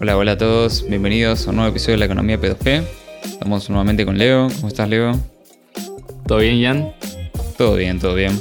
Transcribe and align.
Hola, 0.00 0.16
hola 0.16 0.32
a 0.32 0.38
todos, 0.38 0.88
bienvenidos 0.88 1.44
a 1.44 1.50
un 1.50 1.56
nuevo 1.56 1.72
episodio 1.72 1.94
de 1.94 1.98
la 1.98 2.04
economía 2.04 2.40
P2P. 2.40 2.84
Estamos 3.24 3.68
nuevamente 3.68 4.06
con 4.06 4.16
Leo. 4.16 4.46
¿Cómo 4.54 4.68
estás, 4.68 4.88
Leo? 4.88 5.10
¿Todo 6.24 6.38
bien, 6.38 6.62
Jan? 6.62 6.92
Todo 7.56 7.74
bien, 7.74 7.98
todo 7.98 8.14
bien. 8.14 8.40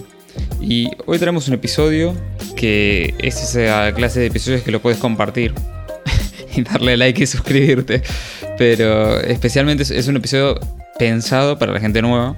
Y 0.61 0.91
hoy 1.07 1.17
tenemos 1.17 1.47
un 1.47 1.55
episodio 1.55 2.13
que 2.55 3.15
es 3.17 3.41
esa 3.41 3.91
clase 3.95 4.19
de 4.19 4.27
episodios 4.27 4.61
que 4.61 4.71
lo 4.71 4.83
puedes 4.83 4.99
compartir 4.99 5.55
y 6.55 6.61
darle 6.61 6.95
like 6.95 7.23
y 7.23 7.25
suscribirte. 7.25 8.03
Pero 8.59 9.19
especialmente 9.19 9.81
es 9.81 10.07
un 10.07 10.17
episodio 10.17 10.59
pensado 10.99 11.57
para 11.57 11.73
la 11.73 11.79
gente 11.79 12.03
nueva. 12.03 12.35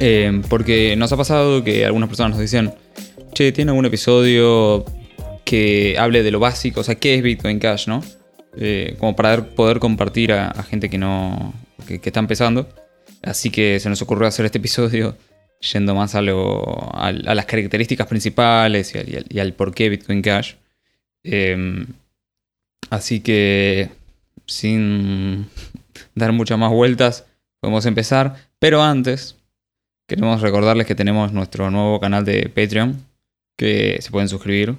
Eh, 0.00 0.40
porque 0.48 0.96
nos 0.96 1.12
ha 1.12 1.18
pasado 1.18 1.62
que 1.62 1.84
algunas 1.84 2.08
personas 2.08 2.30
nos 2.30 2.40
dicen, 2.40 2.72
che, 3.34 3.52
¿tiene 3.52 3.72
algún 3.72 3.84
episodio 3.84 4.86
que 5.44 5.96
hable 5.98 6.22
de 6.22 6.30
lo 6.30 6.40
básico? 6.40 6.80
O 6.80 6.84
sea, 6.84 6.96
¿qué 6.96 7.14
es 7.14 7.22
Bitcoin 7.22 7.58
Cash, 7.58 7.86
no? 7.88 8.02
Eh, 8.56 8.96
como 8.98 9.16
para 9.16 9.44
poder 9.44 9.78
compartir 9.78 10.32
a, 10.32 10.62
gente 10.62 10.88
que 10.88 10.98
no. 10.98 11.54
Que, 11.86 12.00
está 12.02 12.20
empezando. 12.20 12.68
Así 13.22 13.50
que 13.50 13.80
se 13.80 13.88
nos 13.88 14.02
ocurrió 14.02 14.26
hacer 14.26 14.46
este 14.46 14.58
episodio 14.58 15.16
yendo 15.72 15.94
más 15.94 16.14
a, 16.14 16.22
lo, 16.22 16.94
a, 16.94 17.12
las 17.12 17.46
características 17.46 18.06
principales 18.06 18.92
y 18.94 19.38
al, 19.38 19.52
por 19.54 19.74
qué 19.74 19.88
Bitcoin 19.88 20.22
Cash. 20.22 20.54
Em, 21.22 21.86
así 22.90 23.20
que 23.20 23.90
sin 24.46 25.46
dar 26.14 26.32
muchas 26.32 26.58
más 26.58 26.70
vueltas, 26.70 27.26
podemos 27.60 27.86
empezar. 27.86 28.36
Pero 28.58 28.82
antes, 28.82 29.36
queremos 30.06 30.40
recordarles 30.42 30.86
que 30.86 30.94
tenemos 30.94 31.32
nuestro 31.32 31.70
nuevo 31.70 31.98
canal 32.00 32.24
de 32.24 32.48
Patreon, 32.48 33.04
que 33.56 33.98
se 34.00 34.10
pueden 34.10 34.28
suscribir. 34.28 34.76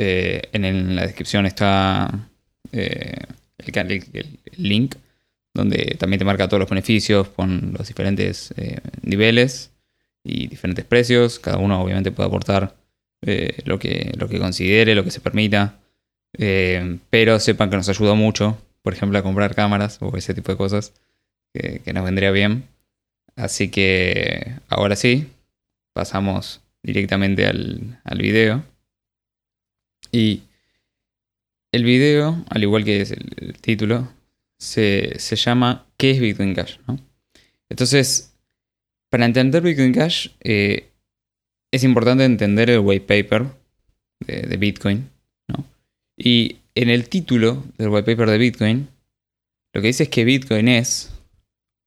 Eh, 0.00 0.42
en, 0.52 0.94
la 0.94 1.02
descripción 1.02 1.44
está 1.44 2.30
eh, 2.70 3.16
el, 3.58 4.38
link, 4.56 4.94
donde 5.52 5.96
también 5.98 6.20
te 6.20 6.24
marca 6.24 6.46
todos 6.46 6.60
los 6.60 6.70
beneficios 6.70 7.28
con 7.30 7.74
los 7.76 7.88
diferentes 7.88 8.54
eh, 8.56 8.78
niveles 9.02 9.72
y 10.22 10.46
diferentes 10.46 10.84
precios. 10.84 11.40
Cada 11.40 11.56
uno 11.58 11.82
obviamente 11.82 12.12
puede 12.12 12.28
aportar 12.28 12.76
lo, 13.64 13.80
que, 13.80 14.12
lo 14.16 14.28
que 14.28 14.38
considere, 14.38 14.94
lo 14.94 15.02
que 15.02 15.10
se 15.10 15.20
permita. 15.20 15.80
pero 17.10 17.40
sepan 17.40 17.68
que 17.68 17.76
nos 17.76 17.88
ayuda 17.88 18.14
mucho, 18.14 18.56
por 18.82 18.92
ejemplo, 18.92 19.18
a 19.18 19.22
comprar 19.22 19.56
cámaras 19.56 19.98
o 20.00 20.16
ese 20.16 20.32
tipo 20.32 20.52
de 20.52 20.58
cosas 20.58 20.92
que, 21.52 21.80
que 21.84 21.92
nos 21.92 22.04
vendría 22.04 22.30
bien. 22.30 22.68
Así 23.34 23.68
que 23.68 24.54
ahora 24.68 24.94
sí, 24.94 25.26
pasamos 25.92 26.60
directamente 26.84 27.46
al, 27.46 28.00
al 28.04 28.18
video. 28.18 28.62
Y 30.12 30.42
el 31.72 31.84
video, 31.84 32.44
al 32.48 32.62
igual 32.62 32.84
que 32.84 33.02
el, 33.02 33.58
título, 33.60 34.08
se, 34.58 35.18
llama 35.18 35.86
¿Qué 35.96 36.12
es 36.12 36.20
Bitcoin 36.20 36.54
Cash? 36.54 36.78
Entonces, 37.68 38.34
para 39.10 39.26
entender 39.26 39.62
Bitcoin 39.62 39.92
Cash, 39.92 40.28
eh, 40.40 40.88
es 41.70 41.84
importante 41.84 42.24
entender 42.24 42.70
el 42.70 42.80
white 42.80 43.06
paper 43.06 43.46
de, 44.20 44.56
Bitcoin. 44.56 45.08
Y 46.16 46.56
en 46.74 46.90
el 46.90 47.08
título 47.08 47.64
del 47.76 47.90
white 47.90 48.10
paper 48.10 48.28
de 48.28 48.38
Bitcoin, 48.38 48.88
lo 49.72 49.80
que 49.80 49.86
dice 49.88 50.04
es 50.04 50.08
que 50.08 50.24
Bitcoin 50.24 50.68
es 50.68 51.12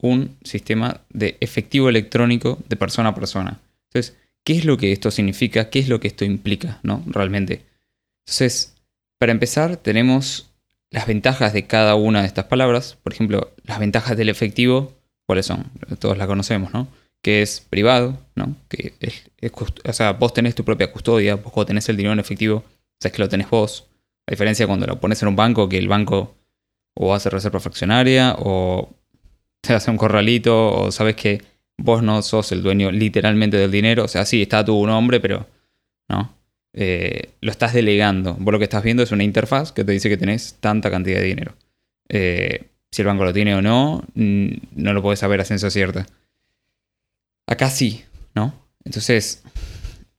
un 0.01 0.37
sistema 0.43 1.01
de 1.09 1.37
efectivo 1.41 1.89
electrónico 1.89 2.59
de 2.69 2.75
persona 2.75 3.09
a 3.09 3.15
persona. 3.15 3.59
Entonces, 3.89 4.15
¿qué 4.43 4.53
es 4.53 4.65
lo 4.65 4.77
que 4.77 4.91
esto 4.91 5.11
significa? 5.11 5.69
¿Qué 5.69 5.79
es 5.79 5.89
lo 5.89 5.99
que 5.99 6.07
esto 6.07 6.23
implica? 6.25 6.79
¿no? 6.83 7.03
Realmente. 7.07 7.63
Entonces, 8.25 8.75
para 9.19 9.31
empezar, 9.31 9.77
tenemos 9.77 10.51
las 10.89 11.07
ventajas 11.07 11.53
de 11.53 11.65
cada 11.65 11.95
una 11.95 12.21
de 12.21 12.27
estas 12.27 12.45
palabras. 12.45 12.97
Por 13.01 13.13
ejemplo, 13.13 13.51
las 13.63 13.79
ventajas 13.79 14.17
del 14.17 14.29
efectivo, 14.29 14.93
¿cuáles 15.25 15.45
son? 15.45 15.71
Todos 15.99 16.17
las 16.17 16.27
conocemos, 16.27 16.73
¿no? 16.73 16.87
Que 17.21 17.41
es 17.41 17.61
privado, 17.61 18.17
¿no? 18.35 18.55
Que 18.67 18.93
es, 18.99 19.23
o 19.83 19.93
sea, 19.93 20.13
vos 20.13 20.33
tenés 20.33 20.55
tu 20.55 20.65
propia 20.65 20.91
custodia, 20.91 21.35
vos 21.35 21.65
tenés 21.65 21.87
el 21.89 21.97
dinero 21.97 22.13
en 22.13 22.19
efectivo, 22.19 22.63
sabes 22.99 23.15
que 23.15 23.21
lo 23.21 23.29
tenés 23.29 23.49
vos. 23.49 23.87
A 24.27 24.31
diferencia 24.31 24.67
cuando 24.67 24.85
lo 24.85 24.99
pones 24.99 25.21
en 25.21 25.29
un 25.29 25.35
banco, 25.35 25.69
que 25.69 25.77
el 25.77 25.87
banco 25.87 26.35
o 26.95 27.13
hace 27.13 27.29
reserva 27.29 27.59
fraccionaria 27.59 28.35
o 28.37 28.93
te 29.61 29.73
hace 29.73 29.91
un 29.91 29.97
corralito 29.97 30.73
o 30.73 30.91
sabes 30.91 31.15
que 31.15 31.41
vos 31.77 32.03
no 32.03 32.21
sos 32.21 32.51
el 32.51 32.63
dueño 32.63 32.91
literalmente 32.91 33.57
del 33.57 33.71
dinero. 33.71 34.05
O 34.05 34.07
sea, 34.07 34.25
sí, 34.25 34.41
está 34.41 34.65
tu 34.65 34.85
nombre, 34.85 35.19
pero 35.19 35.47
no. 36.09 36.40
Eh, 36.73 37.29
lo 37.41 37.51
estás 37.51 37.73
delegando. 37.73 38.35
Vos 38.39 38.51
lo 38.51 38.59
que 38.59 38.65
estás 38.65 38.83
viendo 38.83 39.03
es 39.03 39.11
una 39.11 39.23
interfaz 39.23 39.71
que 39.71 39.83
te 39.83 39.91
dice 39.91 40.09
que 40.09 40.17
tenés 40.17 40.55
tanta 40.59 40.89
cantidad 40.89 41.19
de 41.19 41.25
dinero. 41.25 41.55
Eh, 42.09 42.67
si 42.91 43.01
el 43.01 43.07
banco 43.07 43.23
lo 43.23 43.33
tiene 43.33 43.55
o 43.55 43.61
no, 43.61 44.03
no 44.15 44.93
lo 44.93 45.01
puedes 45.01 45.19
saber 45.19 45.41
a 45.41 45.45
ciencia 45.45 45.69
cierta. 45.69 46.05
Acá 47.47 47.69
sí, 47.69 48.03
¿no? 48.35 48.53
Entonces, 48.83 49.43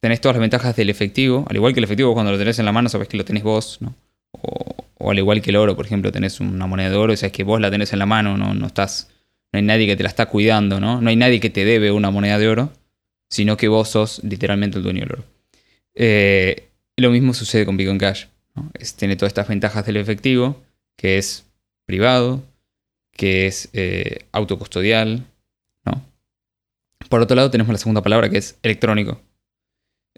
tenés 0.01 0.21
todas 0.21 0.37
las 0.37 0.41
ventajas 0.41 0.75
del 0.77 0.91
efectivo. 0.91 1.47
Al 1.49 1.57
igual 1.57 1.75
que 1.75 1.81
el 1.81 1.85
efectivo, 1.85 2.15
cuando 2.15 2.33
lo 2.33 2.39
tenés 2.39 2.59
en 2.59 2.65
la 2.65 2.73
mano, 2.73 2.89
sabes 2.89 3.09
que 3.09 3.17
lo 3.17 3.25
tenés 3.25 3.43
vos, 3.43 3.79
¿no? 3.81 3.95
O, 4.33 5.11
al 5.11 5.19
igual 5.19 5.43
que 5.43 5.51
el 5.51 5.57
oro, 5.57 5.77
por 5.77 5.85
ejemplo, 5.85 6.13
tenés 6.13 6.41
una 6.41 6.67
moneda 6.67 6.91
de 6.91 6.97
oro 6.97 7.13
y 7.13 7.17
sabes 7.17 7.33
que 7.33 7.45
vos 7.45 7.61
la 7.61 7.71
tenés 7.71 7.93
en 7.93 7.99
la 7.99 8.07
mano, 8.07 8.37
¿no? 8.37 8.55
No 8.55 8.67
estás. 8.67 9.09
No 9.53 9.59
hay 9.59 9.65
nadie 9.65 9.87
que 9.87 9.97
te 9.97 10.03
la 10.03 10.09
está 10.09 10.27
cuidando, 10.27 10.81
¿no? 10.81 11.01
No 11.01 11.11
hay 11.11 11.17
nadie 11.17 11.41
que 11.41 11.51
te 11.51 11.65
debe 11.65 11.91
una 11.91 12.11
moneda 12.11 12.39
de 12.39 12.49
oro, 12.49 12.73
sino 13.29 13.57
que 13.57 13.69
vos 13.69 13.89
sos 13.89 14.23
literalmente 14.25 14.79
el 14.79 14.85
dueño 14.85 15.01
del 15.01 15.13
oro. 15.13 15.25
Eh, 15.95 16.69
lo 16.97 17.11
mismo 17.11 17.35
sucede 17.35 17.67
con 17.67 17.77
Bitcoin 17.77 17.99
Cash. 17.99 18.27
tiene 18.97 19.17
todas 19.17 19.31
estas 19.31 19.49
ventajas 19.49 19.85
del 19.87 19.97
efectivo, 19.97 20.63
que 20.97 21.19
es 21.19 21.47
privado, 21.87 22.43
que 23.13 23.47
es 23.47 23.69
eh, 23.73 24.27
autocustodial. 24.33 25.27
¿no? 25.85 26.05
Por 27.09 27.21
otro 27.21 27.37
lado, 27.37 27.51
tenemos 27.51 27.73
la 27.73 27.79
segunda 27.79 28.03
palabra, 28.03 28.31
que 28.31 28.39
es 28.39 28.59
electrónico. 28.63 29.21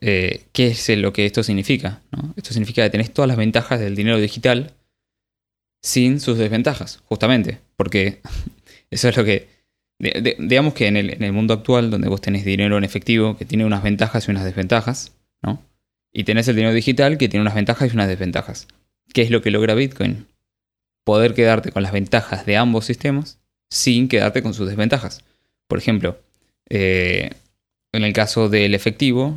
Eh, 0.00 0.44
¿Qué 0.52 0.68
es 0.68 0.88
lo 0.90 1.12
que 1.12 1.26
esto 1.26 1.42
significa? 1.42 2.02
Esto 2.36 2.52
significa 2.52 2.82
que 2.82 2.90
tenés 2.90 3.12
todas 3.12 3.28
las 3.28 3.36
ventajas 3.36 3.80
del 3.80 3.94
dinero 3.94 4.18
digital 4.18 4.72
sin 5.82 6.20
sus 6.20 6.38
desventajas, 6.38 7.02
justamente. 7.04 7.60
Porque 7.76 8.20
eso 8.90 9.08
es 9.08 9.16
lo 9.16 9.24
que... 9.24 9.48
digamos 9.98 10.74
que 10.74 10.88
en 10.88 10.96
el 10.96 11.32
mundo 11.32 11.54
actual, 11.54 11.90
donde 11.90 12.08
vos 12.08 12.20
tenés 12.20 12.44
dinero 12.44 12.76
en 12.76 12.84
efectivo, 12.84 13.36
que 13.36 13.44
tiene 13.44 13.64
unas 13.64 13.82
ventajas 13.82 14.26
y 14.26 14.30
unas 14.30 14.44
desventajas, 14.44 15.12
y 16.12 16.24
tenés 16.24 16.48
el 16.48 16.56
dinero 16.56 16.72
digital 16.72 17.18
que 17.18 17.28
tiene 17.28 17.42
unas 17.42 17.54
ventajas 17.54 17.90
y 17.90 17.94
unas 17.94 18.08
desventajas. 18.08 18.68
¿Qué 19.12 19.22
es 19.22 19.30
lo 19.30 19.42
que 19.42 19.50
logra 19.50 19.74
Bitcoin? 19.74 20.26
Poder 21.04 21.34
quedarte 21.34 21.72
con 21.72 21.82
las 21.82 21.92
ventajas 21.92 22.46
de 22.46 22.56
ambos 22.56 22.86
sistemas 22.86 23.38
sin 23.68 24.08
quedarte 24.08 24.42
con 24.42 24.54
sus 24.54 24.68
desventajas. 24.68 25.24
Por 25.66 25.78
ejemplo, 25.78 26.18
eh, 26.70 27.30
en 27.92 28.04
el 28.04 28.12
caso 28.12 28.48
del 28.48 28.74
efectivo, 28.74 29.36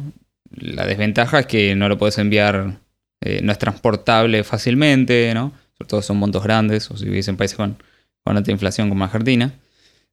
la 0.52 0.86
desventaja 0.86 1.40
es 1.40 1.46
que 1.48 1.76
no 1.76 1.90
lo 1.90 1.98
puedes 1.98 2.18
enviar, 2.20 2.80
eh, 3.22 3.42
no 3.42 3.52
es 3.52 3.58
transportable 3.58 4.44
fácilmente, 4.44 5.32
¿no? 5.34 5.54
Sobre 5.78 5.90
todo 5.90 6.02
son 6.02 6.18
montos 6.18 6.44
grandes, 6.44 6.90
o 6.92 6.98
si 6.98 7.06
vivís 7.06 7.28
en 7.28 7.38
países 7.38 7.58
con, 7.58 7.78
alta 8.26 8.52
inflación 8.52 8.90
como 8.90 9.04
Argentina. 9.04 9.54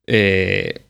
Eh, 0.06 0.82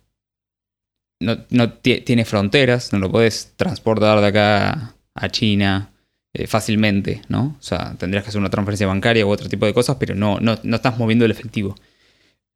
no, 1.20 1.72
tiene 1.72 2.24
fronteras, 2.24 2.92
no 2.92 2.98
lo 2.98 3.10
puedes 3.10 3.54
transportar 3.56 4.20
de 4.20 4.26
acá 4.26 4.93
a 5.14 5.28
China 5.28 5.90
eh, 6.36 6.48
fácilmente, 6.48 7.22
¿no? 7.28 7.56
O 7.58 7.62
sea, 7.62 7.94
tendrías 7.96 8.24
que 8.24 8.30
hacer 8.30 8.40
una 8.40 8.50
transferencia 8.50 8.88
bancaria 8.88 9.24
u 9.24 9.30
otro 9.30 9.48
tipo 9.48 9.66
de 9.66 9.72
cosas, 9.72 9.96
pero 10.00 10.16
no, 10.16 10.40
no, 10.40 10.54
estás 10.74 10.98
moviendo 10.98 11.24
el 11.24 11.30
efectivo. 11.30 11.76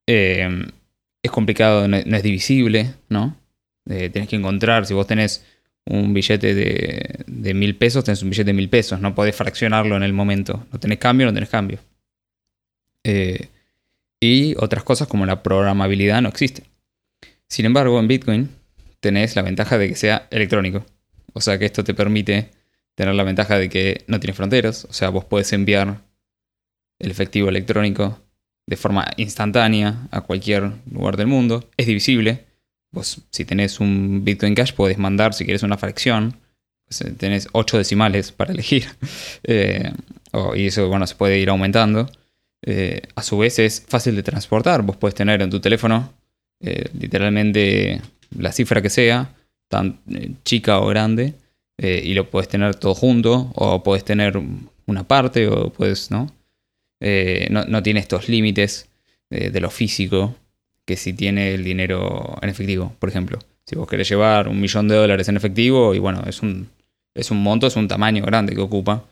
Eh, 0.06 0.66
es 1.22 1.30
complicado, 1.30 1.86
no, 1.86 1.96
es 1.96 2.22
divisible, 2.22 2.94
¿no? 3.08 3.36
Eh, 3.88 4.10
tenés 4.10 4.28
que 4.28 4.36
encontrar, 4.36 4.84
si 4.84 4.94
vos 4.94 5.06
tenés 5.06 5.44
un 5.84 6.12
billete 6.12 6.54
de, 6.54 7.54
mil 7.54 7.76
pesos, 7.76 8.04
tenés 8.04 8.22
un 8.22 8.30
billete 8.30 8.48
de 8.48 8.54
mil 8.54 8.68
pesos, 8.68 9.00
no 9.00 9.14
podés 9.14 9.36
fraccionarlo 9.36 9.96
en 9.96 10.02
el 10.02 10.12
momento. 10.12 10.66
No 10.72 10.80
tenés 10.80 10.98
cambio, 10.98 11.26
no 11.26 11.32
tenés 11.34 11.48
cambio. 11.48 11.78
y 14.20 14.54
otras 14.58 14.82
cosas 14.84 15.08
como 15.08 15.24
la 15.24 15.42
programabilidad 15.42 16.20
no 16.20 16.28
existe. 16.28 16.64
Sin 17.48 17.64
embargo, 17.66 17.98
en 18.00 18.08
Bitcoin 18.08 18.50
tenés 19.00 19.36
la 19.36 19.42
ventaja 19.42 19.78
de 19.78 19.88
que 19.88 19.94
sea 19.94 20.26
electrónico. 20.30 20.84
O 21.32 21.40
sea 21.40 21.58
que 21.58 21.66
esto 21.66 21.84
te 21.84 21.94
permite 21.94 22.50
tener 22.94 23.14
la 23.14 23.22
ventaja 23.22 23.58
de 23.58 23.68
que 23.68 24.04
no 24.08 24.18
tiene 24.20 24.34
fronteras. 24.34 24.84
O 24.86 24.92
sea, 24.92 25.10
vos 25.10 25.24
podés 25.24 25.52
enviar 25.52 26.00
el 26.98 27.10
efectivo 27.10 27.48
electrónico 27.48 28.18
de 28.66 28.76
forma 28.76 29.06
instantánea 29.16 30.08
a 30.10 30.20
cualquier 30.20 30.72
lugar 30.90 31.16
del 31.16 31.26
mundo. 31.26 31.68
Es 31.76 31.86
divisible. 31.86 32.44
Vos, 32.90 33.22
si 33.30 33.44
tenés 33.44 33.80
un 33.80 34.24
Bitcoin 34.24 34.54
Cash, 34.54 34.72
podés 34.72 34.98
mandar, 34.98 35.32
si 35.32 35.44
quieres, 35.44 35.62
una 35.62 35.78
fracción. 35.78 36.34
Pues, 36.84 37.02
eh, 37.02 37.12
tenés 37.16 37.48
8 37.52 37.78
decimales 37.78 38.32
para 38.32 38.52
elegir. 38.52 38.86
Eh, 39.44 39.92
y 40.56 40.66
eso, 40.66 40.88
bueno, 40.88 41.06
se 41.06 41.14
puede 41.14 41.38
ir 41.38 41.48
aumentando. 41.48 42.10
Eh, 42.62 43.00
a 43.14 43.22
su 43.22 43.38
vez, 43.38 43.58
es 43.58 43.82
fácil 43.88 44.14
de 44.14 44.22
transportar. 44.22 44.82
Vos 44.82 44.96
podés 44.96 45.14
tener 45.14 45.40
en 45.40 45.48
tu 45.48 45.60
teléfono 45.60 46.12
literalmente 46.60 48.02
la 48.36 48.52
cifra 48.52 48.82
que 48.82 48.90
sea, 48.90 49.30
tan 49.68 50.00
eh, 50.10 50.32
chica 50.44 50.80
o 50.80 50.86
grande, 50.86 51.34
eh, 51.78 52.02
y 52.04 52.14
lo 52.14 52.28
puedes 52.30 52.48
tener 52.48 52.74
todo 52.74 52.94
junto, 52.94 53.52
o 53.54 53.82
puedes 53.82 54.04
tener 54.04 54.40
una 54.86 55.06
parte, 55.06 55.46
o 55.48 55.70
puedes, 55.70 56.10
¿no? 56.10 56.32
Eh, 57.00 57.48
no, 57.50 57.82
tiene 57.82 58.00
estos 58.00 58.28
límites 58.28 58.88
de 59.30 59.60
lo 59.60 59.68
físico 59.70 60.34
que 60.86 60.96
si 60.96 61.12
tiene 61.12 61.52
el 61.52 61.62
dinero 61.62 62.38
en 62.40 62.48
efectivo, 62.48 62.94
por 62.98 63.10
ejemplo. 63.10 63.38
Si 63.66 63.76
vos 63.76 63.86
querés 63.86 64.08
llevar 64.08 64.48
un 64.48 64.58
millón 64.58 64.88
de 64.88 64.96
dólares 64.96 65.28
en 65.28 65.36
efectivo, 65.36 65.94
y 65.94 65.98
bueno, 65.98 66.24
es 66.26 66.40
un, 66.42 66.70
es 67.14 67.30
un 67.30 67.42
monto, 67.42 67.66
es 67.66 67.76
un 67.76 67.88
tamaño 67.88 68.24
grande 68.24 68.54
que 68.54 68.62
ocupa. 68.62 69.04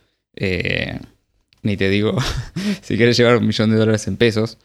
Ni 1.62 1.76
te 1.76 1.90
digo 1.90 2.16
si 2.82 2.96
quieres 2.96 3.16
llevar 3.18 3.36
un 3.36 3.46
millón 3.46 3.70
de 3.70 3.76
dólares 3.76 4.08
en 4.08 4.16
pesos. 4.16 4.56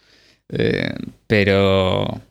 pero 1.27 2.21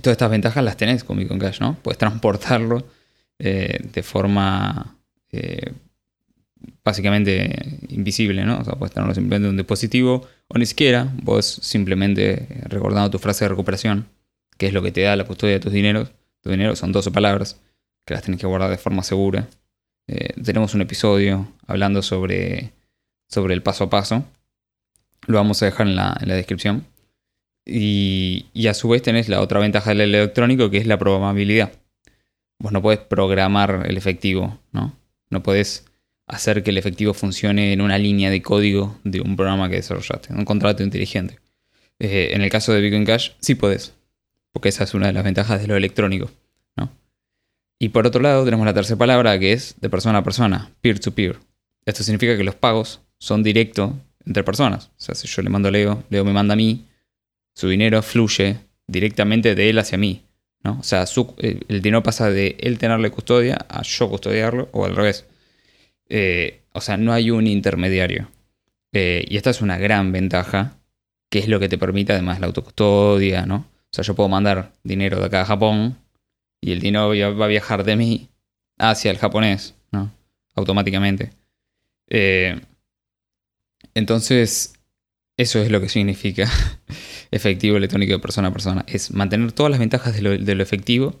todas 0.00 0.14
estas 0.14 0.30
ventajas 0.30 0.64
las 0.64 0.76
tenés 0.76 1.04
con 1.04 1.18
Bitcoin 1.18 1.40
Cash, 1.40 1.60
¿no? 1.60 1.76
Puedes 1.82 1.98
transportarlo 1.98 2.86
de 3.38 4.02
forma 4.02 4.96
básicamente 6.84 7.78
invisible, 7.88 8.44
¿no? 8.44 8.58
O 8.58 8.64
sea, 8.64 8.74
puedes 8.74 8.92
tenerlo 8.92 9.14
simplemente 9.14 9.46
en 9.46 9.50
un 9.50 9.56
dispositivo 9.56 10.26
o 10.48 10.58
ni 10.58 10.66
siquiera 10.66 11.08
vos 11.22 11.46
simplemente 11.46 12.46
recordando 12.64 13.10
tu 13.10 13.18
frase 13.18 13.44
de 13.44 13.48
recuperación, 13.48 14.06
que 14.58 14.66
es 14.66 14.72
lo 14.72 14.82
que 14.82 14.92
te 14.92 15.02
da 15.02 15.16
la 15.16 15.24
custodia 15.24 15.54
de 15.54 15.60
tus 15.60 15.72
dineros. 15.72 16.12
Tu 16.42 16.50
dinero 16.50 16.76
son 16.76 16.92
12 16.92 17.10
palabras 17.10 17.60
que 18.04 18.14
las 18.14 18.22
tenés 18.22 18.40
que 18.40 18.46
guardar 18.46 18.70
de 18.70 18.76
forma 18.76 19.02
segura. 19.02 19.48
Eh, 20.06 20.34
tenemos 20.42 20.74
un 20.74 20.82
episodio 20.82 21.48
hablando 21.66 22.02
sobre, 22.02 22.72
sobre 23.28 23.54
el 23.54 23.62
paso 23.62 23.84
a 23.84 23.90
paso. 23.90 24.24
Lo 25.26 25.38
vamos 25.38 25.62
a 25.62 25.66
dejar 25.66 25.86
en 25.86 25.96
la, 25.96 26.18
descripción. 26.26 26.86
Y, 27.66 28.66
a 28.68 28.74
su 28.74 28.88
vez 28.88 29.02
tenés 29.02 29.28
la 29.28 29.40
otra 29.40 29.60
ventaja 29.60 29.90
del 29.90 30.02
electrónico 30.02 30.70
que 30.70 30.78
es 30.78 30.86
la 30.86 30.98
programabilidad. 30.98 31.72
Vos 32.58 32.72
no 32.72 32.82
podés 32.82 33.00
programar 33.00 33.84
el 33.86 33.96
efectivo, 33.96 34.58
¿no? 34.72 34.96
No 35.30 35.42
podés 35.42 35.86
hacer 36.26 36.62
que 36.62 36.70
el 36.70 36.78
efectivo 36.78 37.14
funcione 37.14 37.72
en 37.72 37.80
una 37.80 37.98
línea 37.98 38.30
de 38.30 38.42
código 38.42 38.98
de 39.04 39.20
un 39.20 39.36
programa 39.36 39.68
que 39.68 39.76
desarrollaste, 39.76 40.32
un 40.32 40.44
contrato 40.44 40.82
inteligente. 40.82 41.38
Eh, 41.98 42.30
en 42.32 42.42
el 42.42 42.50
caso 42.50 42.72
de 42.72 42.80
Bitcoin 42.80 43.04
Cash, 43.04 43.30
sí 43.40 43.54
puedes, 43.54 43.94
porque 44.52 44.68
esa 44.68 44.84
es 44.84 44.94
una 44.94 45.08
de 45.08 45.12
las 45.12 45.24
ventajas 45.24 45.60
de 45.60 45.66
lo 45.66 45.76
electrónico. 45.76 46.30
¿no? 46.76 46.90
Y 47.78 47.90
por 47.90 48.06
otro 48.06 48.22
lado, 48.22 48.44
tenemos 48.44 48.64
la 48.66 48.74
tercera 48.74 48.98
palabra 48.98 49.38
que 49.38 49.52
es 49.52 49.74
de 49.80 49.90
persona 49.90 50.18
a 50.18 50.24
persona, 50.24 50.70
peer-to-peer. 50.80 51.38
Esto 51.84 52.02
significa 52.02 52.36
que 52.36 52.44
los 52.44 52.54
pagos 52.54 53.00
son 53.18 53.42
directos 53.42 53.92
entre 54.24 54.42
personas. 54.42 54.86
O 54.86 55.00
sea, 55.00 55.14
si 55.14 55.28
yo 55.28 55.42
le 55.42 55.50
mando 55.50 55.68
a 55.68 55.72
Leo, 55.72 56.04
Leo 56.08 56.24
me 56.24 56.32
manda 56.32 56.54
a 56.54 56.56
mí, 56.56 56.86
su 57.54 57.68
dinero 57.68 58.02
fluye 58.02 58.58
directamente 58.86 59.54
de 59.54 59.70
él 59.70 59.78
hacia 59.78 59.98
mí. 59.98 60.24
¿no? 60.62 60.78
O 60.80 60.82
sea, 60.82 61.04
eh, 61.38 61.60
el 61.68 61.82
dinero 61.82 62.02
pasa 62.02 62.30
de 62.30 62.56
él 62.60 62.78
tenerle 62.78 63.10
custodia 63.10 63.66
a 63.68 63.82
yo 63.82 64.08
custodiarlo, 64.08 64.68
o 64.72 64.84
al 64.84 64.96
revés. 64.96 65.26
Eh, 66.08 66.62
o 66.72 66.80
sea, 66.80 66.96
no 66.96 67.12
hay 67.12 67.30
un 67.30 67.46
intermediario. 67.46 68.30
Eh, 68.92 69.24
y 69.28 69.36
esta 69.36 69.50
es 69.50 69.60
una 69.60 69.78
gran 69.78 70.10
ventaja, 70.12 70.78
que 71.30 71.38
es 71.38 71.48
lo 71.48 71.60
que 71.60 71.68
te 71.68 71.78
permite 71.78 72.12
además 72.12 72.40
la 72.40 72.46
autocustodia, 72.46 73.46
¿no? 73.46 73.56
O 73.56 73.94
sea, 73.94 74.04
yo 74.04 74.14
puedo 74.14 74.28
mandar 74.28 74.72
dinero 74.82 75.20
de 75.20 75.26
acá 75.26 75.42
a 75.42 75.46
Japón 75.46 75.98
y 76.60 76.72
el 76.72 76.80
dinero 76.80 77.08
va 77.36 77.44
a 77.44 77.48
viajar 77.48 77.84
de 77.84 77.96
mí 77.96 78.30
hacia 78.78 79.10
el 79.10 79.18
japonés, 79.18 79.74
¿no? 79.92 80.12
Automáticamente. 80.54 81.30
Entonces, 83.94 84.74
eso 85.36 85.60
es 85.60 85.70
lo 85.70 85.80
que 85.80 85.88
significa 85.88 86.50
efectivo 87.34 87.76
electrónico 87.76 88.12
de 88.12 88.18
persona 88.20 88.48
a 88.48 88.52
persona. 88.52 88.84
Es 88.86 89.10
mantener 89.10 89.52
todas 89.52 89.70
las 89.70 89.80
ventajas 89.80 90.14
de 90.14 90.22
lo, 90.22 90.62
efectivo 90.62 91.20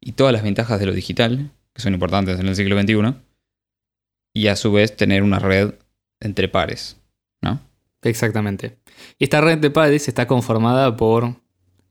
y 0.00 0.12
todas 0.12 0.32
las 0.32 0.42
ventajas 0.42 0.78
de 0.78 0.86
lo 0.86 0.92
digital, 0.92 1.50
que 1.72 1.82
son 1.82 1.94
importantes 1.94 2.38
en 2.38 2.46
el 2.46 2.54
siglo 2.54 2.80
XXI 2.80 3.14
y 4.34 4.48
a 4.48 4.56
su 4.56 4.72
vez 4.72 4.96
tener 4.96 5.22
una 5.22 5.38
red 5.38 5.74
entre 6.20 6.48
pares, 6.48 7.00
¿no? 7.42 7.60
Exactamente. 8.02 8.76
Y 9.18 9.24
esta 9.24 9.40
red 9.40 9.58
de 9.58 9.70
pares 9.70 10.08
está 10.08 10.26
conformada 10.26 10.96
por 10.96 11.36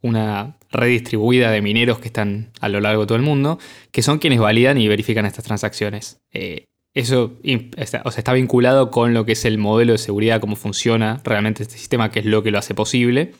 una 0.02 0.58
red 0.72 0.90
distribuida 0.90 1.50
de 1.50 1.62
mineros 1.62 2.00
que 2.00 2.08
están 2.08 2.52
a 2.60 2.70
lo 2.70 2.80
largo 2.80 3.02
de 3.02 3.08
todo 3.08 3.16
el 3.16 3.24
mundo, 3.24 3.58
que 3.92 4.04
son 4.04 4.20
quienes 4.20 4.40
validan 4.40 4.78
y 4.78 4.88
verifican 4.88 5.26
estas 5.26 5.46
transacciones. 5.46 6.22
Eh, 6.32 6.66
eso 6.94 7.40
está, 7.42 8.04
está 8.06 8.34
vinculado 8.34 8.92
con 8.92 9.16
lo 9.16 9.26
que 9.26 9.32
es 9.32 9.46
el 9.46 9.58
modelo 9.58 9.94
de 9.94 9.98
seguridad, 9.98 10.40
cómo 10.40 10.56
funciona 10.56 11.22
realmente 11.24 11.64
este 11.64 11.78
sistema, 11.78 12.12
que 12.12 12.20
es 12.20 12.26
lo 12.26 12.44
que 12.44 12.52
lo 12.52 12.60
hace 12.60 12.76
posible. 12.76 13.34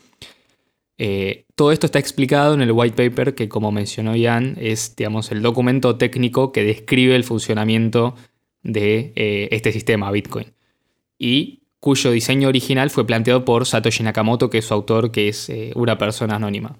Eh, 1.06 1.48
todo 1.56 1.74
esto 1.74 1.86
está 1.86 2.00
explicado 2.00 2.54
en 2.54 2.62
el 2.62 2.72
white 2.72 2.96
paper 2.96 3.36
que, 3.36 3.50
como 3.50 3.74
mencionó 3.74 4.16
Ian, 4.16 4.56
es 4.58 4.96
digamos, 4.96 5.34
el 5.34 5.42
documento 5.42 5.98
técnico 5.98 6.54
que 6.54 6.64
describe 6.64 7.14
el 7.18 7.26
funcionamiento 7.26 8.16
de 8.62 9.12
eh, 9.18 9.50
este 9.52 9.74
sistema 9.74 10.10
Bitcoin. 10.12 10.54
Y 11.20 11.64
cuyo 11.82 12.12
diseño 12.12 12.48
original 12.48 12.90
fue 12.90 13.06
planteado 13.06 13.44
por 13.44 13.66
Satoshi 13.66 14.02
Nakamoto, 14.02 14.50
que 14.50 14.60
es 14.60 14.66
su 14.66 14.74
autor, 14.74 15.12
que 15.12 15.28
es 15.28 15.50
eh, 15.50 15.74
una 15.76 15.98
persona 15.98 16.38
anónima. 16.38 16.80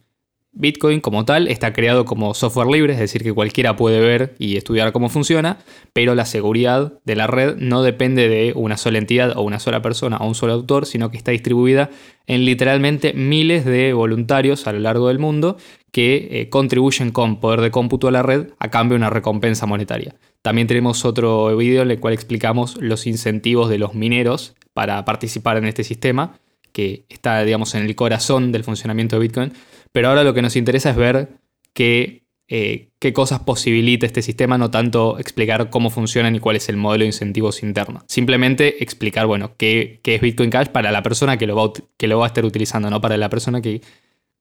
Bitcoin 0.56 1.02
como 1.02 1.26
tal 1.26 1.48
está 1.48 1.74
creado 1.74 2.06
como 2.06 2.34
software 2.36 2.68
libre, 2.68 2.94
es 2.94 3.00
decir, 3.00 3.24
que 3.24 3.34
cualquiera 3.34 3.76
puede 3.76 4.00
ver 4.00 4.36
y 4.38 4.56
estudiar 4.56 4.92
cómo 4.92 5.10
funciona, 5.10 5.58
pero 5.94 6.14
la 6.14 6.26
seguridad 6.26 6.94
de 7.06 7.16
la 7.16 7.26
red 7.26 7.56
no 7.58 7.82
depende 7.82 8.30
de 8.30 8.54
una 8.56 8.78
sola 8.78 9.00
entidad 9.00 9.36
o 9.36 9.42
una 9.42 9.60
sola 9.60 9.82
persona 9.82 10.18
o 10.18 10.28
un 10.28 10.36
solo 10.36 10.54
autor, 10.54 10.86
sino 10.86 11.10
que 11.10 11.18
está 11.18 11.32
distribuida 11.32 11.90
en 12.28 12.46
literalmente 12.46 13.14
miles 13.14 13.66
de 13.66 13.94
voluntarios 13.94 14.68
a 14.68 14.74
lo 14.74 14.80
largo 14.80 15.08
del 15.08 15.20
mundo 15.20 15.58
que 15.92 16.28
eh, 16.32 16.50
contribuyen 16.50 17.12
con 17.12 17.40
poder 17.40 17.62
de 17.62 17.72
cómputo 17.72 18.08
a 18.08 18.12
la 18.12 18.24
red 18.24 18.48
a 18.60 18.70
cambio 18.70 18.94
de 18.94 19.00
una 19.00 19.10
recompensa 19.10 19.66
monetaria. 19.66 20.16
También 20.44 20.68
tenemos 20.68 21.06
otro 21.06 21.56
video 21.58 21.84
en 21.84 21.92
el 21.92 22.00
cual 22.00 22.14
explicamos 22.14 22.78
los 22.80 23.08
incentivos 23.08 23.70
de 23.70 23.78
los 23.78 23.96
mineros 23.96 24.56
para 24.74 25.04
participar 25.06 25.58
en 25.58 25.66
este 25.66 25.84
sistema, 25.84 26.40
que 26.74 27.06
está, 27.10 27.44
digamos, 27.44 27.76
en 27.76 27.84
el 27.84 27.96
corazón 27.96 28.52
del 28.52 28.64
funcionamiento 28.64 29.16
de 29.16 29.22
Bitcoin. 29.22 29.54
Pero 29.94 30.10
ahora 30.10 30.26
lo 30.26 30.34
que 30.34 30.42
nos 30.42 30.58
interesa 30.58 30.90
es 30.90 30.98
ver 30.98 31.30
qué, 31.74 32.26
eh, 32.50 32.90
qué 33.00 33.14
cosas 33.14 33.40
posibilita 33.40 34.06
este 34.06 34.22
sistema, 34.22 34.58
no 34.58 34.70
tanto 34.70 35.18
explicar 35.18 35.70
cómo 35.70 35.90
funcionan 35.90 36.36
y 36.36 36.40
cuál 36.40 36.58
es 36.58 36.68
el 36.68 36.76
modelo 36.76 37.04
de 37.04 37.08
incentivos 37.08 37.64
interno. 37.64 38.04
Simplemente 38.08 38.84
explicar, 38.84 39.26
bueno, 39.26 39.56
qué, 39.56 40.02
qué 40.04 40.16
es 40.16 40.22
Bitcoin 40.22 40.50
Cash 40.50 40.68
para 40.68 40.92
la 40.92 41.02
persona 41.02 41.38
que 41.38 41.48
lo, 41.48 41.56
va, 41.56 41.72
que 41.96 42.08
lo 42.08 42.20
va 42.20 42.26
a 42.26 42.28
estar 42.28 42.44
utilizando, 42.44 42.90
no 42.90 43.00
para 43.00 43.16
la 43.16 43.30
persona 43.30 43.62
que, 43.62 43.82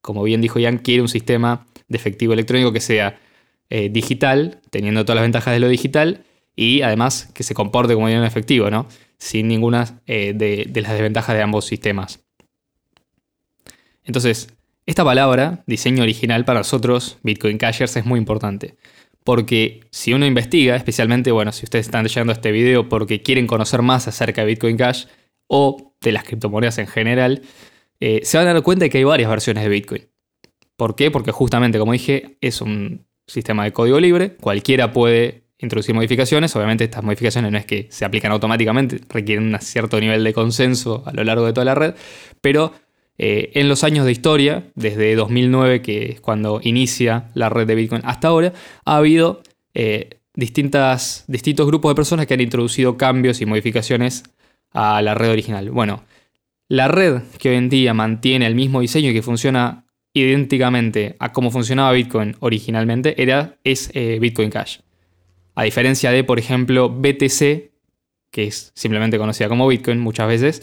como 0.01 0.25
bien 0.25 0.41
dijo 0.41 0.59
Ian, 0.59 0.79
quiere 0.79 1.03
un 1.03 1.09
sistema 1.09 1.67
de 1.87 1.99
efectivo 1.99 2.33
electrónico 2.33 2.73
que 2.73 2.81
sea 2.81 3.21
eh, 3.71 3.89
digital, 3.89 4.61
teniendo 4.71 5.05
todas 5.05 5.17
las 5.17 5.25
ventajas 5.25 5.55
de 5.55 5.61
lo 5.61 5.69
digital, 5.69 6.25
y 6.57 6.83
además 6.83 7.31
que 7.35 7.43
se 7.43 7.55
comporte 7.55 7.95
como 7.95 8.09
dinero 8.09 8.27
efectivo, 8.27 8.71
¿no? 8.71 8.87
Sin 9.19 9.49
ninguna 9.49 10.01
eh, 10.07 10.33
de, 10.35 10.69
las 10.81 10.93
desventajas 10.93 11.37
de 11.37 11.43
ambos 11.43 11.65
sistemas. 11.65 12.21
Entonces, 14.05 14.49
esta 14.86 15.05
palabra, 15.05 15.62
diseño 15.67 16.03
original 16.03 16.44
para 16.44 16.60
nosotros, 16.60 17.19
Bitcoin 17.22 17.58
Cashers, 17.58 17.96
es 17.96 18.05
muy 18.05 18.19
importante. 18.19 18.77
Porque 19.24 19.81
si 19.91 20.12
uno 20.12 20.27
investiga, 20.27 20.74
especialmente, 20.74 21.31
bueno, 21.31 21.53
si 21.53 21.65
ustedes 21.65 21.86
están 21.86 22.03
leyendo 22.03 22.32
este 22.32 22.51
video 22.51 22.89
porque 22.89 23.22
quieren 23.22 23.46
conocer 23.46 23.82
más 23.82 24.08
acerca 24.08 24.41
de 24.41 24.48
Bitcoin 24.48 24.77
Cash 24.77 25.06
o 25.46 25.94
de 26.01 26.12
las 26.12 26.24
criptomonedas 26.24 26.79
en 26.79 26.89
general, 26.89 27.43
eh, 28.01 28.22
se 28.24 28.36
van 28.36 28.48
a 28.48 28.55
dar 28.55 28.62
cuenta 28.62 28.84
de 28.84 28.91
que 28.91 28.98
hay 28.98 29.05
varias 29.05 29.31
versiones 29.31 29.62
de 29.62 29.69
Bitcoin. 29.69 30.08
¿Por 30.77 30.96
qué? 30.96 31.12
Porque 31.12 31.31
justamente, 31.31 31.79
como 31.79 31.93
dije, 31.93 32.36
es 32.41 32.60
un 32.60 33.06
sistema 33.29 33.62
de 33.62 33.72
código 33.72 34.01
libre, 34.01 34.34
cualquiera 34.36 34.93
puede 34.93 35.44
introducir 35.58 35.94
modificaciones, 35.94 36.56
obviamente 36.56 36.82
estas 36.82 37.05
modificaciones 37.05 37.53
no 37.53 37.58
es 37.58 37.65
que 37.65 37.86
se 37.91 38.05
aplican 38.05 38.32
automáticamente, 38.32 39.01
requieren 39.08 39.55
un 39.55 39.60
cierto 39.60 40.01
nivel 40.01 40.24
de 40.24 40.32
consenso 40.32 41.05
a 41.06 41.12
lo 41.12 41.22
largo 41.22 41.46
de 41.46 41.53
toda 41.53 41.65
la 41.65 41.77
red, 41.77 41.94
pero 42.41 42.72
eh, 43.19 43.51
en 43.55 43.69
los 43.69 43.85
años 43.85 44.07
de 44.07 44.13
historia, 44.13 44.65
desde 44.75 45.15
2009, 45.15 45.83
que 45.83 46.13
es 46.13 46.21
cuando 46.21 46.61
inicia 46.63 47.31
la 47.35 47.49
red 47.49 47.67
de 47.67 47.75
Bitcoin, 47.75 48.03
hasta 48.05 48.29
ahora, 48.29 48.53
ha 48.85 48.97
habido 48.97 49.43
eh, 49.75 50.21
distintas, 50.35 51.25
distintos 51.29 51.67
grupos 51.67 51.91
de 51.91 51.95
personas 51.95 52.27
que 52.27 52.35
han 52.35 52.41
introducido 52.41 52.97
cambios 52.97 53.41
y 53.41 53.47
modificaciones 53.47 54.25
a 54.73 55.03
la 55.03 55.15
red 55.15 55.31
original. 55.31 55.71
Bueno, 55.71 56.05
la 56.69 56.89
red 56.89 57.23
que 57.39 57.51
hoy 57.51 57.57
en 57.57 57.69
día 57.69 57.93
mantiene 57.93 58.47
el 58.47 58.55
mismo 58.55 58.81
diseño 58.81 59.11
y 59.11 59.15
que 59.15 59.23
funciona 59.23 59.85
idénticamente 60.15 61.17
a 61.19 61.33
cómo 61.33 61.51
funcionaba 61.51 61.93
Bitcoin 61.93 62.37
originalmente 62.41 63.23
era, 63.23 63.57
es 63.65 63.91
eh, 63.95 64.19
Bitcoin 64.21 64.51
Cash. 64.51 64.79
A 65.55 65.65
diferencia 65.65 66.11
de, 66.11 66.25
por 66.25 66.39
ejemplo, 66.39 66.89
BTC, 66.89 67.71
que 68.31 68.45
es 68.45 68.73
simplemente 68.75 69.19
conocida 69.19 69.49
como 69.49 69.69
Bitcoin 69.69 70.01
muchas 70.01 70.29
veces, 70.29 70.63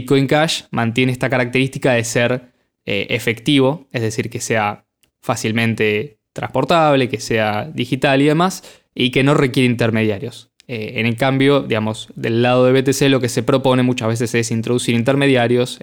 Bitcoin 0.00 0.26
Cash 0.26 0.62
mantiene 0.70 1.12
esta 1.12 1.30
característica 1.30 1.92
de 1.92 2.04
ser 2.04 2.52
eh, 2.84 3.06
efectivo, 3.10 3.86
es 3.92 4.02
decir, 4.02 4.30
que 4.30 4.40
sea 4.40 4.86
fácilmente 5.20 6.18
transportable, 6.32 7.08
que 7.08 7.20
sea 7.20 7.70
digital 7.72 8.22
y 8.22 8.26
demás, 8.26 8.62
y 8.94 9.10
que 9.10 9.22
no 9.22 9.34
requiere 9.34 9.68
intermediarios. 9.68 10.50
en 10.68 11.06
el 11.06 11.16
cambio, 11.16 11.62
digamos, 11.62 12.08
del 12.16 12.42
lado 12.42 12.66
de 12.66 12.72
BTC 12.72 13.02
lo 13.08 13.20
que 13.20 13.28
se 13.28 13.42
propone 13.42 13.82
muchas 13.82 14.08
veces 14.08 14.34
es 14.34 14.50
introducir 14.50 14.94
intermediarios, 14.94 15.78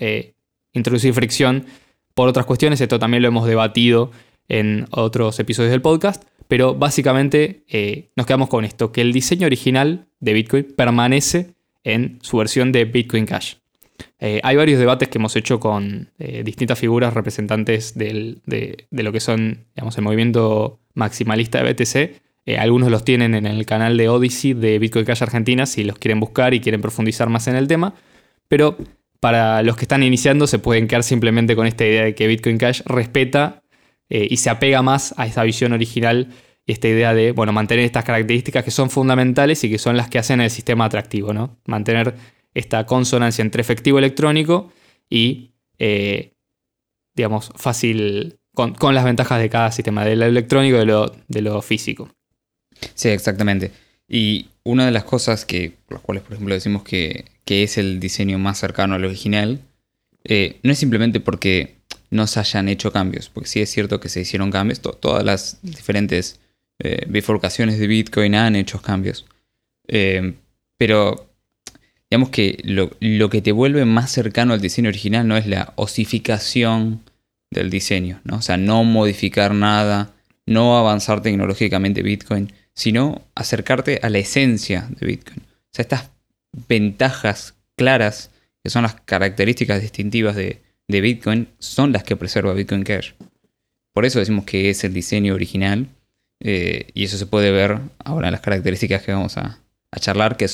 introducir 0.74 1.14
fricción 1.14 1.66
por 2.14 2.28
otras 2.28 2.46
cuestiones. 2.46 2.82
Esto 2.82 3.00
también 3.00 3.22
lo 3.24 3.30
hemos 3.30 3.48
debatido 3.48 4.12
en 4.50 4.88
otros 4.92 5.40
episodios 5.40 5.72
del 5.72 5.82
podcast. 5.82 6.24
Pero 6.48 6.76
básicamente 6.76 7.64
eh, 7.68 8.12
nos 8.16 8.26
quedamos 8.26 8.50
con 8.50 8.66
esto, 8.66 8.92
que 8.92 9.02
el 9.02 9.14
diseño 9.14 9.48
original 9.48 10.08
de 10.20 10.34
Bitcoin 10.34 10.68
permanece 10.76 11.56
en 11.84 12.20
su 12.22 12.38
versión 12.38 12.72
de 12.72 12.86
Bitcoin 12.86 13.26
Cash. 13.26 13.56
Eh, 14.20 14.40
hay 14.44 14.56
varios 14.56 14.80
debates 14.80 15.10
que 15.10 15.18
hemos 15.18 15.36
hecho 15.36 15.60
con 15.60 16.12
distintas 16.44 16.80
figuras 16.80 17.14
representantes 17.14 17.96
de, 17.96 18.38
lo 18.92 19.12
que 19.12 19.20
son, 19.20 19.66
digamos, 19.76 19.98
el 19.98 20.04
movimiento 20.04 20.80
maximalista 20.94 21.62
de 21.62 21.74
BTC. 21.74 22.58
algunos 22.60 22.90
los 22.92 23.04
tienen 23.04 23.36
en 23.36 23.46
el 23.46 23.66
canal 23.66 23.98
de 23.98 24.10
Odyssey 24.10 24.54
de 24.54 24.80
Bitcoin 24.80 25.06
Cash 25.06 25.24
Argentina 25.24 25.66
si 25.66 25.84
los 25.84 25.98
quieren 25.98 26.20
buscar 26.20 26.54
y 26.54 26.60
quieren 26.60 26.82
profundizar 26.82 27.30
más 27.30 27.48
en 27.48 27.56
el 27.56 27.68
tema. 27.68 27.94
Pero 28.48 28.78
para 29.20 29.64
los 29.64 29.76
que 29.76 29.84
están 29.84 30.04
iniciando 30.04 30.48
se 30.48 30.60
pueden 30.60 30.88
quedar 30.88 31.04
simplemente 31.04 31.56
con 31.56 31.68
esta 31.68 31.86
idea 31.86 32.04
de 32.04 32.16
que 32.16 32.28
Bitcoin 32.28 32.58
Cash 32.58 32.82
respeta 32.86 33.64
y 34.10 34.38
se 34.38 34.50
apega 34.50 34.82
más 34.82 35.14
a 35.18 35.26
esa 35.26 35.44
visión 35.44 35.74
original 35.74 36.30
esta 36.66 36.88
idea 36.88 37.14
de 37.14 37.32
bueno, 37.32 37.52
mantener 37.52 37.86
estas 37.86 38.06
características 38.06 38.64
que 38.64 38.72
son 38.72 38.90
fundamentales 38.90 39.64
y 39.64 39.70
que 39.70 39.78
son 39.78 39.98
las 39.98 40.10
que 40.10 40.20
hacen 40.20 40.42
el 40.42 40.50
sistema 40.50 40.86
atractivo, 40.86 41.34
¿no? 41.34 41.58
Mantener 41.66 42.16
esta 42.54 42.86
consonancia 42.86 43.42
entre 43.42 43.62
efectivo 43.62 44.00
electrónico 44.00 44.72
y, 45.10 45.52
eh, 45.80 46.34
digamos, 47.16 47.52
fácil, 47.56 48.38
con, 48.54 48.76
las 48.94 49.04
ventajas 49.04 49.40
de 49.42 49.50
cada 49.50 49.72
sistema, 49.72 50.06
de 50.06 50.16
lo 50.16 50.26
electrónico 50.26 50.78
y 50.78 50.86
de 51.28 51.42
lo, 51.42 51.62
físico. 51.62 52.10
Sí, 52.94 53.10
exactamente. 53.10 53.72
Y 54.08 54.48
una 54.64 54.86
de 54.86 54.92
las 54.92 55.04
cosas 55.04 55.46
que, 55.46 55.74
las 55.90 56.02
cuales, 56.02 56.24
por 56.24 56.34
ejemplo, 56.34 56.54
decimos 56.54 56.84
que, 56.84 57.26
es 57.46 57.78
el 57.78 58.00
diseño 58.00 58.40
más 58.40 58.58
cercano 58.58 58.96
al 58.96 59.06
original, 59.06 59.60
eh, 60.24 60.60
no 60.64 60.72
es 60.72 60.80
simplemente 60.80 61.20
porque 61.20 61.76
no 62.10 62.26
se 62.26 62.40
hayan 62.40 62.68
hecho 62.68 62.92
cambios, 62.92 63.30
porque 63.30 63.50
sí 63.50 63.62
es 63.62 63.70
cierto 63.70 64.00
que 64.00 64.10
se 64.10 64.22
hicieron 64.22 64.50
cambios, 64.50 64.82
todas 64.82 65.24
las 65.24 65.60
diferentes 65.62 66.40
eh, 66.80 67.06
bifurcaciones 67.08 67.78
de 67.80 67.88
Bitcoin 67.88 68.36
han 68.36 68.56
hecho 68.56 68.82
cambios. 68.82 69.26
Eh, 69.88 70.34
pero 70.78 71.33
digamos 72.14 72.30
que 72.30 72.62
lo, 72.64 73.30
que 73.32 73.42
te 73.42 73.52
vuelve 73.52 73.86
más 73.86 74.12
cercano 74.12 74.54
al 74.54 74.62
diseño 74.62 74.90
original 74.90 75.28
no 75.28 75.36
es 75.36 75.48
la 75.48 75.74
osificación 75.78 77.02
del 77.50 77.72
diseño, 77.72 78.22
¿no? 78.24 78.36
O 78.36 78.42
sea, 78.44 78.56
no 78.56 78.84
modificar 78.84 79.56
nada, 79.56 80.14
no 80.46 80.78
avanzar 80.78 81.24
tecnológicamente 81.24 82.04
Bitcoin, 82.04 82.54
sino 82.76 83.24
acercarte 83.34 84.00
a 84.04 84.12
la 84.12 84.20
esencia 84.20 84.88
de 84.92 85.08
Bitcoin. 85.08 85.40
O 85.40 85.70
sea, 85.72 85.82
estas 85.82 86.12
ventajas 86.70 87.56
claras, 87.76 88.30
que 88.64 88.70
son 88.70 88.84
las 88.84 88.94
características 88.94 89.82
distintivas 89.82 90.36
de, 90.36 90.62
de 90.88 91.02
Bitcoin, 91.02 91.48
son 91.58 91.94
las 91.94 92.04
que 92.04 92.16
preserva 92.16 92.54
Bitcoin 92.54 92.84
Cash. 92.84 93.14
Por 93.92 94.06
eso 94.06 94.20
decimos 94.20 94.46
que 94.46 94.70
es 94.70 94.84
el 94.84 94.94
diseño 94.94 95.34
original 95.34 95.88
eh, 96.42 96.92
y 96.94 97.06
eso 97.06 97.18
se 97.18 97.26
puede 97.26 97.50
ver 97.50 97.80
ahora 98.06 98.28
en 98.28 98.34
las 98.34 98.42
características 98.42 99.02
que 99.02 99.14
vamos 99.14 99.36
a, 99.38 99.58
charlar, 100.00 100.38
que 100.38 100.48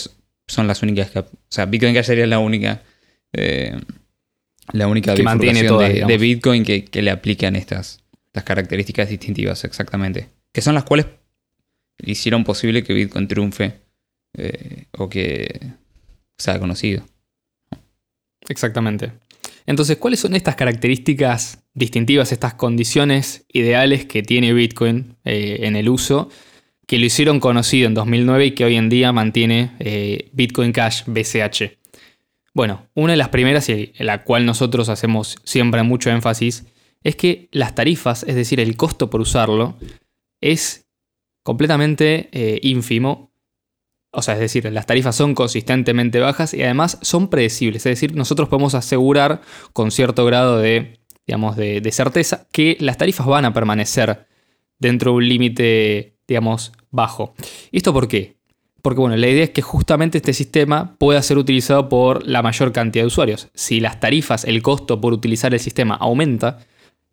son 0.50 0.68
las 0.68 0.82
únicas 0.84 1.12
que... 1.12 1.20
O 1.20 1.28
sea, 1.48 1.66
Bitcoin 1.66 1.94
Cash 1.94 2.06
sería 2.06 2.28
la 2.28 2.40
única... 2.40 2.82
Eh, 3.34 3.78
la 4.72 4.88
única 4.88 5.16
que 5.16 5.24
mantiene 5.24 5.64
de, 5.64 6.18
Bitcoin 6.18 6.64
que, 6.64 6.88
le 6.94 7.10
aplican 7.10 7.56
estas, 7.56 8.04
estas 8.28 8.44
características 8.44 9.10
distintivas, 9.10 9.64
exactamente. 9.64 10.30
Que 10.52 10.62
son 10.62 10.76
las 10.76 10.84
cuales 10.84 11.08
hicieron 12.04 12.44
posible 12.44 12.84
que 12.84 12.94
Bitcoin 12.94 13.28
triunfe 13.28 13.80
eh, 14.38 14.86
o 14.92 15.10
que 15.10 15.60
sea 16.38 16.60
conocido. 16.60 17.04
Exactamente. 18.48 19.12
Entonces, 19.66 19.98
¿cuáles 19.98 20.20
son 20.20 20.36
estas 20.36 20.56
características 20.56 21.64
distintivas, 21.74 22.32
estas 22.32 22.56
condiciones 22.56 23.46
ideales 23.52 24.06
que 24.06 24.24
tiene 24.24 24.54
Bitcoin 24.54 25.16
eh, 25.26 25.60
en 25.62 25.76
el 25.76 25.90
uso, 25.90 26.30
que 26.90 26.98
lo 26.98 27.06
hicieron 27.06 27.40
conocido 27.40 27.86
en 27.86 27.94
2009 27.94 28.48
y 28.48 28.52
que 28.52 28.66
hoy 28.66 28.76
en 28.76 28.90
día 28.90 29.12
mantiene 29.12 29.76
eh, 29.78 30.32
Bitcoin 30.34 30.72
Cash 30.72 31.04
BCH? 31.06 31.78
Bueno, 32.56 32.88
una 32.96 33.14
de 33.14 33.18
las 33.18 33.30
primeras 33.30 33.70
y 33.70 33.94
en 33.96 34.06
la 34.08 34.24
cual 34.24 34.48
nosotros 34.48 34.90
hacemos 34.90 35.38
siempre 35.44 35.84
mucho 35.84 36.10
énfasis 36.10 36.66
es 37.04 37.16
que 37.16 37.48
las 37.52 37.76
tarifas, 37.76 38.24
es 38.24 38.34
decir, 38.34 38.60
el 38.60 38.76
costo 38.76 39.12
por 39.12 39.22
usarlo, 39.22 39.78
es 40.42 40.88
completamente 41.44 42.30
eh, 42.32 42.60
ínfimo 42.64 43.30
o 44.12 44.24
sea, 44.24 44.34
es 44.34 44.40
decir, 44.40 44.66
las 44.72 44.88
tarifas 44.88 45.16
son 45.16 45.36
consistentemente 45.36 46.20
bajas 46.20 46.56
y 46.56 46.64
además 46.64 46.98
son 47.04 47.30
predecibles. 47.30 47.86
Es 47.86 47.92
decir, 47.92 48.16
nosotros 48.16 48.50
podemos 48.50 48.74
asegurar 48.74 49.42
con 49.72 49.92
cierto 49.92 50.26
grado 50.26 50.58
de, 50.58 51.00
digamos, 51.28 51.56
de, 51.56 51.88
certeza 51.92 52.48
que 52.52 52.76
las 52.80 52.98
tarifas 52.98 53.28
van 53.28 53.46
a 53.46 53.54
permanecer 53.54 54.26
dentro 54.80 55.12
de 55.12 55.18
un 55.18 55.30
límite, 55.30 56.18
digamos, 56.30 56.72
bajo. 56.92 57.34
¿Y 57.72 57.78
esto 57.78 57.94
por 57.94 58.08
qué? 58.08 58.38
Porque 58.82 59.02
bueno, 59.02 59.18
la 59.18 59.28
idea 59.28 59.44
es 59.44 59.50
que 59.50 59.62
justamente 59.62 60.18
este 60.18 60.34
sistema 60.34 60.96
pueda 60.98 61.22
ser 61.22 61.38
utilizado 61.38 61.90
por 61.90 62.26
la 62.26 62.42
mayor 62.42 62.72
cantidad 62.72 63.04
de 63.04 63.08
usuarios. 63.08 63.50
Si 63.54 63.82
las 63.82 64.00
tarifas, 64.00 64.46
el 64.46 64.62
costo 64.62 65.02
por 65.02 65.12
utilizar 65.12 65.54
el 65.54 65.60
sistema 65.60 65.96
aumenta, 65.96 66.60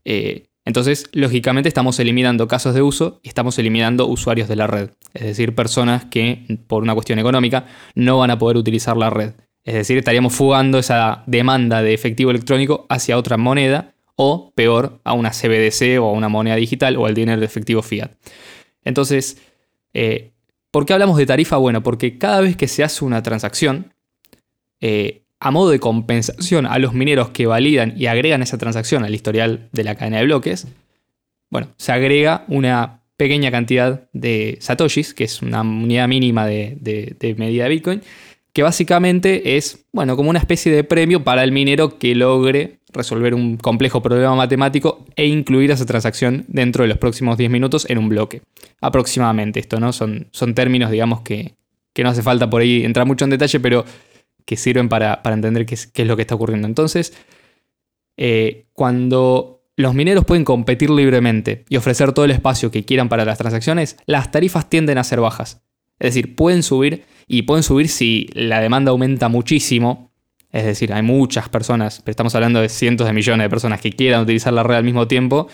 eh, 0.04 0.44
entonces, 0.66 1.08
lógicamente 1.12 1.68
estamos 1.68 1.99
eliminando 2.00 2.49
casos 2.49 2.75
de 2.75 2.82
uso 2.82 3.20
y 3.23 3.28
estamos 3.28 3.56
eliminando 3.58 4.08
usuarios 4.08 4.49
de 4.49 4.56
la 4.56 4.66
red. 4.66 4.90
Es 5.14 5.23
decir, 5.23 5.54
personas 5.54 6.04
que 6.06 6.58
por 6.66 6.82
una 6.82 6.92
cuestión 6.92 7.20
económica 7.20 7.66
no 7.94 8.18
van 8.18 8.32
a 8.32 8.38
poder 8.38 8.56
utilizar 8.56 8.96
la 8.96 9.08
red. 9.08 9.35
Es 9.62 9.75
decir, 9.75 9.96
estaríamos 9.96 10.35
fugando 10.35 10.78
esa 10.78 11.23
demanda 11.26 11.82
de 11.82 11.94
efectivo 11.94 12.32
electrónico 12.32 12.85
hacia 12.88 13.16
otra 13.16 13.37
moneda 13.37 13.94
o, 14.16 14.52
peor, 14.56 15.00
a 15.04 15.12
una 15.12 15.30
CBDC 15.30 16.00
o 16.00 16.08
a 16.08 16.12
una 16.12 16.28
moneda 16.28 16.56
digital 16.56 16.96
o 16.96 17.06
al 17.06 17.14
dinero 17.14 17.38
de 17.38 17.46
efectivo 17.46 17.82
fiat. 17.82 18.11
Entonces, 18.86 19.36
eh, 19.92 20.30
¿por 20.70 20.86
qué 20.86 20.94
hablamos 20.94 21.18
de 21.18 21.26
tarifa? 21.26 21.56
Bueno, 21.58 21.82
porque 21.82 22.16
cada 22.16 22.40
vez 22.40 22.56
que 22.56 22.68
se 22.68 22.84
hace 22.84 23.04
una 23.04 23.22
transacción, 23.22 23.92
eh, 24.80 25.24
a 25.40 25.50
modo 25.50 25.70
de 25.70 25.80
compensación 25.80 26.66
a 26.66 26.78
los 26.78 26.94
mineros 26.94 27.30
que 27.30 27.46
validan 27.46 27.92
y 27.96 28.06
agregan 28.06 28.42
esa 28.42 28.56
transacción 28.56 29.04
al 29.04 29.14
historial 29.14 29.68
de 29.72 29.84
la 29.84 29.96
cadena 29.96 30.18
de 30.18 30.24
bloques, 30.24 30.68
bueno, 31.50 31.68
se 31.76 31.92
agrega 31.92 32.44
una 32.48 33.02
pequeña 33.16 33.50
cantidad 33.50 34.08
de 34.12 34.56
satoshis, 34.60 35.14
que 35.14 35.24
es 35.24 35.42
una 35.42 35.62
unidad 35.62 36.06
mínima 36.06 36.46
de, 36.46 36.76
medida 37.36 37.64
de 37.64 37.70
Bitcoin, 37.70 38.02
que 38.56 38.62
básicamente 38.62 39.58
es, 39.58 39.84
bueno, 39.92 40.16
como 40.16 40.30
una 40.30 40.38
especie 40.38 40.72
de 40.72 40.82
premio 40.82 41.22
para 41.22 41.44
el 41.44 41.52
minero 41.52 41.98
que 41.98 42.14
logre 42.14 42.78
resolver 42.90 43.34
un 43.34 43.58
complejo 43.58 44.00
problema 44.00 44.34
matemático 44.34 45.04
e 45.14 45.26
incluir 45.26 45.70
esa 45.72 45.84
transacción 45.84 46.46
dentro 46.48 46.82
de 46.82 46.88
los 46.88 46.96
próximos 46.96 47.36
10 47.36 47.50
minutos 47.50 47.84
en 47.90 47.98
un 47.98 48.08
bloque. 48.08 48.40
Aproximadamente 48.80 49.60
esto, 49.60 49.78
¿no? 49.78 49.92
Son, 49.92 50.28
son 50.30 50.54
términos, 50.54 50.90
digamos, 50.90 51.20
que, 51.20 51.52
que 51.92 52.02
no 52.02 52.08
hace 52.08 52.22
falta 52.22 52.48
por 52.48 52.62
ahí 52.62 52.82
entrar 52.82 53.06
mucho 53.06 53.26
en 53.26 53.32
detalle, 53.32 53.60
pero 53.60 53.84
que 54.46 54.56
sirven 54.56 54.88
para, 54.88 55.20
entender 55.22 55.66
qué 55.66 55.75
es, 55.75 55.92
lo 56.06 56.16
que 56.16 56.22
está 56.22 56.34
ocurriendo. 56.34 56.66
Entonces, 56.66 57.12
eh, 58.16 58.68
cuando 58.72 59.64
los 59.76 59.92
mineros 59.92 60.25
pueden 60.25 60.46
competir 60.46 60.88
libremente 60.88 61.66
y 61.68 61.76
ofrecer 61.76 62.14
todo 62.14 62.25
el 62.25 62.30
espacio 62.30 62.70
que 62.70 62.86
quieran 62.86 63.10
para 63.10 63.26
las 63.26 63.36
transacciones, 63.36 63.98
las 64.06 64.30
tarifas 64.30 64.70
tienden 64.70 64.96
a 64.96 65.04
ser 65.04 65.20
bajas. 65.20 65.65
Es 65.98 66.14
decir, 66.14 66.34
pueden 66.34 66.62
subir 66.62 67.04
y 67.26 67.42
pueden 67.42 67.62
subir 67.62 67.88
si 67.88 68.28
la 68.34 68.60
demanda 68.60 68.90
aumenta 68.90 69.28
muchísimo. 69.28 70.10
Es 70.52 70.64
decir, 70.64 70.92
hay 70.92 71.02
muchas 71.02 71.48
personas, 71.48 72.00
pero 72.04 72.12
estamos 72.12 72.34
hablando 72.34 72.60
de 72.60 72.68
cientos 72.68 73.06
de 73.06 73.12
millones 73.12 73.44
de 73.44 73.50
personas 73.50 73.80
que 73.80 73.90
quieran 73.90 74.22
utilizar 74.22 74.52
la 74.52 74.62
red 74.62 74.76
al 74.76 74.84
mismo 74.84 75.06
tiempo 75.06 75.48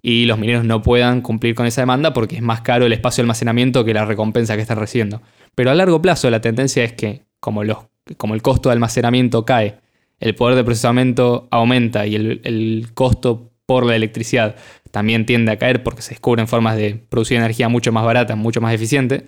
y 0.00 0.26
los 0.26 0.38
mineros 0.38 0.64
no 0.64 0.80
puedan 0.80 1.20
cumplir 1.20 1.54
con 1.54 1.66
esa 1.66 1.82
demanda 1.82 2.12
porque 2.12 2.36
es 2.36 2.42
más 2.42 2.60
caro 2.60 2.86
el 2.86 2.92
espacio 2.92 3.22
de 3.22 3.26
almacenamiento 3.26 3.84
que 3.84 3.94
la 3.94 4.04
recompensa 4.04 4.54
que 4.56 4.62
están 4.62 4.78
recibiendo. 4.78 5.22
Pero 5.54 5.70
a 5.70 5.74
largo 5.74 6.00
plazo 6.00 6.30
la 6.30 6.40
tendencia 6.40 6.84
es 6.84 6.92
que, 6.92 7.22
como 7.40 7.64
los 7.64 7.78
como 8.16 8.34
el 8.34 8.42
costo 8.42 8.68
de 8.68 8.74
almacenamiento 8.74 9.44
cae, 9.44 9.80
el 10.20 10.34
poder 10.34 10.56
de 10.56 10.64
procesamiento 10.64 11.48
aumenta 11.50 12.06
y 12.06 12.16
el, 12.16 12.88
costo 12.94 13.52
por 13.66 13.84
la 13.84 13.96
electricidad 13.96 14.56
también 14.90 15.26
tiende 15.26 15.52
a 15.52 15.58
caer 15.58 15.82
porque 15.82 16.00
se 16.00 16.10
descubren 16.10 16.48
formas 16.48 16.76
de 16.76 16.94
producir 16.94 17.36
energía 17.36 17.68
mucho 17.68 17.92
más 17.92 18.04
barata, 18.04 18.34
mucho 18.34 18.60
más 18.60 18.74
eficiente, 18.74 19.26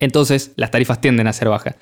entonces 0.00 0.52
las 0.56 0.70
tarifas 0.70 1.00
tienden 1.00 1.26
a 1.26 1.32
ser 1.32 1.48
bajas. 1.48 1.76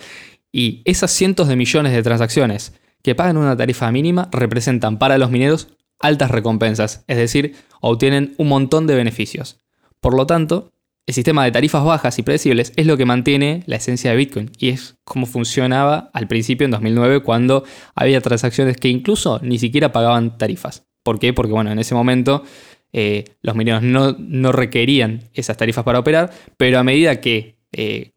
Y 0.52 0.82
esas 0.84 1.10
cientos 1.10 1.48
de 1.48 1.56
millones 1.56 1.92
de 1.92 2.02
transacciones 2.02 2.75
que 3.02 3.14
pagan 3.14 3.37
una 3.37 3.56
tarifa 3.56 3.90
mínima 3.90 4.28
representan 4.32 4.98
para 4.98 5.18
los 5.18 5.30
mineros 5.30 5.68
altas 6.00 6.30
recompensas, 6.30 7.04
es 7.06 7.16
decir, 7.16 7.54
obtienen 7.80 8.34
un 8.38 8.48
montón 8.48 8.87
de 8.87 8.94
beneficios. 8.94 9.60
Por 10.00 10.14
lo 10.14 10.26
tanto, 10.26 10.72
el 11.06 11.14
sistema 11.14 11.44
de 11.44 11.52
tarifas 11.52 11.84
bajas 11.84 12.18
y 12.18 12.22
predecibles 12.22 12.72
es 12.76 12.87
lo 12.87 12.96
que 12.96 13.06
mantiene 13.06 13.62
la 13.66 13.76
esencia 13.76 14.10
de 14.10 14.16
Bitcoin 14.18 14.50
y 14.58 14.68
es 14.68 14.96
como 15.04 15.25
funcionaba 15.25 16.10
al 16.12 16.28
principio 16.28 16.66
en 16.66 16.70
2009 16.70 17.22
cuando 17.22 17.64
había 17.94 18.20
transacciones 18.20 18.76
que 18.76 18.88
incluso 18.88 19.40
ni 19.42 19.58
siquiera 19.58 19.90
pagaban 19.90 20.37
tarifas. 20.37 20.87
¿Por 21.02 21.18
qué? 21.18 21.32
Porque 21.32 21.52
bueno, 21.52 21.72
en 21.72 21.78
ese 21.78 21.94
momento 21.94 22.44
eh, 22.92 23.25
los 23.40 23.56
mineros 23.56 23.82
no, 23.82 24.52
requerían 24.52 25.30
esas 25.32 25.56
tarifas 25.56 25.84
para 25.84 25.98
operar, 25.98 26.30
pero 26.56 26.78
a 26.78 26.84
medida 26.84 27.20
que, 27.20 27.58
eh, 27.72 28.12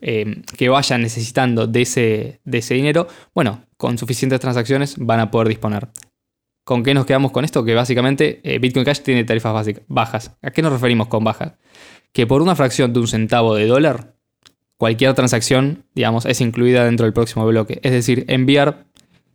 eh, 0.00 0.42
que 0.56 0.68
vayan 0.68 1.02
necesitando 1.02 1.66
de 1.66 1.82
ese, 1.82 2.40
de 2.44 2.58
ese 2.58 2.74
dinero, 2.74 3.08
bueno, 3.34 3.64
con 3.76 3.98
suficientes 3.98 4.40
transacciones 4.40 4.96
van 4.98 5.20
a 5.20 5.30
poder 5.30 5.48
disponer. 5.48 5.88
¿Con 6.64 6.82
qué 6.82 6.94
nos 6.94 7.04
quedamos 7.04 7.30
con 7.30 7.44
esto? 7.44 7.64
Que 7.64 7.74
básicamente 7.74 8.40
Bitcoin 8.58 8.86
Cash 8.86 9.00
tiene 9.00 9.24
tarifas 9.24 9.66
bajas. 9.86 10.34
¿A 10.40 10.50
qué 10.50 10.62
nos 10.62 10.72
referimos 10.72 11.08
con 11.08 11.22
bajas? 11.22 11.52
que 12.14 12.26
por 12.28 12.40
una 12.40 12.54
fracción 12.54 12.92
de 12.92 13.00
un 13.00 13.08
centavo 13.08 13.54
de 13.56 13.66
dólar, 13.66 14.14
cualquier 14.78 15.12
transacción, 15.14 15.84
digamos, 15.94 16.24
es 16.24 16.40
incluida 16.40 16.84
dentro 16.84 17.04
del 17.04 17.12
próximo 17.12 17.44
bloque. 17.44 17.80
Es 17.82 17.90
decir, 17.90 18.24
enviar 18.28 18.86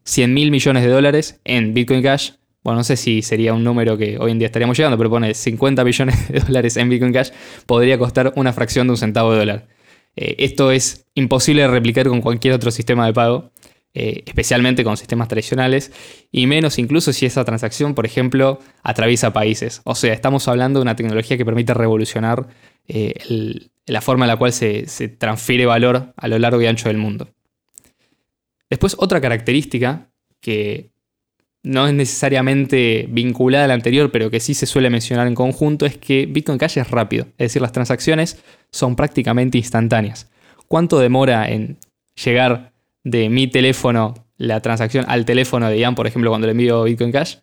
100 0.05 0.33
mil 0.33 0.49
millones 0.49 0.83
de 0.83 0.89
dólares 0.89 1.41
en 1.43 1.73
Bitcoin 1.73 2.01
Cash. 2.01 2.31
Bueno, 2.63 2.79
no 2.79 2.83
sé 2.83 2.97
si 2.97 3.21
sería 3.21 3.53
un 3.53 3.63
número 3.63 3.97
que 3.97 4.17
hoy 4.17 4.31
en 4.31 4.39
día 4.39 4.47
estaríamos 4.47 4.77
llegando, 4.77 4.97
pero 4.97 5.09
pone 5.09 5.33
50 5.33 5.83
millones 5.83 6.27
de 6.27 6.39
dólares 6.47 6.75
en 6.77 6.89
Bitcoin 6.89 7.13
Cash, 7.13 7.29
podría 7.65 7.97
costar 7.97 8.33
una 8.35 8.51
fracción 8.51 8.87
de 8.87 8.91
un 8.91 8.97
centavo 8.97 9.31
de 9.31 9.39
dólar. 9.39 9.67
Eh, 10.15 10.35
esto 10.39 10.71
es 10.71 11.05
imposible 11.13 11.61
de 11.61 11.69
replicar 11.69 12.07
con 12.07 12.21
cualquier 12.21 12.53
otro 12.53 12.71
sistema 12.71 13.05
de 13.05 13.13
pago, 13.13 13.51
eh, 13.93 14.23
especialmente 14.25 14.83
con 14.83 14.97
sistemas 14.97 15.29
tradicionales, 15.29 15.93
y 16.31 16.47
menos 16.47 16.77
incluso 16.79 17.13
si 17.13 17.25
esa 17.25 17.45
transacción, 17.45 17.95
por 17.95 18.05
ejemplo, 18.05 18.59
atraviesa 18.83 19.31
países. 19.31 19.81
O 19.85 19.95
sea, 19.95 20.13
estamos 20.13 20.47
hablando 20.49 20.79
de 20.79 20.83
una 20.83 20.97
tecnología 20.97 21.37
que 21.37 21.45
permite 21.45 21.73
revolucionar 21.73 22.47
eh, 22.87 23.13
la 23.85 24.01
forma 24.01 24.25
en 24.25 24.29
la 24.29 24.37
cual 24.37 24.51
se, 24.51 24.87
se 24.87 25.07
transfiere 25.07 25.65
valor 25.65 26.13
a 26.17 26.27
lo 26.27 26.37
largo 26.37 26.61
y 26.61 26.65
ancho 26.65 26.89
del 26.89 26.97
mundo. 26.97 27.29
Después, 28.69 28.95
otra 28.99 29.21
característica 29.21 30.09
que 30.41 30.91
no 31.69 31.87
es 31.87 31.93
necesariamente 31.93 33.05
vinculada 33.09 33.65
a 33.65 33.67
la 33.67 33.75
anterior, 33.75 34.11
pero 34.11 34.31
que 34.31 34.39
sí 34.39 34.55
se 34.55 34.65
suele 34.65 34.89
mencionar 34.89 35.27
en 35.27 35.35
conjunto, 35.35 35.85
es 35.85 35.97
que 35.97 36.25
Bitcoin 36.25 36.57
Cash 36.57 36.79
es 36.79 36.89
rápido. 36.89 37.25
Es 37.37 37.49
decir, 37.49 37.61
las 37.61 37.71
transacciones 37.71 38.43
son 38.71 38.95
prácticamente 38.95 39.59
instantáneas. 39.59 40.31
¿Cuánto 40.67 40.97
demora 40.97 41.47
en 41.47 41.77
llegar 42.23 42.73
de 43.03 43.29
mi 43.29 43.45
teléfono 43.47 44.15
la 44.37 44.61
transacción 44.61 45.05
al 45.07 45.25
teléfono 45.25 45.69
de 45.69 45.77
Ian, 45.77 45.93
por 45.93 46.07
ejemplo, 46.07 46.31
cuando 46.31 46.47
le 46.47 46.51
envío 46.51 46.83
Bitcoin 46.85 47.11
Cash? 47.11 47.35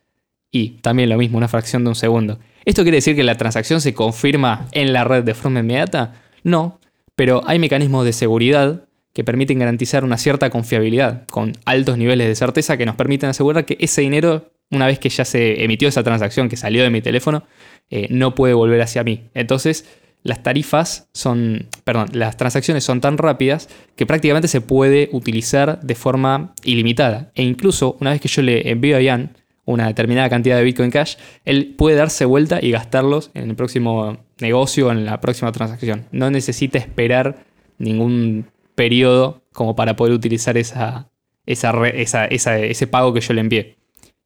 Y 0.50 0.71
también 0.80 1.09
lo 1.09 1.18
mismo, 1.18 1.38
una 1.38 1.47
fracción 1.47 1.85
de 1.85 1.90
un 1.90 1.95
segundo. 1.95 2.40
¿Esto 2.64 2.83
quiere 2.83 2.97
decir 2.97 3.14
que 3.14 3.23
la 3.23 3.37
transacción 3.37 3.80
se 3.80 3.95
confirma 3.95 4.66
en 4.73 4.92
la 4.92 5.04
red 5.04 5.23
de 5.23 5.35
forma 5.35 5.61
inmediata? 5.61 6.14
No, 6.42 6.80
pero 7.14 7.42
hay 7.47 7.61
mecanismos 7.61 8.04
de 8.04 8.12
seguridad 8.12 8.86
que 9.16 9.25
permiten 9.25 9.58
garantizar 9.58 10.04
una 10.04 10.18
cierta 10.18 10.50
confiabilidad, 10.50 11.26
con 11.28 11.52
altos 11.64 11.96
niveles 11.96 12.28
de 12.28 12.35
certeza 12.35 12.76
que 12.76 12.85
nos 12.85 12.96
permiten 12.96 13.30
asegurar 13.30 13.64
que 13.64 13.78
ese 13.80 14.02
dinero, 14.02 14.50
una 14.70 14.87
vez 14.87 14.99
que 14.99 15.08
ya 15.08 15.25
se 15.25 15.64
emitió 15.64 15.88
esa 15.88 16.02
transacción 16.02 16.50
que 16.50 16.58
salió 16.58 16.82
de 16.82 16.90
mi 16.90 17.00
teléfono, 17.00 17.42
eh, 17.88 18.08
no 18.11 18.35
puede 18.35 18.52
volver 18.52 18.82
hacia 18.82 19.04
mí. 19.04 19.23
Entonces, 19.32 19.87
las 20.23 20.42
tarifas 20.42 21.08
son, 21.14 21.66
perdón, 21.85 22.11
las 22.12 22.37
transacciones 22.37 22.85
son 22.85 23.00
tan 23.00 23.16
rápidas 23.16 23.70
que 23.96 24.04
prácticamente 24.04 24.49
se 24.49 24.61
puede 24.61 25.08
utilizar 25.12 25.80
de 25.80 25.94
forma 25.94 26.52
ilimitada. 26.62 27.32
E 27.35 27.42
incluso 27.42 27.96
una 28.02 28.11
vez 28.11 28.20
que 28.20 28.28
yo 28.28 28.42
le 28.42 28.68
envío 28.68 28.99
a 28.99 29.00
Ian 29.00 29.30
una 29.64 29.87
determinada 29.87 30.28
cantidad 30.28 30.58
de 30.58 30.62
Bitcoin 30.64 30.90
Cash, 30.90 31.16
él 31.46 31.75
puede 31.78 31.96
darse 31.96 32.26
vuelta 32.26 32.58
y 32.61 32.70
gastarlos 32.70 33.30
en 33.32 33.49
el 33.49 33.56
próximo 33.56 34.18
negocio 34.40 34.88
o 34.88 34.92
en 34.92 35.06
la 35.06 35.23
próxima 35.23 35.52
transacción. 35.52 36.04
No 36.12 36.30
necesita 36.30 36.76
esperar 36.76 37.46
ningún 37.78 38.44
periodo 38.76 39.42
como 39.52 39.75
para 39.75 39.97
poder 39.97 40.14
utilizar 40.14 40.56
esa, 40.56 41.11
ese 41.47 42.87
pago 42.87 43.12
que 43.12 43.21
yo 43.21 43.35
le 43.35 43.40
envié. 43.40 43.76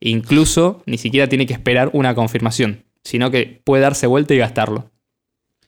Incluso 0.01 0.83
ni 0.85 0.99
siquiera 0.99 1.29
tiene 1.29 1.47
que 1.47 1.55
esperar 1.55 1.89
una 1.95 2.15
confirmación, 2.15 2.85
sino 3.03 3.31
que 3.31 3.63
puede 3.65 3.83
darse 3.83 4.07
vuelta 4.07 4.35
y 4.35 4.39
gastarlo. 4.39 4.91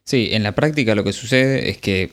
Sí, 0.05 0.31
en 0.33 0.43
la 0.43 0.55
práctica 0.55 0.95
lo 0.95 1.05
que 1.05 1.13
sucede 1.13 1.71
es 1.71 1.79
que 1.79 2.13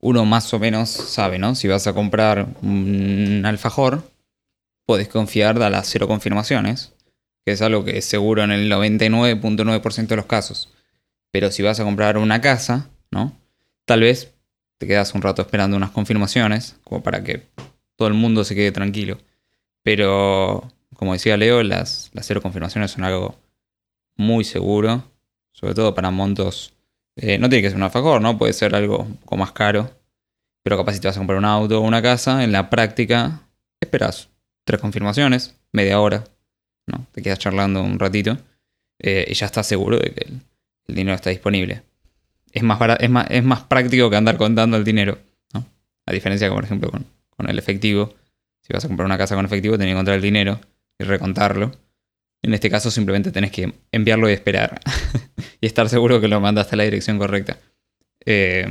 uno 0.00 0.24
más 0.24 0.52
o 0.54 0.58
menos 0.58 0.90
sabe, 0.90 1.38
¿no? 1.38 1.54
Si 1.54 1.66
vas 1.66 1.86
a 1.86 1.94
comprar 1.94 2.46
un 2.62 3.42
alfajor, 3.44 4.10
puedes 4.84 5.08
confiar 5.08 5.58
de 5.58 5.70
las 5.70 5.88
cero 5.88 6.06
confirmaciones, 6.06 6.92
que 7.44 7.52
es 7.52 7.62
algo 7.62 7.84
que 7.84 7.98
es 7.98 8.04
seguro 8.04 8.44
en 8.44 8.50
el 8.50 8.70
99.9% 8.70 10.06
de 10.06 10.16
los 10.16 10.26
casos. 10.26 10.72
Pero 11.30 11.50
si 11.50 11.62
vas 11.62 11.80
a 11.80 11.84
comprar 11.84 12.18
una 12.18 12.40
casa, 12.40 12.90
¿no? 13.10 13.36
Tal 13.84 14.00
vez 14.00 14.35
te 14.78 14.86
quedas 14.86 15.14
un 15.14 15.22
rato 15.22 15.42
esperando 15.42 15.76
unas 15.76 15.90
confirmaciones, 15.90 16.76
como 16.84 17.02
para 17.02 17.22
que 17.24 17.46
todo 17.96 18.08
el 18.08 18.14
mundo 18.14 18.44
se 18.44 18.54
quede 18.54 18.72
tranquilo. 18.72 19.18
Pero, 19.82 20.70
como 20.94 21.12
decía 21.12 21.36
Leo, 21.36 21.62
las, 21.62 22.10
las 22.12 22.26
cero 22.26 22.42
confirmaciones 22.42 22.90
son 22.90 23.04
algo 23.04 23.36
muy 24.16 24.44
seguro, 24.44 25.04
sobre 25.52 25.74
todo 25.74 25.94
para 25.94 26.10
montos. 26.10 26.74
Eh, 27.16 27.38
no 27.38 27.48
tiene 27.48 27.62
que 27.62 27.70
ser 27.70 27.76
un 27.76 27.84
alfajor, 27.84 28.20
¿no? 28.20 28.36
Puede 28.36 28.52
ser 28.52 28.74
algo 28.74 28.98
un 28.98 29.16
poco 29.16 29.36
más 29.36 29.52
caro. 29.52 29.90
Pero 30.62 30.76
capaz 30.76 30.94
si 30.94 31.00
te 31.00 31.08
vas 31.08 31.16
a 31.16 31.20
comprar 31.20 31.38
un 31.38 31.44
auto 31.44 31.78
o 31.80 31.82
una 31.82 32.02
casa, 32.02 32.44
en 32.44 32.52
la 32.52 32.68
práctica 32.68 33.42
esperas 33.80 34.28
tres 34.64 34.80
confirmaciones, 34.80 35.54
media 35.72 36.00
hora, 36.00 36.24
¿no? 36.86 37.06
Te 37.12 37.22
quedas 37.22 37.38
charlando 37.38 37.82
un 37.82 37.98
ratito 37.98 38.36
eh, 38.98 39.26
y 39.28 39.34
ya 39.34 39.46
estás 39.46 39.66
seguro 39.66 39.98
de 39.98 40.10
que 40.10 40.26
el 40.88 40.94
dinero 40.94 41.14
está 41.14 41.30
disponible 41.30 41.82
es 42.56 42.62
más, 42.62 42.80
es 43.00 43.10
más, 43.10 43.26
es 43.28 43.44
más 43.44 43.60
práctico 43.64 44.08
que 44.08 44.16
andar 44.16 44.38
contando 44.38 44.78
el 44.78 44.84
dinero. 44.84 45.18
A 46.06 46.12
diferencia, 46.12 46.48
por 46.50 46.64
ejemplo, 46.64 46.90
con, 46.90 47.50
el 47.50 47.58
efectivo. 47.58 48.14
Si 48.62 48.72
vas 48.72 48.84
a 48.84 48.88
comprar 48.88 49.04
una 49.04 49.18
casa 49.18 49.34
con 49.34 49.44
efectivo, 49.44 49.76
tenés 49.76 49.88
que 49.88 49.92
encontrar 49.92 50.16
el 50.16 50.22
dinero 50.22 50.58
y 50.98 51.04
recontarlo. 51.04 51.72
En 52.42 52.54
este 52.54 52.70
caso, 52.70 52.90
simplemente 52.90 53.30
tenés 53.30 53.50
que 53.50 53.74
enviarlo 53.92 54.30
y 54.30 54.32
esperar. 54.32 54.80
y 55.60 55.66
estar 55.66 55.88
seguro 55.90 56.18
que 56.20 56.28
lo 56.28 56.40
mandaste 56.40 56.76
a 56.76 56.78
la 56.78 56.84
dirección 56.84 57.18
correcta. 57.18 57.58
Eh, 58.24 58.66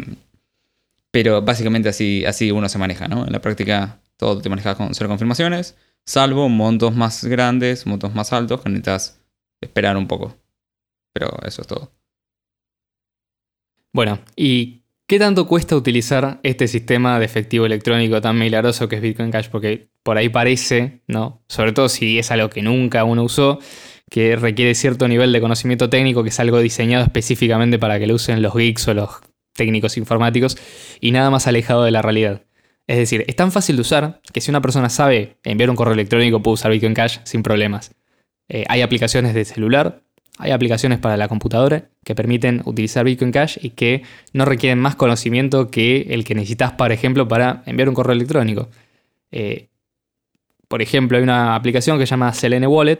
pero 1.11 1.43
básicamente 1.43 1.89
así, 1.89 2.25
así 2.25 2.51
uno 2.51 2.67
se 2.69 2.79
maneja, 2.79 3.07
¿no? 3.07 3.27
En 3.27 3.33
la 3.33 3.41
práctica 3.41 3.99
todo 4.17 4.41
te 4.41 4.49
manejas 4.49 4.77
con 4.77 4.95
cero 4.95 5.09
confirmaciones, 5.09 5.75
salvo 6.05 6.49
montos 6.49 6.95
más 6.95 7.23
grandes, 7.23 7.85
montos 7.85 8.15
más 8.15 8.33
altos, 8.33 8.61
que 8.61 8.69
necesitas 8.69 9.19
esperar 9.61 9.95
un 9.95 10.07
poco. 10.07 10.35
Pero 11.13 11.37
eso 11.45 11.61
es 11.61 11.67
todo. 11.67 11.91
Bueno, 13.95 14.19
¿y 14.35 14.81
qué 15.07 15.19
tanto 15.19 15.47
cuesta 15.47 15.73
utilizar 15.73 16.41
este 16.43 16.67
sistema 16.67 17.17
de 17.17 17.23
efectivo 17.23 17.65
electrónico 17.65 18.19
tan 18.19 18.37
milagroso 18.37 18.89
que 18.89 18.97
es 18.97 19.01
Bitcoin 19.01 19.31
Cash? 19.31 19.47
Porque 19.47 19.87
por 20.03 20.17
ahí 20.17 20.27
parece, 20.27 20.99
¿no? 21.07 21.41
Sobre 21.47 21.71
todo 21.71 21.87
si 21.87 22.19
es 22.19 22.29
algo 22.29 22.49
que 22.49 22.61
nunca 22.61 23.05
uno 23.05 23.23
usó, 23.23 23.57
que 24.09 24.35
requiere 24.35 24.75
cierto 24.75 25.07
nivel 25.07 25.31
de 25.31 25.39
conocimiento 25.39 25.89
técnico, 25.89 26.23
que 26.23 26.29
es 26.29 26.39
algo 26.41 26.59
diseñado 26.59 27.05
específicamente 27.05 27.79
para 27.79 27.97
que 27.97 28.05
lo 28.05 28.15
usen 28.15 28.41
los 28.41 28.53
geeks 28.53 28.85
o 28.89 28.93
los 28.93 29.11
técnicos 29.53 29.95
informáticos, 29.95 30.57
y 30.99 31.11
nada 31.13 31.29
más 31.29 31.47
alejado 31.47 31.85
de 31.85 31.91
la 31.91 32.01
realidad. 32.01 32.41
Es 32.87 32.97
decir, 32.97 33.23
es 33.29 33.35
tan 33.37 33.53
fácil 33.53 33.77
de 33.77 33.81
usar 33.83 34.19
que 34.33 34.41
si 34.41 34.51
una 34.51 34.59
persona 34.59 34.89
sabe 34.89 35.37
enviar 35.45 35.69
un 35.69 35.77
correo 35.77 35.93
electrónico 35.93 36.43
puede 36.43 36.55
usar 36.55 36.73
Bitcoin 36.73 36.95
Cash 36.95 37.19
sin 37.23 37.43
problemas. 37.43 37.95
Eh, 38.49 38.65
hay 38.67 38.81
aplicaciones 38.81 39.33
de 39.33 39.45
celular 39.45 40.04
hay 40.37 40.51
aplicaciones 40.51 40.99
para 40.99 41.17
la 41.17 41.27
computadora 41.27 41.85
que 42.03 42.15
permiten 42.15 42.61
utilizar 42.65 43.05
Bitcoin 43.05 43.31
Cash 43.31 43.57
y 43.61 43.71
que 43.71 44.03
no 44.33 44.45
requieren 44.45 44.79
más 44.79 44.95
conocimiento 44.95 45.71
que 45.71 46.07
el 46.09 46.23
que 46.23 46.35
necesitas, 46.35 46.73
por 46.73 46.91
ejemplo, 46.91 47.27
para 47.27 47.63
enviar 47.65 47.87
un 47.87 47.95
correo 47.95 48.13
electrónico. 48.13 48.69
Eh, 49.31 49.69
por 50.67 50.81
ejemplo, 50.81 51.17
hay 51.17 51.23
una 51.23 51.55
aplicación 51.55 51.97
que 51.97 52.05
se 52.05 52.11
llama 52.11 52.33
Selene 52.33 52.67
Wallet, 52.67 52.99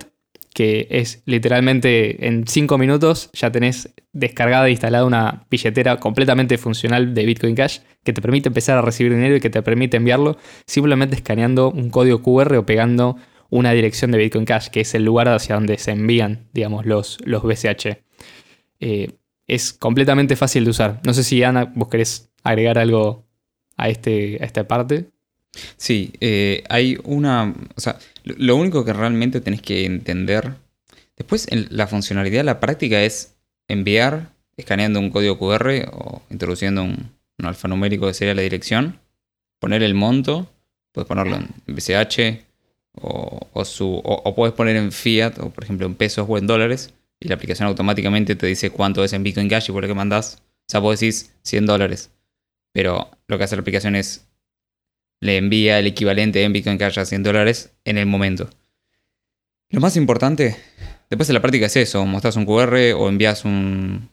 que 0.54 0.88
es 0.90 1.22
literalmente 1.26 2.28
en 2.28 2.48
5 2.48 2.78
minutos 2.78 3.30
ya 3.34 3.52
tenés 3.52 3.94
descargada 4.14 4.68
e 4.68 4.72
instalada 4.72 5.04
una 5.04 5.46
billetera 5.52 5.98
completamente 5.98 6.58
funcional 6.58 7.14
de 7.14 7.26
Bitcoin 7.26 7.56
Cash 7.56 7.80
que 8.06 8.14
te 8.14 8.22
permite 8.22 8.48
empezar 8.48 8.78
a 8.78 8.82
recibir 8.82 9.14
dinero 9.14 9.36
y 9.36 9.42
que 9.42 9.50
te 9.50 9.62
permite 9.62 9.98
enviarlo 9.98 10.38
simplemente 10.66 11.18
escaneando 11.18 11.70
un 11.70 11.90
código 11.90 12.22
QR 12.22 12.56
o 12.56 12.66
pegando 12.66 13.18
una 13.50 13.72
dirección 13.72 14.12
de 14.12 14.18
Bitcoin 14.18 14.46
Cash, 14.46 14.70
que 14.70 14.82
es 14.82 14.96
el 14.96 15.04
lugar 15.04 15.28
hacia 15.28 15.56
donde 15.56 15.78
se 15.78 15.92
envían, 15.92 16.48
digamos, 16.54 16.86
los, 16.86 17.18
los 17.26 17.44
BCH. 17.44 17.98
Eh, 18.80 19.12
es 19.48 19.74
completamente 19.74 20.36
fácil 20.36 20.66
de 20.66 20.72
usar. 20.72 21.02
No 21.04 21.14
sé 21.14 21.24
si 21.24 21.44
Ana, 21.44 21.72
vos 21.76 21.90
querés 21.90 22.30
agregar 22.44 22.78
algo 22.78 23.26
a, 23.78 23.90
este, 23.90 24.38
a 24.42 24.46
esta 24.46 24.68
parte. 24.68 25.06
Sí, 25.78 26.14
eh, 26.20 26.64
hay 26.70 26.98
una... 27.04 27.54
O 27.76 27.82
sea, 27.82 27.98
lo 28.24 28.56
único 28.56 28.84
que 28.84 28.94
realmente 28.94 29.42
tenés 29.42 29.62
que 29.62 29.86
entender... 29.86 30.54
Después, 31.16 31.48
la 31.70 31.88
funcionalidad, 31.88 32.44
la 32.44 32.60
práctica 32.60 33.02
es 33.02 33.36
enviar 33.70 34.34
escaneando 34.58 35.00
un 35.00 35.10
código 35.10 35.38
QR 35.38 35.90
o 35.94 36.22
introduciendo 36.30 36.84
un, 36.84 37.12
un 37.38 37.46
alfanumérico 37.46 38.08
que 38.08 38.14
sería 38.14 38.36
la 38.36 38.42
dirección, 38.42 39.00
poner 39.60 39.84
el 39.84 39.94
monto, 39.94 40.50
puedes 40.92 41.08
ponerlo 41.08 41.38
en 41.38 41.50
BCH, 41.68 42.44
o, 43.02 43.66
su, 43.66 44.02
o, 44.04 44.36
puedes 44.36 44.54
poner 44.54 44.76
en 44.76 44.92
fiat, 44.92 45.40
o 45.40 45.50
por 45.50 45.64
ejemplo 45.64 45.86
en 45.86 45.96
pesos 45.96 46.26
o 46.28 46.38
en 46.38 46.48
dólares, 46.48 46.94
y 47.20 47.28
la 47.28 47.36
aplicación 47.36 47.68
automáticamente 47.68 48.36
te 48.36 48.48
dice 48.48 48.70
cuánto 48.70 49.04
es 49.04 49.14
en 49.14 49.24
Bitcoin 49.24 49.50
Cash 49.50 49.70
y 49.70 49.72
por 49.72 49.82
lo 49.82 49.88
que 49.88 49.94
mandas. 49.94 50.42
O 50.68 50.72
sea, 50.72 50.80
vos 50.80 51.00
decís 51.00 51.34
100 51.44 51.66
dólares. 51.66 52.12
Pero 52.74 53.10
lo 53.28 53.38
que 53.38 53.44
hace 53.46 53.56
la 53.56 53.62
aplicación 53.62 53.96
es 53.96 54.28
le 55.22 55.38
envía 55.38 55.80
el 55.80 55.88
equivalente 55.88 56.44
en 56.44 56.54
Bitcoin 56.54 56.78
Cash 56.78 57.00
a 57.00 57.06
100 57.06 57.24
dólares 57.24 57.72
en 57.86 57.98
el 57.98 58.06
momento. 58.06 58.50
Lo 59.70 59.80
más 59.80 59.96
importante, 59.96 60.58
después 61.10 61.28
de 61.28 61.34
la 61.34 61.42
práctica 61.42 61.66
es 61.68 61.76
eso, 61.78 62.06
mostras 62.06 62.36
un 62.36 62.46
QR 62.46 62.76
o 62.96 63.10
envías 63.10 63.46
una 63.46 64.10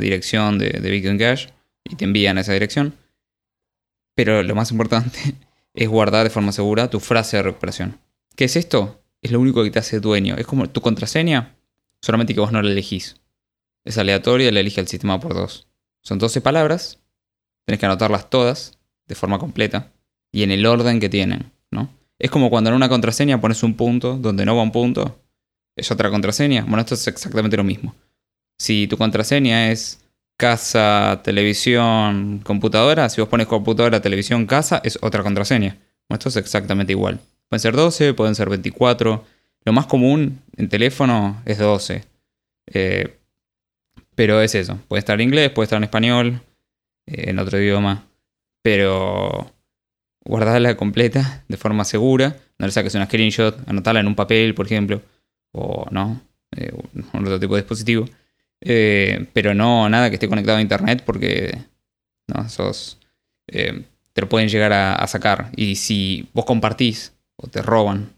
dirección 0.00 0.58
de, 0.58 0.70
de 0.70 0.90
Bitcoin 0.90 1.18
Cash 1.18 1.48
y 1.84 1.96
te 1.96 2.04
envían 2.04 2.38
a 2.38 2.42
esa 2.42 2.52
dirección. 2.52 2.94
Pero 4.14 4.42
lo 4.42 4.54
más 4.54 4.70
importante 4.70 5.34
es 5.74 5.88
guardar 5.88 6.24
de 6.24 6.30
forma 6.30 6.52
segura 6.52 6.90
tu 6.90 7.00
frase 7.00 7.36
de 7.36 7.44
recuperación. 7.44 7.98
¿Qué 8.36 8.44
es 8.44 8.56
esto? 8.56 9.02
Es 9.22 9.30
lo 9.30 9.40
único 9.40 9.62
que 9.62 9.70
te 9.70 9.78
hace 9.78 10.00
dueño. 10.00 10.36
Es 10.36 10.46
como 10.46 10.68
tu 10.68 10.80
contraseña, 10.80 11.56
solamente 12.00 12.34
que 12.34 12.40
vos 12.40 12.52
no 12.52 12.62
la 12.62 12.70
elegís. 12.70 13.20
Es 13.84 13.98
aleatoria, 13.98 14.50
la 14.52 14.60
elige 14.60 14.80
el 14.80 14.88
sistema 14.88 15.20
por 15.20 15.34
dos. 15.34 15.68
Son 16.02 16.18
12 16.18 16.40
palabras, 16.40 16.98
tenés 17.66 17.78
que 17.78 17.86
anotarlas 17.86 18.30
todas 18.30 18.78
de 19.06 19.14
forma 19.14 19.38
completa 19.38 19.92
y 20.32 20.42
en 20.42 20.50
el 20.50 20.64
orden 20.66 21.00
que 21.00 21.08
tienen, 21.08 21.52
¿no? 21.70 21.90
Es 22.18 22.30
como 22.30 22.50
cuando 22.50 22.70
en 22.70 22.76
una 22.76 22.88
contraseña 22.88 23.40
pones 23.40 23.62
un 23.62 23.74
punto 23.74 24.16
donde 24.16 24.44
no 24.44 24.56
va 24.56 24.62
un 24.62 24.72
punto. 24.72 25.20
Es 25.76 25.90
otra 25.90 26.10
contraseña. 26.10 26.62
Bueno, 26.64 26.80
esto 26.80 26.94
es 26.94 27.06
exactamente 27.06 27.56
lo 27.56 27.64
mismo. 27.64 27.94
Si 28.58 28.86
tu 28.86 28.98
contraseña 28.98 29.70
es 29.70 29.99
casa, 30.40 31.20
televisión, 31.22 32.40
computadora, 32.42 33.10
si 33.10 33.20
vos 33.20 33.28
pones 33.28 33.46
computadora, 33.46 34.00
televisión, 34.00 34.46
casa, 34.46 34.80
es 34.82 34.98
otra 35.02 35.22
contraseña. 35.22 35.76
Esto 36.08 36.30
es 36.30 36.36
exactamente 36.36 36.92
igual. 36.92 37.20
Pueden 37.50 37.60
ser 37.60 37.76
12, 37.76 38.14
pueden 38.14 38.34
ser 38.34 38.48
24. 38.48 39.22
Lo 39.66 39.72
más 39.72 39.84
común 39.84 40.40
en 40.56 40.70
teléfono 40.70 41.42
es 41.44 41.58
12. 41.58 42.04
Eh, 42.72 43.18
pero 44.14 44.40
es 44.40 44.54
eso. 44.54 44.78
Puede 44.88 45.00
estar 45.00 45.20
en 45.20 45.28
inglés, 45.28 45.50
puede 45.50 45.64
estar 45.64 45.76
en 45.76 45.84
español, 45.84 46.40
eh, 47.06 47.28
en 47.28 47.38
otro 47.38 47.60
idioma. 47.60 48.06
Pero 48.62 49.52
guardarla 50.24 50.74
completa 50.74 51.44
de 51.48 51.58
forma 51.58 51.84
segura. 51.84 52.38
No 52.58 52.64
le 52.64 52.72
saques 52.72 52.94
una 52.94 53.04
screenshot, 53.04 53.68
anotarla 53.68 54.00
en 54.00 54.06
un 54.06 54.14
papel, 54.14 54.54
por 54.54 54.64
ejemplo. 54.64 55.02
O 55.52 55.86
no, 55.90 56.18
eh, 56.56 56.72
un 57.12 57.20
otro 57.26 57.38
tipo 57.38 57.56
de 57.56 57.60
dispositivo. 57.60 58.06
Pero 58.60 59.54
no 59.54 59.88
nada 59.88 60.10
que 60.10 60.16
esté 60.16 60.28
conectado 60.28 60.58
a 60.58 60.62
internet 60.62 61.02
porque 61.04 61.58
no, 62.28 62.48
sos, 62.48 62.98
te 63.46 64.20
lo 64.20 64.28
pueden 64.28 64.48
llegar 64.48 64.72
a, 64.72 65.06
sacar. 65.06 65.50
Y 65.56 65.76
si 65.76 66.28
vos 66.32 66.44
compartís 66.44 67.12
o 67.36 67.46
te 67.46 67.62
roban 67.62 68.12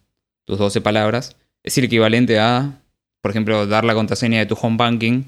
tus 0.44 0.58
12 0.58 0.80
palabras, 0.80 1.36
es 1.62 1.78
el 1.78 1.84
equivalente 1.84 2.38
a, 2.38 2.80
por 3.20 3.30
ejemplo, 3.30 3.66
dar 3.66 3.84
la 3.84 3.94
contraseña 3.94 4.38
de 4.38 4.46
tu 4.46 4.56
home 4.60 4.76
banking 4.76 5.24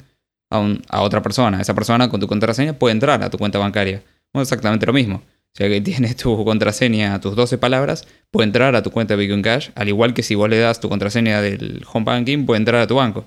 a, 0.51 1.03
otra 1.03 1.23
persona. 1.23 1.61
Esa 1.61 1.75
persona 1.75 2.09
con 2.09 2.21
tu 2.21 2.27
contraseña 2.27 2.75
puede 2.75 2.93
entrar 2.93 3.23
a 3.23 3.31
tu 3.31 3.39
cuenta 3.39 3.59
bancaria. 3.59 4.03
Bueno, 4.33 4.43
exactamente 4.43 4.87
lo 4.87 4.93
mismo. 4.93 5.17
O 5.17 5.57
sea 5.57 5.69
que 5.69 5.81
tienes 5.81 6.17
tu 6.17 6.45
contraseña, 6.45 7.21
tus 7.21 7.37
12 7.37 7.59
palabras, 7.59 8.07
puede 8.31 8.47
entrar 8.47 8.75
a 8.75 8.83
tu 8.83 8.91
cuenta 8.91 9.15
de 9.15 9.21
Bitcoin 9.21 9.43
Cash, 9.43 9.71
al 9.77 9.89
igual 9.89 10.13
que 10.13 10.25
si 10.25 10.35
vos 10.35 10.49
le 10.51 10.59
das 10.59 10.81
tu 10.81 10.89
contraseña 10.89 11.41
del 11.41 11.85
home 11.93 12.05
banking, 12.05 12.45
puede 12.47 12.59
entrar 12.59 12.81
a 12.81 12.87
tu 12.87 12.97
banco. 12.97 13.27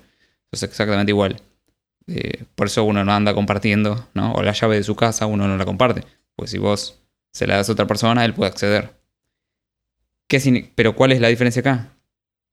es 0.52 0.64
exactamente 0.64 1.12
igual. 1.12 1.38
Eh, 2.08 2.46
por 2.56 2.68
eso 2.68 2.84
uno 2.84 3.04
no 3.04 3.14
anda 3.14 3.34
compartiendo, 3.34 4.08
¿no? 4.14 4.34
O 4.34 4.44
la 4.44 4.54
llave 4.54 4.78
de 4.78 4.84
su 4.84 4.96
casa 4.96 5.26
uno 5.26 5.48
no 5.48 5.58
la 5.58 5.66
comparte. 5.66 6.04
Pues 6.36 6.52
si 6.52 6.58
vos 6.58 7.00
se 7.34 7.48
la 7.48 7.58
das 7.58 7.70
a 7.70 7.74
otra 7.74 7.88
persona, 7.88 8.26
él 8.26 8.34
puede 8.34 8.52
acceder. 8.52 8.94
¿Qué, 10.28 10.72
pero 10.76 10.96
¿cuál 10.96 11.12
es 11.12 11.22
la 11.22 11.28
diferencia 11.28 11.60
acá? 11.62 11.98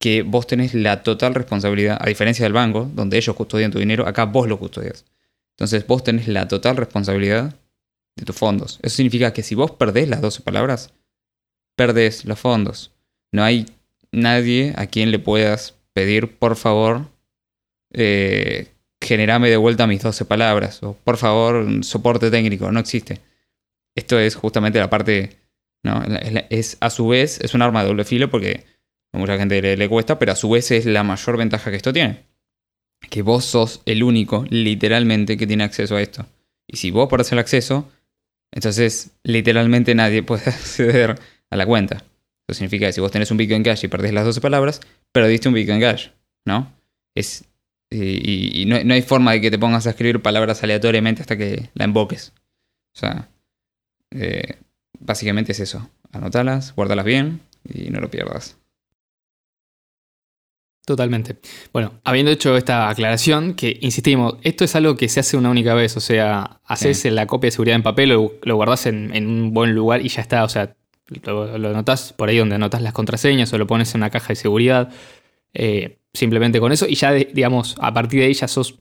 que 0.04 0.22
vos 0.22 0.46
tenés 0.46 0.74
la 0.74 1.02
total 1.02 1.34
responsabilidad, 1.34 1.96
a 1.98 2.08
diferencia 2.08 2.44
del 2.44 2.52
banco, 2.52 2.90
donde 2.94 3.16
ellos 3.16 3.34
custodian 3.34 3.70
tu 3.70 3.78
dinero, 3.78 4.06
acá 4.06 4.24
vos 4.26 4.46
lo 4.46 4.58
custodias. 4.58 5.06
Entonces 5.52 5.86
vos 5.86 6.04
tenés 6.04 6.28
la 6.28 6.46
total 6.46 6.76
responsabilidad 6.76 7.56
de 8.16 8.24
tus 8.26 8.36
fondos. 8.36 8.78
Eso 8.82 8.96
significa 8.96 9.32
que 9.32 9.42
si 9.42 9.54
vos 9.54 9.70
perdés 9.70 10.08
las 10.08 10.20
12 10.20 10.42
palabras, 10.42 10.92
perdés 11.74 12.26
los 12.26 12.38
fondos. 12.38 12.92
No 13.32 13.42
hay 13.44 13.66
nadie 14.12 14.74
a 14.76 14.86
quien 14.88 15.10
le 15.10 15.18
puedas 15.18 15.74
pedir, 15.94 16.36
por 16.36 16.56
favor, 16.56 17.08
eh, 17.92 18.73
generame 19.04 19.50
de 19.50 19.56
vuelta 19.56 19.86
mis 19.86 20.02
12 20.02 20.24
palabras. 20.24 20.82
O 20.82 20.94
por 21.04 21.16
favor, 21.16 21.84
soporte 21.84 22.30
técnico. 22.30 22.70
No 22.72 22.80
existe. 22.80 23.20
Esto 23.94 24.18
es 24.18 24.34
justamente 24.34 24.78
la 24.78 24.90
parte. 24.90 25.36
¿no? 25.84 26.02
Es, 26.50 26.78
a 26.80 26.90
su 26.90 27.08
vez, 27.08 27.40
es 27.40 27.54
un 27.54 27.62
arma 27.62 27.82
de 27.82 27.88
doble 27.88 28.04
filo 28.04 28.30
porque 28.30 28.64
a 29.12 29.18
mucha 29.18 29.38
gente 29.38 29.76
le, 29.76 29.88
cuesta, 29.88 30.18
pero 30.18 30.32
a 30.32 30.36
su 30.36 30.50
vez 30.50 30.70
es 30.70 30.86
la 30.86 31.02
mayor 31.04 31.36
ventaja 31.36 31.70
que 31.70 31.76
esto 31.76 31.92
tiene. 31.92 32.24
Que 33.10 33.22
vos 33.22 33.44
sos 33.44 33.82
el 33.84 34.02
único, 34.02 34.44
literalmente, 34.48 35.36
que 35.36 35.46
tiene 35.46 35.62
acceso 35.62 35.96
a 35.96 36.02
esto. 36.02 36.26
Y 36.66 36.78
si 36.78 36.90
vos 36.90 37.08
perdés 37.08 37.30
el 37.32 37.38
acceso, 37.38 37.90
entonces 38.50 39.10
literalmente 39.22 39.94
nadie 39.94 40.22
puede 40.24 40.50
acceder 40.50 41.16
a 41.50 41.56
la 41.56 41.66
cuenta. 41.66 41.96
Eso 42.48 42.58
significa 42.58 42.86
que 42.86 42.92
si 42.92 43.00
vos 43.00 43.10
tenés 43.10 43.30
un 43.30 43.36
Bitcoin 43.36 43.62
Cash 43.62 43.84
y 43.84 43.88
perdés 43.88 44.12
las 44.12 44.24
12 44.24 44.40
palabras, 44.40 44.80
perdiste 45.12 45.48
un 45.48 45.54
Bitcoin 45.54 45.80
Cash, 45.80 46.08
¿no? 46.44 46.72
Es, 47.14 47.44
y, 47.94 48.64
no, 48.66 48.94
hay 48.94 49.02
forma 49.02 49.32
de 49.32 49.40
que 49.40 49.50
te 49.50 49.58
pongas 49.58 49.86
a 49.86 49.90
escribir 49.90 50.20
palabras 50.20 50.62
aleatoriamente 50.62 51.22
hasta 51.22 51.36
que 51.36 51.70
la 51.74 51.84
invoques. 51.84 52.32
O 52.94 52.98
sea, 52.98 53.28
eh, 54.10 54.58
básicamente 54.98 55.52
es 55.52 55.60
eso. 55.60 55.88
Anotalas, 56.12 56.74
guárdalas 56.74 57.04
bien 57.04 57.40
y 57.64 57.90
no 57.90 58.00
lo 58.00 58.10
pierdas. 58.10 58.56
Totalmente. 60.86 61.36
Bueno, 61.72 61.94
habiendo 62.04 62.30
hecho 62.30 62.56
esta 62.58 62.90
aclaración, 62.90 63.54
que 63.54 63.78
insistimos, 63.80 64.34
esto 64.42 64.64
es 64.64 64.76
algo 64.76 64.96
que 64.96 65.08
se 65.08 65.20
hace 65.20 65.36
una 65.38 65.48
única 65.48 65.72
vez, 65.72 65.96
o 65.96 66.00
sea, 66.00 66.60
haces 66.64 67.06
la 67.06 67.26
copia 67.26 67.48
de 67.48 67.52
seguridad 67.52 67.76
en 67.76 67.82
papel, 67.82 68.10
lo, 68.10 68.34
lo 68.42 68.56
guardás 68.56 68.84
en, 68.86 69.10
un 69.26 69.54
buen 69.54 69.74
lugar 69.74 70.04
y 70.04 70.08
ya 70.08 70.20
está, 70.20 70.44
o 70.44 70.48
sea, 70.50 70.76
lo, 71.24 71.56
lo 71.56 71.70
anotás 71.70 72.12
por 72.12 72.28
ahí 72.28 72.36
donde 72.36 72.56
anotas 72.56 72.82
las 72.82 72.92
contraseñas 72.92 73.50
o 73.54 73.58
lo 73.58 73.66
pones 73.66 73.94
en 73.94 74.00
una 74.00 74.10
caja 74.10 74.28
de 74.28 74.36
seguridad, 74.36 74.92
eh, 75.54 75.96
simplemente 76.14 76.60
con 76.60 76.72
eso, 76.72 76.86
y 76.88 76.94
ya, 76.94 77.12
digamos, 77.12 77.76
a 77.80 77.92
partir 77.92 78.20
de 78.20 78.26
ahí 78.26 78.34
ya 78.34 78.48
sos 78.48 78.78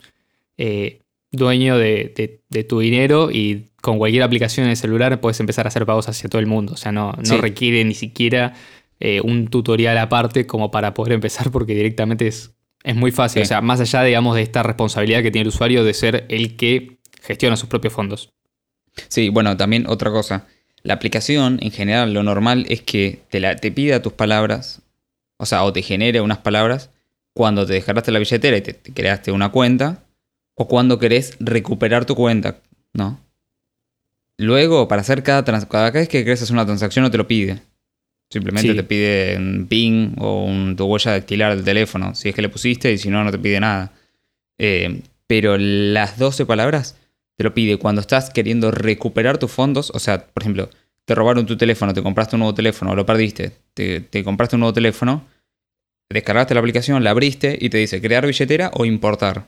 eh, 0.57 1.01
dueño 1.31 1.77
de, 1.77 2.39
tu 2.69 2.79
dinero 2.79 3.31
y 3.31 3.65
con 3.81 3.97
cualquier 3.97 4.23
aplicación 4.23 4.65
en 4.65 4.69
el 4.71 4.77
celular 4.77 5.19
puedes 5.19 5.39
empezar 5.39 5.65
a 5.65 5.69
hacer 5.69 5.85
pagos 5.85 6.07
hacia 6.07 6.29
todo 6.29 6.39
el 6.39 6.47
mundo, 6.47 6.73
o 6.73 6.77
sea, 6.77 6.91
no, 6.91 7.13
no 7.27 7.37
requiere 7.37 7.83
ni 7.83 7.95
siquiera 7.95 8.53
eh, 8.99 9.19
un 9.21 9.47
tutorial 9.47 9.97
aparte 9.97 10.47
como 10.47 10.71
para 10.71 10.93
poder 10.93 11.13
empezar 11.13 11.51
porque 11.51 11.75
directamente 11.75 12.27
es, 12.27 12.51
es 12.83 12.95
muy 12.95 13.11
fácil. 13.11 13.41
O 13.41 13.45
sea, 13.45 13.59
más 13.61 13.81
allá, 13.81 14.03
digamos, 14.03 14.35
de 14.35 14.43
esta 14.43 14.63
responsabilidad 14.63 15.21
que 15.21 15.31
tiene 15.31 15.43
el 15.43 15.47
usuario 15.49 15.83
de 15.83 15.93
ser 15.93 16.25
el 16.29 16.55
que 16.55 16.99
gestiona 17.21 17.57
sus 17.57 17.67
propios 17.67 17.93
fondos. 17.93 18.31
Sí, 19.09 19.29
bueno, 19.29 19.57
también 19.57 19.87
otra 19.87 20.11
cosa. 20.11 20.47
La 20.83 20.93
aplicación, 20.93 21.59
en 21.61 21.71
general, 21.71 22.13
lo 22.13 22.23
normal 22.23 22.65
es 22.69 22.81
que 22.81 23.21
te, 23.29 23.39
la, 23.39 23.55
te 23.55 23.71
pida 23.71 24.01
tus 24.01 24.13
palabras, 24.13 24.81
o 25.37 25.45
sea, 25.45 25.63
o 25.63 25.73
te 25.73 25.81
genere 25.81 26.21
unas 26.21 26.39
palabras 26.39 26.91
cuando 27.33 27.65
te 27.65 27.73
descargaste 27.73 28.11
la 28.11 28.19
billetera 28.19 28.57
y 28.57 28.61
te, 28.61 28.75
creaste 28.75 29.31
una 29.31 29.49
cuenta, 29.49 30.03
o 30.55 30.67
cuando 30.67 30.99
querés 30.99 31.35
recuperar 31.39 32.05
tu 32.05 32.15
cuenta, 32.15 32.59
¿no? 32.93 33.19
Luego, 34.37 34.87
para 34.87 35.01
hacer 35.01 35.23
cada, 35.23 35.43
cada 35.43 35.91
vez 35.91 36.09
que 36.09 36.23
crees 36.23 36.49
una 36.49 36.65
transacción, 36.65 37.03
no 37.03 37.11
te 37.11 37.17
lo 37.17 37.27
pide. 37.27 37.61
Simplemente 38.29 38.73
te 38.73 38.83
pide 38.83 39.37
un 39.37 39.67
ping 39.69 40.15
o 40.17 40.45
un, 40.45 40.75
tu 40.75 40.85
huella 40.85 41.11
dactilar 41.11 41.55
del 41.55 41.63
teléfono, 41.63 42.15
si 42.15 42.29
es 42.29 42.35
que 42.35 42.41
le 42.41 42.49
pusiste 42.49 42.91
y 42.91 42.97
si 42.97 43.09
no, 43.09 43.23
no 43.23 43.31
te 43.31 43.37
pide 43.37 43.59
nada. 43.59 43.93
Eh, 44.57 45.01
pero 45.27 45.55
las 45.57 46.17
12 46.17 46.45
palabras 46.45 46.97
te 47.35 47.43
lo 47.43 47.53
pide 47.53 47.77
cuando 47.77 48.01
estás 48.01 48.31
queriendo 48.31 48.71
recuperar 48.71 49.37
tus 49.37 49.51
fondos. 49.51 49.91
O 49.93 49.99
sea, 49.99 50.25
por 50.25 50.43
ejemplo, 50.43 50.69
te 51.05 51.15
robaron 51.15 51.45
tu 51.45 51.57
teléfono, 51.57 51.93
te 51.93 52.01
compraste 52.01 52.35
un 52.35 52.41
nuevo 52.41 52.55
teléfono, 52.55 52.95
lo 52.95 53.05
perdiste, 53.05 53.51
te, 53.73 54.01
te 54.01 54.23
compraste 54.23 54.55
un 54.55 54.61
nuevo 54.61 54.73
teléfono, 54.73 55.25
descargaste 56.09 56.53
la 56.53 56.59
aplicación, 56.59 57.03
la 57.03 57.11
abriste 57.11 57.57
y 57.59 57.69
te 57.69 57.77
dice 57.77 58.01
crear 58.01 58.25
billetera 58.25 58.71
o 58.73 58.85
importar. 58.85 59.47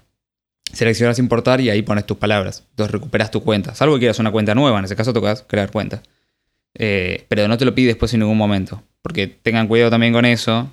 Seleccionas 0.71 1.19
importar 1.19 1.61
y 1.61 1.69
ahí 1.69 1.81
pones 1.83 2.05
tus 2.05 2.17
palabras. 2.17 2.65
Entonces 2.71 2.91
recuperas 2.91 3.31
tu 3.31 3.43
cuenta. 3.43 3.75
Salvo 3.75 3.95
que 3.95 3.99
quieras 3.99 4.19
una 4.19 4.31
cuenta 4.31 4.55
nueva, 4.55 4.79
en 4.79 4.85
ese 4.85 4.95
caso 4.95 5.13
tocas 5.13 5.43
crear 5.47 5.71
cuenta. 5.71 6.01
Eh, 6.77 7.25
pero 7.29 7.47
no 7.47 7.57
te 7.57 7.65
lo 7.65 7.73
pide 7.73 7.87
después 7.87 8.13
en 8.13 8.21
ningún 8.21 8.37
momento. 8.37 8.83
Porque 9.01 9.27
tengan 9.27 9.67
cuidado 9.67 9.91
también 9.91 10.11
con 10.11 10.25
eso. 10.25 10.71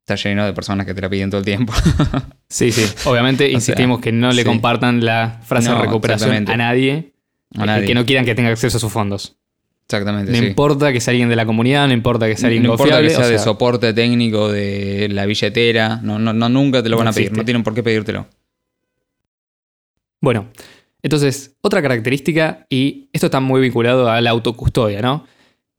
Está 0.00 0.14
lleno 0.14 0.46
de 0.46 0.52
personas 0.52 0.86
que 0.86 0.94
te 0.94 1.00
la 1.00 1.10
piden 1.10 1.30
todo 1.30 1.40
el 1.40 1.44
tiempo. 1.44 1.72
sí, 2.48 2.72
sí. 2.72 2.86
Obviamente 3.04 3.48
insistimos 3.50 4.00
que 4.00 4.12
no 4.12 4.32
le 4.32 4.44
compartan 4.44 5.04
la 5.04 5.40
frase 5.44 5.70
de 5.70 5.78
recuperación 5.78 6.48
a 6.48 6.56
nadie. 6.56 7.12
A 7.56 7.66
nadie. 7.66 7.86
Que 7.86 7.94
no 7.94 8.06
quieran 8.06 8.24
que 8.24 8.34
tenga 8.34 8.50
acceso 8.50 8.78
a 8.78 8.80
sus 8.80 8.92
fondos. 8.92 9.36
Exactamente. 9.90 10.30
No 10.30 10.46
importa 10.46 10.92
que 10.92 11.00
sea 11.00 11.10
alguien 11.10 11.28
de 11.28 11.34
la 11.34 11.44
comunidad, 11.44 11.88
no 11.88 11.92
importa 11.92 12.28
que 12.28 12.36
sea 12.36 12.46
alguien 12.46 12.62
No 12.62 12.72
importa 12.72 13.02
que 13.02 13.10
sea, 13.10 13.26
de 13.26 13.40
soporte 13.40 13.92
técnico 13.92 14.48
de 14.48 15.08
la 15.10 15.26
billetera. 15.26 15.98
No, 16.00 16.20
no, 16.20 16.48
nunca 16.48 16.80
te 16.80 16.88
lo 16.88 16.96
van 16.96 17.08
a 17.08 17.12
pedir. 17.12 17.32
No 17.32 17.44
tienen 17.44 17.64
por 17.64 17.74
qué 17.74 17.82
pedírtelo. 17.82 18.28
Bueno, 20.20 20.48
entonces, 21.02 21.56
otra 21.60 21.82
característica, 21.82 22.66
y 22.68 23.08
esto 23.12 23.26
está 23.26 23.40
muy 23.40 23.60
vinculado 23.60 24.08
a 24.08 24.20
la 24.20 24.30
autocustodia, 24.30 25.02
¿no? 25.02 25.26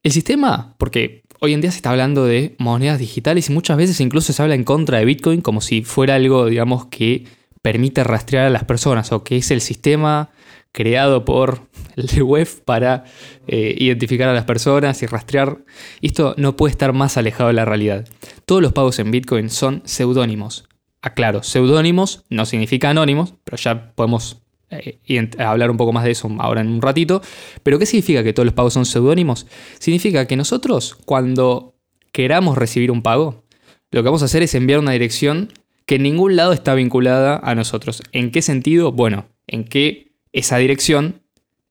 El 0.04 0.12
sistema, 0.12 0.76
porque 0.78 1.24
hoy 1.39 1.54
en 1.54 1.62
día 1.62 1.71
se 1.71 1.78
está 1.78 1.91
hablando 1.91 2.26
de 2.26 2.56
monedas 2.58 3.00
digitales 3.00 3.50
y 3.50 3.54
muchas 3.54 3.78
veces 3.78 4.02
incluso 4.02 4.34
se 4.34 4.41
habla 4.41 4.56
en 4.56 4.65
contra 4.65 4.97
de 4.97 5.06
Bitcoin 5.06 5.39
como 5.39 5.62
si 5.62 5.84
fuera 5.84 6.15
algo, 6.15 6.47
digamos, 6.47 6.88
que 6.88 7.26
permite 7.62 8.04
rastrear 8.04 8.47
a 8.47 8.50
las 8.50 8.65
personas 8.65 9.12
o 9.13 9.24
que 9.24 9.38
es 9.38 9.52
el 9.52 9.62
sistema 9.62 10.32
creado 10.72 11.26
por 11.26 11.68
el 11.96 12.24
web 12.24 12.48
para 12.66 13.04
eh, 13.48 13.76
identificar 13.78 14.30
a 14.30 14.34
las 14.34 14.46
personas 14.46 15.02
y 15.04 15.06
rastrear. 15.06 15.64
Esto 16.02 16.34
no 16.38 16.56
puede 16.56 16.72
estar 16.72 16.94
más 16.94 17.18
alejado 17.18 17.48
de 17.48 17.54
la 17.54 17.66
realidad. 17.66 18.08
Todos 18.46 18.62
los 18.62 18.74
pagos 18.74 19.00
en 19.00 19.12
Bitcoin 19.12 19.50
son 19.50 19.82
seudónimos. 19.86 20.68
Aclaro, 21.02 21.44
seudónimos 21.44 22.24
no 22.30 22.46
significa 22.46 22.90
anónimos, 22.90 23.34
pero 23.44 23.58
ya 23.58 23.92
podemos 23.96 24.42
eh, 24.70 25.30
hablar 25.40 25.72
un 25.72 25.78
poco 25.78 25.92
más 25.92 26.04
de 26.04 26.12
eso 26.12 26.30
ahora 26.40 26.62
en 26.62 26.68
un 26.70 26.82
ratito. 26.82 27.22
Pero 27.64 27.80
¿qué 27.80 27.86
significa 27.86 28.24
que 28.24 28.34
todos 28.34 28.46
los 28.46 28.54
pagos 28.54 28.74
son 28.74 28.86
seudónimos? 28.86 29.48
Significa 29.80 30.28
que 30.28 30.36
nosotros 30.38 30.96
cuando 31.06 31.76
queramos 32.12 32.58
recibir 32.58 32.92
un 32.92 33.02
pago, 33.02 33.44
lo 33.92 34.02
que 34.02 34.06
vamos 34.06 34.22
a 34.22 34.26
hacer 34.26 34.44
es 34.44 34.56
enviar 34.56 34.80
una 34.80 34.92
dirección 34.92 35.52
que 35.86 35.96
en 35.96 36.04
ningún 36.04 36.36
lado 36.36 36.54
está 36.54 36.74
vinculada 36.74 37.40
a 37.44 37.56
nosotros. 37.56 38.02
¿En 38.12 38.32
qué 38.32 38.42
sentido? 38.42 38.92
Bueno, 38.92 39.26
en 39.48 39.66
que 39.66 40.11
esa 40.34 40.58
dirección 40.58 41.22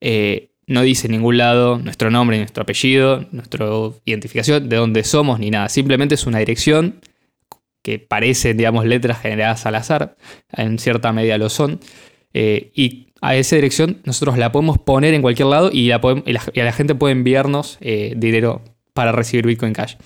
eh, 0.01 0.51
no 0.67 0.83
dice 0.83 1.09
en 1.09 1.13
ningún 1.13 1.37
lado 1.37 1.79
nuestro 1.79 2.11
nombre, 2.11 2.39
nuestro 2.39 2.63
apellido, 2.63 3.27
nuestra 3.33 3.67
identificación, 4.05 4.69
de 4.69 4.77
dónde 4.77 5.03
somos, 5.05 5.41
ni 5.41 5.51
nada. 5.51 5.69
Simplemente 5.69 6.15
es 6.15 6.27
una 6.27 6.39
dirección 6.39 7.01
que 7.83 7.99
parecen, 7.99 8.57
digamos, 8.57 8.87
letras 8.87 9.21
generadas 9.21 9.67
al 9.67 9.75
azar, 9.75 10.17
en 10.53 10.79
cierta 10.79 11.13
medida 11.13 11.39
lo 11.39 11.49
son, 11.49 11.81
eh, 12.35 12.71
y 12.75 13.09
a 13.21 13.35
esa 13.37 13.57
dirección 13.57 14.01
nosotros 14.05 14.39
la 14.39 14.53
podemos 14.53 14.79
poner 14.79 15.15
en 15.15 15.23
cualquier 15.23 15.49
lado 15.49 15.71
y, 15.73 15.89
la, 15.89 16.01
la, 16.55 16.73
gente 16.73 16.95
puede 16.95 17.13
enviarnos 17.13 17.79
eh, 17.81 18.15
dinero 18.17 18.63
para 18.93 19.13
recibir 19.13 19.47
Bitcoin 19.47 19.73
Cash. 19.73 19.97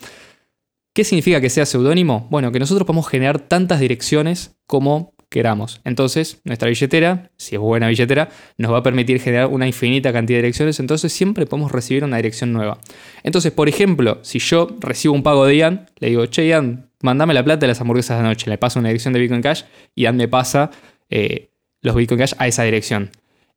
¿Qué 0.94 1.04
significa 1.04 1.40
que 1.40 1.50
sea 1.50 1.66
seudónimo? 1.66 2.26
Bueno, 2.30 2.52
que 2.52 2.60
nosotros 2.60 2.86
podemos 2.86 3.08
generar 3.08 3.40
tantas 3.40 3.80
direcciones 3.80 4.56
como 4.66 5.12
queramos. 5.34 5.80
Entonces, 5.84 6.40
nuestra 6.44 6.68
billetera, 6.68 7.32
si 7.36 7.56
es 7.56 7.60
buena 7.60 7.88
billetera, 7.88 8.28
nos 8.56 8.72
va 8.72 8.78
a 8.78 8.82
permitir 8.84 9.20
generar 9.20 9.48
una 9.48 9.66
infinita 9.66 10.12
cantidad 10.12 10.38
de 10.38 10.42
direcciones, 10.42 10.78
entonces 10.78 11.12
siempre 11.12 11.44
podemos 11.44 11.72
recibir 11.72 12.04
una 12.04 12.18
dirección 12.18 12.52
nueva. 12.52 12.78
Entonces, 13.24 13.50
por 13.50 13.68
ejemplo, 13.68 14.20
si 14.22 14.38
yo 14.38 14.68
recibo 14.78 15.12
un 15.12 15.24
pago 15.24 15.44
de 15.44 15.56
Ian, 15.56 15.90
le 15.98 16.10
digo, 16.10 16.26
che 16.26 16.46
Ian, 16.46 16.88
mandame 17.02 17.34
la 17.34 17.42
plata 17.42 17.62
de 17.62 17.66
las 17.66 17.80
hamburguesas 17.80 18.16
de 18.16 18.24
anoche, 18.24 18.48
le 18.48 18.58
paso 18.58 18.78
una 18.78 18.90
dirección 18.90 19.12
de 19.12 19.20
Bitcoin 19.20 19.42
Cash 19.42 19.64
y 19.96 20.02
Ian 20.02 20.16
me 20.16 20.28
pasa 20.28 20.70
eh, 21.10 21.50
los 21.80 21.96
Bitcoin 21.96 22.20
Cash 22.20 22.34
a 22.38 22.46
esa 22.46 22.62
dirección. 22.62 23.10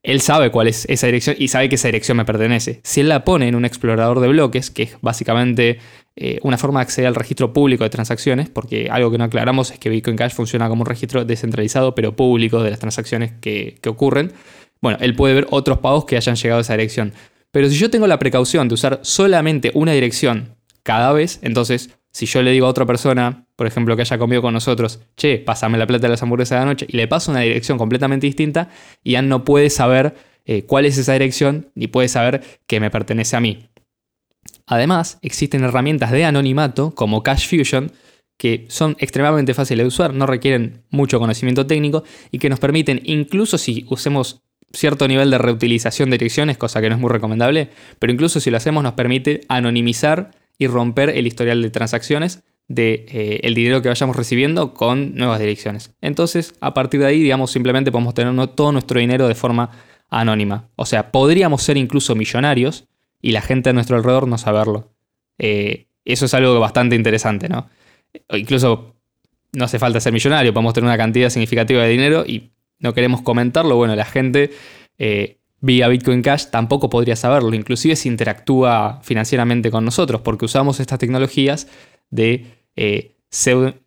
Él 0.08 0.22
sabe 0.22 0.50
cuál 0.50 0.68
es 0.68 0.86
esa 0.88 1.06
dirección 1.06 1.36
y 1.38 1.48
sabe 1.48 1.68
que 1.68 1.74
esa 1.74 1.88
dirección 1.88 2.16
me 2.16 2.24
pertenece. 2.24 2.80
Si 2.82 3.00
él 3.00 3.10
la 3.10 3.26
pone 3.26 3.46
en 3.46 3.54
un 3.54 3.66
explorador 3.66 4.20
de 4.20 4.28
bloques, 4.28 4.70
que 4.70 4.84
es 4.84 4.96
básicamente 5.02 5.80
eh, 6.16 6.38
una 6.42 6.56
forma 6.56 6.80
de 6.80 6.84
acceder 6.84 7.08
al 7.08 7.14
registro 7.14 7.52
público 7.52 7.84
de 7.84 7.90
transacciones, 7.90 8.48
porque 8.48 8.88
algo 8.90 9.10
que 9.10 9.18
no 9.18 9.24
aclaramos 9.24 9.70
es 9.70 9.78
que 9.78 9.90
Bitcoin 9.90 10.16
Cash 10.16 10.32
funciona 10.32 10.66
como 10.70 10.80
un 10.80 10.86
registro 10.86 11.26
descentralizado 11.26 11.94
pero 11.94 12.16
público 12.16 12.62
de 12.62 12.70
las 12.70 12.78
transacciones 12.78 13.32
que, 13.42 13.76
que 13.82 13.90
ocurren. 13.90 14.32
Bueno, 14.80 14.96
él 15.02 15.14
puede 15.14 15.34
ver 15.34 15.46
otros 15.50 15.80
pagos 15.80 16.06
que 16.06 16.16
hayan 16.16 16.36
llegado 16.36 16.60
a 16.60 16.62
esa 16.62 16.72
dirección. 16.72 17.12
Pero 17.50 17.68
si 17.68 17.76
yo 17.76 17.90
tengo 17.90 18.06
la 18.06 18.18
precaución 18.18 18.66
de 18.66 18.74
usar 18.76 19.00
solamente 19.02 19.72
una 19.74 19.92
dirección 19.92 20.56
cada 20.84 21.12
vez, 21.12 21.38
entonces 21.42 21.90
si 22.12 22.26
yo 22.26 22.42
le 22.42 22.50
digo 22.50 22.66
a 22.66 22.70
otra 22.70 22.86
persona, 22.86 23.46
por 23.56 23.66
ejemplo, 23.66 23.94
que 23.96 24.02
haya 24.02 24.18
comido 24.18 24.42
con 24.42 24.54
nosotros, 24.54 25.00
che, 25.16 25.38
pásame 25.38 25.78
la 25.78 25.86
plata 25.86 26.02
de 26.02 26.10
las 26.10 26.22
hamburguesas 26.22 26.56
de 26.56 26.60
la 26.60 26.70
noche, 26.70 26.86
y 26.88 26.96
le 26.96 27.08
paso 27.08 27.30
una 27.30 27.40
dirección 27.40 27.78
completamente 27.78 28.26
distinta, 28.26 28.70
Ian 29.04 29.28
no 29.28 29.44
puede 29.44 29.70
saber 29.70 30.14
eh, 30.44 30.64
cuál 30.64 30.86
es 30.86 30.98
esa 30.98 31.12
dirección, 31.12 31.70
ni 31.74 31.86
puede 31.86 32.08
saber 32.08 32.42
que 32.66 32.80
me 32.80 32.90
pertenece 32.90 33.36
a 33.36 33.40
mí. 33.40 33.68
Además, 34.66 35.18
existen 35.22 35.64
herramientas 35.64 36.10
de 36.10 36.24
anonimato 36.24 36.94
como 36.94 37.22
Cash 37.22 37.48
Fusion 37.48 37.92
que 38.38 38.66
son 38.68 38.96
extremadamente 39.00 39.52
fáciles 39.52 39.84
de 39.84 39.88
usar, 39.88 40.14
no 40.14 40.24
requieren 40.24 40.84
mucho 40.90 41.18
conocimiento 41.18 41.66
técnico 41.66 42.04
y 42.30 42.38
que 42.38 42.48
nos 42.48 42.60
permiten, 42.60 43.00
incluso 43.04 43.58
si 43.58 43.84
usemos 43.90 44.42
cierto 44.72 45.08
nivel 45.08 45.30
de 45.30 45.38
reutilización 45.38 46.08
de 46.10 46.18
direcciones, 46.18 46.56
cosa 46.56 46.80
que 46.80 46.88
no 46.88 46.94
es 46.94 47.00
muy 47.00 47.10
recomendable, 47.10 47.70
pero 47.98 48.12
incluso 48.12 48.38
si 48.38 48.50
lo 48.50 48.56
hacemos 48.56 48.82
nos 48.82 48.94
permite 48.94 49.40
anonimizar 49.48 50.30
y 50.58 50.66
romper 50.66 51.10
el 51.10 51.26
historial 51.26 51.62
de 51.62 51.70
transacciones 51.70 52.42
de, 52.66 53.06
eh, 53.08 53.54
dinero 53.54 53.80
que 53.80 53.88
vayamos 53.88 54.16
recibiendo 54.16 54.74
con 54.74 55.14
nuevas 55.14 55.40
direcciones. 55.40 55.94
Entonces, 56.00 56.54
a 56.60 56.74
partir 56.74 57.00
de 57.00 57.06
ahí, 57.06 57.22
digamos, 57.22 57.50
simplemente 57.50 57.90
podemos 57.90 58.14
tener 58.14 58.34
todo 58.48 58.72
nuestro 58.72 59.00
dinero 59.00 59.26
de 59.26 59.34
forma 59.34 59.70
anónima. 60.10 60.68
O 60.76 60.84
sea, 60.84 61.10
podríamos 61.10 61.62
ser 61.62 61.76
incluso 61.76 62.14
millonarios 62.14 62.86
y 63.22 63.32
la 63.32 63.40
gente 63.40 63.70
a 63.70 63.72
nuestro 63.72 63.96
alrededor 63.96 64.28
no 64.28 64.36
saberlo. 64.36 64.92
Eh, 65.38 65.86
eso 66.04 66.26
es 66.26 66.34
algo 66.34 66.58
bastante 66.60 66.96
interesante, 66.96 67.48
¿no? 67.48 67.68
incluso 68.30 68.96
no 69.52 69.64
hace 69.64 69.78
falta 69.78 70.00
ser 70.00 70.12
millonario, 70.12 70.52
podemos 70.52 70.72
tener 70.72 70.86
una 70.86 70.96
cantidad 70.96 71.28
significativa 71.28 71.82
de 71.82 71.90
dinero 71.90 72.24
y 72.26 72.52
no 72.78 72.94
queremos 72.94 73.22
comentarlo. 73.22 73.76
Bueno, 73.76 73.94
la 73.96 74.04
gente 74.04 74.50
eh, 74.98 75.37
vía 75.60 75.88
Bitcoin 75.88 76.22
Cash 76.22 76.46
tampoco 76.50 76.88
podría 76.90 77.16
saberlo, 77.16 77.54
inclusive 77.54 77.96
si 77.96 78.08
interactúa 78.08 79.00
financieramente 79.02 79.70
con 79.70 79.84
nosotros, 79.84 80.20
porque 80.22 80.44
usamos 80.44 80.80
estas 80.80 80.98
tecnologías 80.98 81.68
de, 82.10 82.46
eh, 82.76 83.16
pseudo, 83.30 83.84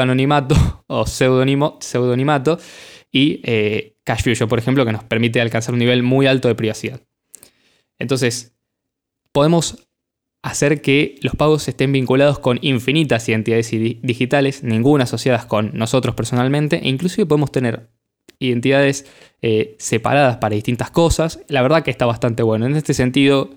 anonimato 0.00 0.84
o 0.86 1.06
pseudonimato 1.06 2.58
y 3.10 3.40
Cash 4.04 4.22
Fusion, 4.22 4.48
por 4.48 4.58
ejemplo, 4.58 4.84
que 4.84 4.92
nos 4.92 5.04
permite 5.04 5.40
alcanzar 5.40 5.72
un 5.72 5.80
nivel 5.80 6.02
muy 6.02 6.26
alto 6.26 6.48
de 6.48 6.54
privacidad. 6.54 7.00
Entonces, 7.98 8.54
podemos 9.32 9.88
hacer 10.42 10.82
que 10.82 11.16
los 11.22 11.34
pagos 11.34 11.66
estén 11.68 11.90
vinculados 11.92 12.38
con 12.38 12.58
infinitas 12.60 13.28
identidades 13.28 13.70
digitales, 13.70 14.62
ninguna 14.62 15.04
asociadas 15.04 15.46
con 15.46 15.70
nosotros 15.72 16.14
personalmente, 16.14 16.80
e 16.84 16.88
inclusive 16.88 17.26
podemos 17.26 17.50
tener 17.50 17.88
identidades 18.38 19.06
eh, 19.46 19.76
separadas 19.78 20.38
para 20.38 20.54
distintas 20.54 20.90
cosas. 20.90 21.40
La 21.48 21.60
verdad 21.60 21.82
que 21.82 21.90
está 21.90 22.06
bastante 22.06 22.42
bueno. 22.42 22.66
En 22.66 22.76
este 22.76 22.94
sentido, 22.94 23.50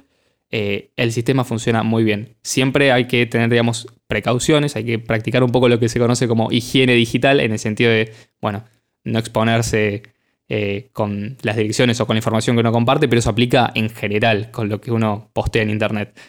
eh, 0.51 0.91
el 0.97 1.11
sistema 1.13 1.43
funciona 1.43 1.83
muy 1.83 2.03
bien. 2.03 2.35
Siempre 2.43 2.91
hay 2.91 3.05
que 3.07 3.25
tener, 3.25 3.49
digamos, 3.49 3.87
precauciones, 4.07 4.75
hay 4.75 4.83
que 4.83 4.99
practicar 4.99 5.43
un 5.43 5.51
poco 5.51 5.69
lo 5.69 5.79
que 5.79 5.87
se 5.87 5.97
conoce 5.99 6.27
como 6.27 6.51
higiene 6.51 6.93
digital, 6.93 7.39
en 7.39 7.53
el 7.53 7.59
sentido 7.59 7.91
de, 7.91 8.11
bueno, 8.41 8.65
no 9.05 9.19
exponerse 9.19 10.03
eh, 10.49 10.89
con 10.93 11.37
las 11.41 11.55
direcciones 11.55 12.01
o 12.01 12.05
con 12.05 12.15
la 12.15 12.19
información 12.19 12.55
que 12.55 12.61
uno 12.61 12.71
comparte, 12.71 13.07
pero 13.07 13.19
eso 13.19 13.29
aplica 13.29 13.71
en 13.73 13.89
general 13.89 14.51
con 14.51 14.67
lo 14.67 14.81
que 14.81 14.91
uno 14.91 15.29
postea 15.33 15.61
en 15.61 15.69
Internet. 15.69 16.19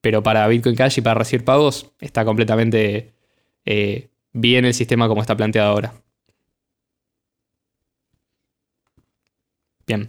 Pero 0.00 0.22
para 0.22 0.48
Bitcoin 0.48 0.74
Cash 0.74 0.98
y 0.98 1.00
para 1.02 1.18
recibir 1.18 1.44
pagos 1.44 1.92
está 2.00 2.24
completamente 2.24 3.12
bien 4.32 4.64
el 4.64 4.74
sistema 4.74 5.06
como 5.06 5.20
está 5.20 5.36
planteado 5.36 5.70
ahora. 5.70 5.92
Bien. 9.90 10.08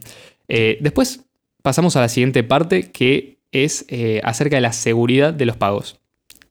después 0.80 1.26
pasamos 1.64 1.96
a 1.96 2.02
la 2.02 2.10
siguiente 2.10 2.44
parte 2.44 2.92
que 2.92 3.40
es 3.52 3.86
acerca 4.24 4.58
de 4.58 4.62
la 4.62 4.74
seguridad 4.74 5.34
de 5.34 5.46
los 5.46 5.58
pagos. 5.58 6.00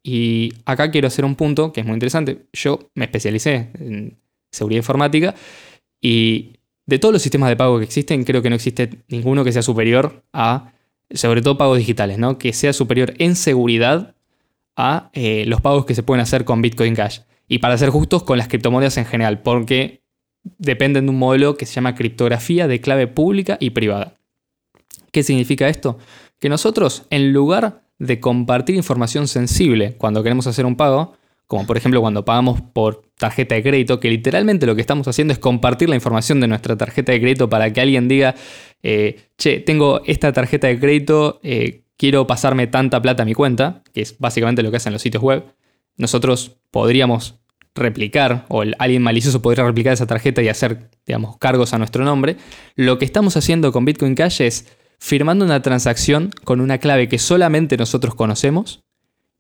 Y 0.03 0.53
acá 0.65 0.91
quiero 0.91 1.09
hacer 1.09 1.25
un 1.25 1.37
punto 1.37 1.73
que 1.73 1.81
es 1.81 1.87
muy 1.87 1.95
interesante. 1.95 2.47
Yo 2.53 2.91
me 2.95 3.05
especialicé 3.05 3.69
en 3.79 4.19
seguridad 4.51 4.79
informática 4.79 5.35
y 6.01 6.57
de 6.87 6.99
todos 6.99 7.13
los 7.13 7.23
sistemas 7.23 7.49
de 7.49 7.57
pago 7.57 7.79
que 7.79 7.85
existen, 7.85 8.25
creo 8.25 8.43
que 8.43 8.51
no 8.51 8.57
existe 8.57 8.91
ninguno 9.09 9.45
que 9.45 9.53
sea 9.53 9.63
superior 9.63 10.25
a, 10.33 10.73
sobre 11.13 11.43
todo 11.43 11.57
pagos 11.57 11.79
digitales, 11.79 12.19
¿no? 12.19 12.39
Que 12.39 12.53
sea 12.53 12.73
superior 12.73 13.15
en 13.19 13.37
seguridad 13.37 14.15
a 14.77 15.11
eh, 15.13 15.45
los 15.47 15.61
pagos 15.61 15.85
que 15.85 15.95
se 15.95 16.03
pueden 16.03 16.23
hacer 16.23 16.45
con 16.45 16.63
Bitcoin 16.63 16.95
Cash. 16.95 17.21
Y 17.47 17.59
para 17.59 17.77
ser 17.79 17.91
justos, 17.91 18.23
con 18.23 18.39
las 18.39 18.49
criptomonedas 18.49 18.97
en 18.97 19.05
general, 19.05 19.43
porque 19.43 20.00
dependen 20.43 21.07
de 21.07 21.11
un 21.11 21.19
modelo 21.19 21.57
que 21.57 21.67
se 21.67 21.75
llama 21.75 21.95
criptografía 21.95 22.69
de 22.69 22.81
clave 22.81 23.07
pública 23.07 23.57
y 23.61 23.71
privada. 23.71 24.15
¿Qué 25.13 25.23
significa 25.23 25.69
esto? 25.69 25.99
Que 26.39 26.49
nosotros, 26.49 27.05
en 27.11 27.33
lugar 27.33 27.83
de 27.99 28.21
compartir 28.21 28.77
información 28.77 29.29
sensible 29.29 29.95
cuando 29.99 30.23
queremos 30.23 30.47
hacer 30.47 30.65
un 30.65 30.77
pago, 30.77 31.15
como 31.47 31.67
por 31.67 31.77
ejemplo 31.77 32.01
cuando 32.01 32.25
pagamos 32.25 32.61
por 32.61 33.03
tarjeta 33.19 33.57
de 33.57 33.63
crédito, 33.63 33.99
que 33.99 34.09
literalmente 34.09 34.67
lo 34.67 34.75
que 34.75 34.81
estamos 34.81 35.09
haciendo 35.09 35.33
es 35.33 35.39
compartir 35.39 35.89
la 35.89 35.97
información 35.97 36.41
de 36.41 36.47
nuestra 36.47 36.77
tarjeta 36.77 37.13
de 37.13 37.21
crédito 37.21 37.49
para 37.49 37.73
que 37.73 37.81
alguien 37.81 38.07
diga, 38.07 38.37
eh, 38.83 39.21
che, 39.37 39.59
tengo 39.59 40.01
esta 40.07 40.33
tarjeta 40.33 40.69
de 40.69 40.79
crédito, 40.79 41.41
eh, 41.43 41.83
quiero 41.97 42.27
pasarme 42.27 42.69
tanta 42.69 43.03
plata 43.03 43.25
a 43.25 43.27
mi 43.27 43.35
cuenta, 43.35 43.83
que 43.93 44.01
es 44.01 44.17
básicamente 44.19 44.63
lo 44.63 44.71
que 44.71 44.77
hacen 44.77 44.93
los 44.93 45.03
sitios 45.03 45.23
web. 45.23 45.45
Nosotros 45.97 46.57
podríamos 46.71 47.40
replicar, 47.75 48.47
o 48.49 48.63
alguien 48.79 49.03
malicioso 49.03 49.43
podría 49.43 49.65
replicar 49.65 49.93
esa 49.93 50.07
tarjeta 50.07 50.43
y 50.43 50.49
hacer, 50.49 50.91
digamos, 51.07 51.39
cargos 51.39 51.73
a 51.73 51.79
nuestro 51.79 52.05
nombre. 52.05 52.37
Lo 52.77 52.99
que 52.99 53.05
estamos 53.05 53.37
haciendo 53.37 53.73
con 53.73 53.85
Bitcoin 53.85 54.15
Cash 54.15 54.43
es 54.43 54.67
firmando 54.99 55.45
una 55.45 55.63
transacción 55.63 56.31
con 56.45 56.61
una 56.61 56.79
clave 56.79 57.09
que 57.09 57.19
solamente 57.19 57.77
nosotros 57.77 58.15
conocemos 58.15 58.83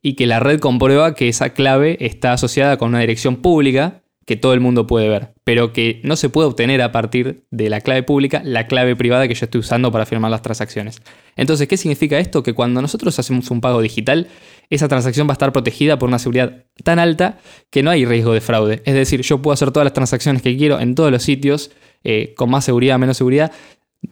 y 0.03 0.15
que 0.15 0.27
la 0.27 0.41
red 0.41 0.61
comprueba 0.61 1.15
que 1.15 1.29
esa 1.29 1.51
clave 1.51 1.99
está 2.01 2.33
asociada 2.33 2.79
con 2.79 2.91
una 2.91 3.01
dirección 3.01 3.37
pública 3.37 4.00
que 4.31 4.37
todo 4.37 4.55
el 4.55 4.61
mundo 4.61 4.87
puede 4.87 5.09
ver, 5.09 5.35
pero 5.43 5.73
que 5.73 6.01
no 6.05 6.15
se 6.15 6.29
puede 6.29 6.47
obtener 6.47 6.83
a 6.83 6.93
partir 6.93 7.43
de 7.51 7.69
la 7.69 7.81
clave 7.81 8.05
pública 8.05 8.43
la 8.45 8.69
clave 8.69 8.95
privada 8.95 9.27
que 9.27 9.35
yo 9.35 9.45
estoy 9.45 9.59
usando 9.59 9.91
para 9.91 10.07
firmar 10.07 10.31
las 10.31 10.41
transacciones. 10.41 11.03
Entonces, 11.35 11.67
¿qué 11.67 11.77
significa 11.77 12.17
esto? 12.17 12.45
Que 12.45 12.53
cuando 12.53 12.81
nosotros 12.81 13.19
hacemos 13.19 13.51
un 13.51 13.61
pago 13.61 13.83
digital, 13.83 14.29
esa 14.69 14.87
transacción 14.87 15.27
va 15.27 15.33
a 15.33 15.35
estar 15.35 15.53
protegida 15.53 15.99
por 15.99 16.09
una 16.09 16.21
seguridad 16.21 16.65
tan 16.85 17.01
alta 17.01 17.41
que 17.71 17.83
no 17.83 17.91
hay 17.91 18.05
riesgo 18.05 18.33
de 18.33 18.41
fraude. 18.41 18.83
Es 18.85 18.95
decir, 18.95 19.23
yo 19.23 19.43
puedo 19.43 19.53
hacer 19.53 19.73
todas 19.73 19.85
las 19.85 19.95
transacciones 19.95 20.43
que 20.43 20.57
quiero 20.57 20.79
en 20.79 20.95
todos 20.95 21.11
los 21.11 21.25
sitios, 21.25 21.73
eh, 22.05 22.33
con 22.37 22.51
más 22.51 22.65
seguridad, 22.65 22.97
menos 23.01 23.17
seguridad, 23.17 23.51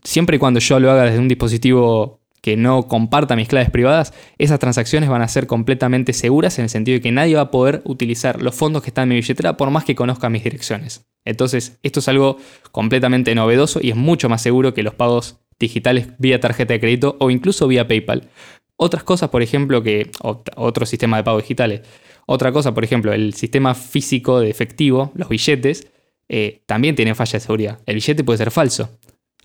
siempre 0.03 0.35
y 0.35 0.39
cuando 0.41 0.59
yo 0.59 0.81
lo 0.81 0.91
haga 0.91 1.05
desde 1.05 1.21
un 1.21 1.29
dispositivo 1.29 2.18
que 2.41 2.57
no 2.57 2.89
comparta 2.89 3.37
mis 3.37 3.49
claves 3.49 3.71
privadas, 3.71 4.13
esas 4.39 4.59
transacciones 4.59 5.09
van 5.09 5.23
a 5.23 5.29
ser 5.29 5.47
completamente 5.47 6.13
seguras 6.13 6.59
en 6.59 6.65
el 6.65 6.71
sentido 6.71 6.97
de 6.97 7.01
que 7.01 7.13
nadie 7.13 7.37
va 7.37 7.43
a 7.43 7.51
poder 7.51 7.83
utilizar 7.85 8.43
los 8.43 8.55
fondos 8.55 8.83
que 8.83 8.91
están 8.91 9.05
en 9.05 9.09
mi 9.11 9.15
billetera 9.17 9.57
por 9.57 9.71
más 9.71 9.85
que 9.85 9.95
conozca 9.95 10.31
mis 10.31 10.45
direcciones. 10.45 11.07
Entonces, 11.25 11.79
esto 11.83 12.01
es 12.01 12.09
algo 12.09 12.39
completamente 12.73 13.35
novedoso 13.35 13.81
y 13.83 13.91
es 13.91 13.97
mucho 13.97 14.29
más 14.29 14.43
seguro 14.43 14.75
que 14.75 14.83
los 14.83 14.95
pagos 14.95 15.39
digitales 15.59 16.09
vía 16.19 16.41
tarjeta 16.41 16.75
de 16.75 16.81
crédito 16.81 17.17
o 17.21 17.31
incluso 17.31 17.67
vía 17.67 17.89
PayPal. 17.89 18.29
Otras 18.77 19.03
cosas, 19.03 19.31
por 19.31 19.43
ejemplo, 19.43 19.83
que 19.83 20.11
otro 20.23 20.87
sistema 20.87 21.17
de 21.17 21.25
pagos 21.25 21.43
digitales. 21.43 21.83
Otra 22.27 22.53
cosa, 22.53 22.75
por 22.75 22.85
ejemplo, 22.85 23.13
el 23.13 23.35
sistema 23.35 23.75
físico 23.75 24.39
de 24.39 24.51
efectivo, 24.51 25.13
los 25.15 25.29
billetes, 25.29 25.89
eh, 26.29 26.63
también 26.67 26.95
tienen 26.95 27.17
falla 27.17 27.33
de 27.33 27.41
seguridad. 27.41 27.79
El 27.87 27.97
billete 27.97 28.23
puede 28.23 28.39
ser 28.39 28.51
falso. 28.51 28.91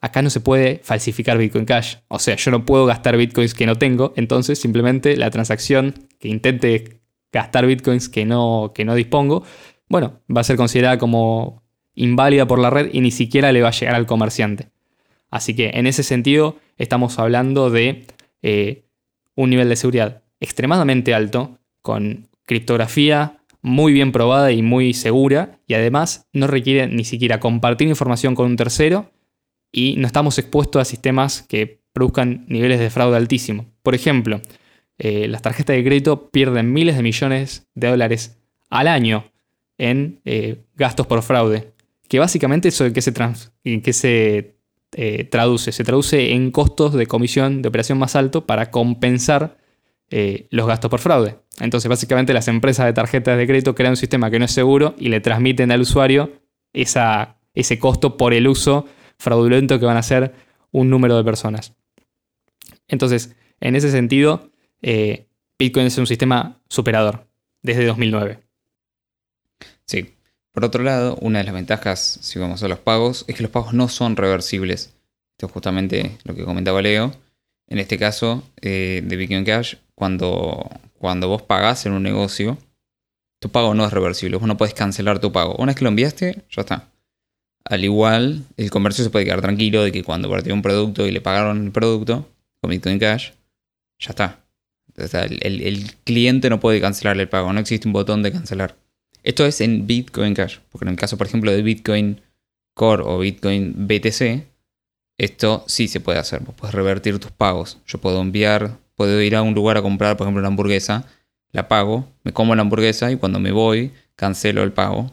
Acá 0.04 0.22
no 0.22 0.30
se 0.30 0.42
puede 0.42 0.82
falsificar 0.84 1.38
Bitcoin 1.38 1.64
Cash. 1.64 1.96
O 2.10 2.20
sea, 2.20 2.36
yo 2.36 2.52
no 2.52 2.66
puedo 2.66 2.86
gastar 2.86 3.16
Bitcoins 3.16 3.54
que 3.54 3.66
no 3.66 3.78
tengo, 3.78 4.12
entonces 4.18 4.60
simplemente 4.60 5.16
la 5.16 5.32
transacción 5.32 5.94
que 6.20 6.28
intente 6.28 7.00
gastar 7.32 7.66
Bitcoins 7.66 8.10
que 8.10 8.26
no, 8.26 8.74
que 8.76 8.84
no 8.84 8.96
dispongo, 8.96 9.46
bueno, 9.88 10.20
va 10.30 10.42
a 10.42 10.44
ser 10.44 10.58
considerada 10.58 10.98
como 10.98 11.64
inválida 11.96 12.46
por 12.46 12.60
la 12.60 12.70
red 12.70 12.90
y 12.92 13.00
ni 13.00 13.12
siquiera 13.12 13.54
le 13.54 13.62
va 13.62 13.70
a 13.70 13.72
llegar 13.72 13.96
al 13.96 14.06
comerciante. 14.06 14.72
Así 15.32 15.56
que 15.56 15.72
en 15.74 15.88
ese 15.88 16.04
sentido 16.04 16.58
estamos 16.78 17.18
hablando 17.18 17.70
de 17.70 18.06
eh, 18.42 18.84
un 19.36 19.52
nivel 19.52 19.70
de 19.70 19.78
seguridad 19.78 20.22
extremadamente 20.42 21.14
alto, 21.14 21.60
con 21.82 22.28
criptografía 22.46 23.38
muy 23.62 23.94
bien 23.94 24.12
probada 24.12 24.52
y 24.52 24.64
muy 24.64 24.94
segura, 24.94 25.60
y 25.66 25.76
además 25.76 26.28
no 26.34 26.48
requiere 26.48 26.88
ni 26.88 27.06
siquiera 27.06 27.40
compartir 27.40 27.88
información 27.88 28.36
con 28.36 28.48
un 28.48 28.58
tercero 28.58 29.13
y 29.74 29.96
no 29.98 30.08
estamos 30.08 30.38
expuestos 30.38 30.82
a 30.82 30.86
sistemas 30.86 31.42
que 31.42 31.82
produzcan 31.92 32.46
niveles 32.48 32.80
de 32.80 32.92
fraude 32.92 33.18
altísimo. 33.18 33.66
Por 33.82 33.96
ejemplo, 33.96 34.40
eh, 35.00 35.28
las 35.28 35.42
tarjetas 35.42 35.76
de 35.76 35.84
crédito 35.84 36.30
pierden 36.30 36.72
miles 36.72 36.96
de 36.96 37.04
millones 37.04 37.68
de 37.74 37.90
dólares 37.90 38.40
al 38.70 38.88
año 38.88 39.32
en 39.80 40.22
eh, 40.24 40.64
gastos 40.76 41.08
por 41.08 41.22
fraude, 41.24 41.74
que 42.08 42.20
básicamente 42.20 42.70
eso 42.70 42.86
en 42.86 42.94
qué 42.94 43.02
se, 43.02 43.14
que 43.82 43.94
se 43.94 44.56
eh, 44.96 45.24
traduce, 45.26 45.72
se 45.72 45.84
traduce 45.84 46.32
en 46.34 46.52
costos 46.52 46.94
de 46.94 47.08
comisión 47.08 47.64
de 47.64 47.70
operación 47.70 47.98
más 47.98 48.16
alto 48.16 48.46
para 48.46 48.72
compensar 48.72 49.58
los 50.52 50.68
gastos 50.68 50.92
por 50.92 51.00
fraude. 51.00 51.38
Entonces 51.60 51.90
básicamente 51.90 52.34
las 52.34 52.48
empresas 52.48 52.86
de 52.86 52.94
tarjetas 52.94 53.36
de 53.36 53.48
crédito 53.48 53.74
crean 53.74 53.94
un 53.94 53.98
sistema 53.98 54.30
que 54.30 54.38
no 54.38 54.46
es 54.46 54.52
seguro 54.52 54.94
y 55.00 55.10
le 55.10 55.22
transmiten 55.22 55.72
al 55.72 55.82
usuario 55.82 56.34
esa, 56.72 57.40
ese 57.56 57.80
costo 57.80 58.16
por 58.16 58.36
el 58.36 58.48
uso 58.48 58.86
fraudulento 59.18 59.80
que 59.80 59.86
van 59.86 59.98
a 59.98 60.04
ser 60.04 60.34
un 60.72 60.90
número 60.90 61.18
de 61.18 61.24
personas. 61.24 61.74
Entonces, 62.88 63.36
en 63.60 63.76
ese 63.76 63.92
sentido, 63.92 64.52
eh, 64.82 65.28
Bitcoin 65.58 65.88
es 65.88 65.98
un 65.98 66.08
sistema 66.08 66.62
superador 66.70 67.28
desde 67.62 67.86
2009. 67.86 68.40
Sí. 69.86 70.16
Por 70.52 70.66
otro 70.66 70.84
lado, 70.84 71.18
una 71.22 71.40
de 71.40 71.46
las 71.46 71.54
ventajas, 71.54 72.20
si 72.22 72.38
vamos 72.38 72.62
a 72.62 72.68
los 72.68 72.80
pagos, 72.80 73.26
es 73.28 73.36
que 73.36 73.44
los 73.44 73.52
pagos 73.52 73.74
no 73.74 73.88
son 73.88 74.16
reversibles. 74.16 74.94
Esto 75.32 75.48
es 75.48 75.52
justamente 75.52 76.18
lo 76.26 76.36
que 76.36 76.44
comentaba 76.44 76.82
Leo. 76.82 77.12
En 77.68 77.80
este 77.80 77.98
caso 77.98 78.44
eh, 78.62 79.02
de 79.04 79.16
Bitcoin 79.16 79.46
Cash, 79.46 79.76
cuando, 79.96 80.70
cuando 81.00 81.28
vos 81.28 81.42
pagás 81.42 81.86
en 81.86 81.94
un 81.94 82.04
negocio, 82.04 82.58
tu 83.40 83.50
pago 83.50 83.74
no 83.74 83.86
es 83.86 83.92
reversible. 83.92 84.38
Vos 84.38 84.48
no 84.48 84.58
podés 84.58 84.76
cancelar 84.76 85.20
tu 85.20 85.32
pago. 85.32 85.56
Una 85.56 85.72
vez 85.72 85.78
que 85.78 85.86
lo 85.86 85.90
enviaste, 85.90 86.44
ya 86.52 86.62
está. 86.62 86.93
Al 87.66 87.84
igual, 87.84 88.44
el 88.58 88.70
comercio 88.70 89.04
se 89.04 89.10
puede 89.10 89.26
quedar 89.26 89.42
tranquilo 89.42 89.84
de 89.84 89.92
que 89.92 90.04
cuando 90.04 90.30
partió 90.30 90.54
un 90.54 90.62
producto 90.62 91.08
y 91.08 91.12
le 91.12 91.22
pagaron 91.22 91.66
el 91.66 91.72
producto 91.72 92.28
con 92.60 92.72
Bitcoin 92.72 93.00
Cash, 93.00 93.32
ya 94.00 94.10
está. 94.10 94.40
el, 94.98 95.92
cliente 96.04 96.50
no 96.50 96.60
puede 96.60 96.82
cancelar 96.82 97.18
el 97.20 97.30
pago, 97.30 97.54
no 97.54 97.60
existe 97.60 97.88
un 97.88 97.94
botón 97.94 98.22
de 98.22 98.32
cancelar. 98.32 98.76
Esto 99.24 99.46
es 99.46 99.62
en 99.62 99.88
Bitcoin 99.88 100.34
Cash, 100.34 100.58
porque 100.70 100.86
en 100.86 100.90
el 100.92 100.98
caso, 100.98 101.18
por 101.18 101.28
ejemplo, 101.28 101.52
de 101.52 101.62
Bitcoin 101.62 102.22
Core 102.74 103.04
o 103.06 103.20
Bitcoin 103.20 103.88
BTC, 103.88 104.44
esto 105.18 105.64
sí 105.68 105.88
se 105.88 106.02
puede 106.02 106.20
hacer. 106.20 106.42
puedes 106.42 106.76
revertir 106.76 107.20
tus 107.20 107.32
pagos. 107.32 107.78
Yo 107.88 108.00
puedo 108.00 108.22
enviar, 108.22 108.78
puedo 108.96 109.22
ir 109.22 109.36
a 109.36 109.42
un 109.42 109.54
lugar 109.54 109.78
a 109.78 109.82
comprar, 109.82 110.18
por 110.18 110.26
ejemplo, 110.26 110.42
una 110.42 110.50
hamburguesa, 110.50 111.06
la 111.52 111.68
pago, 111.68 112.08
me 112.24 112.34
como 112.34 112.56
la 112.56 112.62
hamburguesa 112.62 113.12
y 113.12 113.16
cuando 113.16 113.40
me 113.40 113.52
voy, 113.52 113.94
cancelo 114.16 114.64
el 114.64 114.74
pago 114.74 115.12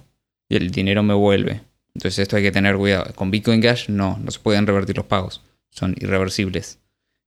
y 0.48 0.56
el 0.56 0.70
dinero 0.70 1.02
me 1.02 1.14
vuelve. 1.14 1.62
Entonces 1.94 2.18
esto 2.20 2.36
hay 2.36 2.42
que 2.42 2.52
tener 2.52 2.76
cuidado. 2.76 3.12
Con 3.14 3.30
Bitcoin 3.30 3.60
Cash 3.60 3.88
no, 3.88 4.18
no 4.22 4.30
se 4.30 4.38
pueden 4.40 4.66
revertir 4.66 4.96
los 4.96 5.06
pagos. 5.06 5.42
Son 5.70 5.94
irreversibles. 5.98 6.78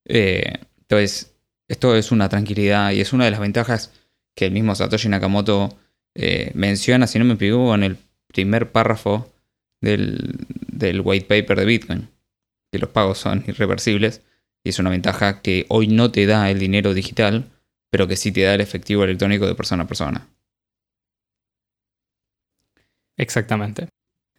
Eh, 0.05 0.53
entonces, 0.81 1.33
esto 1.67 1.95
es 1.95 2.11
una 2.11 2.29
tranquilidad 2.29 2.91
y 2.91 3.01
es 3.01 3.13
una 3.13 3.25
de 3.25 3.31
las 3.31 3.39
ventajas 3.39 3.91
que 4.35 4.45
el 4.45 4.51
mismo 4.51 4.75
Satoshi 4.75 5.09
Nakamoto 5.09 5.77
eh, 6.15 6.51
menciona, 6.55 7.07
si 7.07 7.19
no 7.19 7.25
me 7.25 7.33
equivoco, 7.35 7.73
en 7.75 7.83
el 7.83 7.97
primer 8.27 8.71
párrafo 8.71 9.31
del, 9.81 10.45
del 10.67 11.01
white 11.01 11.25
paper 11.25 11.59
de 11.59 11.65
Bitcoin. 11.65 12.09
Que 12.71 12.79
los 12.79 12.89
pagos 12.89 13.17
son 13.17 13.43
irreversibles. 13.47 14.21
Y 14.63 14.69
es 14.69 14.79
una 14.79 14.89
ventaja 14.89 15.41
que 15.41 15.65
hoy 15.69 15.87
no 15.87 16.11
te 16.11 16.25
da 16.25 16.49
el 16.49 16.59
dinero 16.59 16.93
digital, 16.93 17.51
pero 17.89 18.07
que 18.07 18.15
sí 18.15 18.31
te 18.31 18.41
da 18.41 18.55
el 18.55 18.61
efectivo 18.61 19.03
electrónico 19.03 19.45
de 19.45 19.55
persona 19.55 19.83
a 19.83 19.87
persona. 19.87 20.27
Exactamente. 23.17 23.89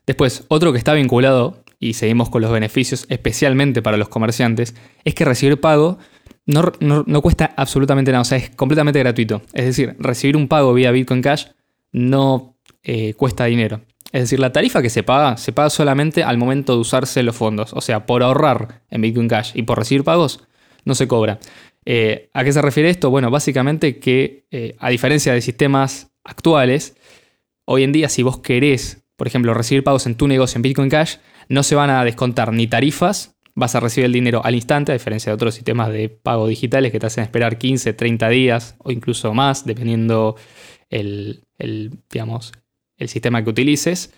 Después, 0.07 0.45
otro 0.49 0.73
que 0.73 0.79
está 0.79 0.93
vinculado, 0.95 1.65
y 1.79 1.95
seguimos 1.95 2.31
con 2.31 2.43
los 2.43 2.51
beneficios, 2.51 3.07
especialmente 3.09 3.83
para 3.83 3.97
los 3.97 4.09
comerciantes, 4.09 4.75
es 5.05 5.15
que 5.15 5.25
recibir 5.25 5.61
pago 5.61 5.99
no, 6.47 7.23
cuesta 7.23 7.53
absolutamente 7.57 8.11
nada, 8.11 8.23
o 8.23 8.25
sea, 8.25 8.39
es 8.39 8.51
completamente 8.51 8.99
gratuito. 8.99 9.43
Es 9.53 9.67
decir, 9.67 9.97
recibir 9.99 10.37
un 10.37 10.49
pago 10.49 10.75
vía 10.75 10.91
Bitcoin 10.91 11.23
Cash 11.23 11.47
no 11.93 12.57
eh, 12.83 13.15
cuesta 13.15 13.47
dinero. 13.47 13.81
Es 14.13 14.23
decir, 14.23 14.41
la 14.41 14.53
tarifa 14.53 14.83
que 14.83 14.91
se 14.91 15.03
paga, 15.03 15.37
se 15.37 15.53
paga 15.53 15.71
solamente 15.71 16.23
al 16.23 16.39
momento 16.39 16.75
de 16.75 16.81
usarse 16.81 17.23
los 17.23 17.35
fondos. 17.35 17.73
O 17.73 17.81
sea, 17.81 18.07
por 18.07 18.23
ahorrar 18.23 18.83
en 18.91 19.01
Bitcoin 19.01 19.29
Cash 19.29 19.53
y 19.55 19.63
por 19.63 19.79
recibir 19.79 20.05
pagos, 20.05 20.45
no 20.85 20.95
se 20.95 21.09
cobra. 21.09 21.39
Eh, 21.85 22.31
¿A 22.33 22.45
qué 22.45 22.53
se 22.53 22.63
refiere 22.63 22.91
esto? 22.91 23.11
Bueno, 23.11 23.31
básicamente 23.31 23.99
que 23.99 24.47
eh, 24.51 24.77
a 24.79 24.91
diferencia 24.91 25.33
de 25.33 25.41
sistemas 25.41 26.13
actuales, 26.25 26.97
hoy 27.65 27.83
en 27.83 27.93
día 27.93 28.09
si 28.09 28.23
vos 28.23 28.39
querés 28.39 29.04
por 29.17 29.27
ejemplo, 29.27 29.55
recibir 29.55 29.85
pagos 29.85 30.07
en 30.07 30.17
tu 30.17 30.29
negocio 30.29 30.59
en 30.59 30.63
Bitcoin 30.63 30.91
Cash, 30.91 31.17
no 31.49 31.63
se 31.63 31.75
van 31.75 31.91
a 31.91 32.05
descontar 32.05 32.53
ni 32.53 32.67
tarifas, 32.67 33.37
vas 33.55 33.75
a 33.75 33.81
recibir 33.81 34.07
el 34.07 34.13
dinero 34.13 34.45
al 34.45 34.55
instante, 34.55 34.93
a 34.93 34.95
diferencia 34.95 35.31
de 35.31 35.35
otros 35.35 35.55
sistemas 35.55 35.91
de 35.91 36.09
pago 36.09 36.49
digitales 36.49 36.93
que 36.93 36.99
te 36.99 37.07
hacen 37.07 37.23
esperar 37.23 37.59
15, 37.59 37.93
30 37.93 38.29
días 38.29 38.77
o 38.79 38.91
incluso 38.91 39.33
más, 39.35 39.65
dependiendo 39.65 40.37
el, 40.91 41.43
digamos, 42.11 42.53
el 42.97 43.09
sistema 43.09 43.43
que 43.43 43.51
utilices. 43.51 44.13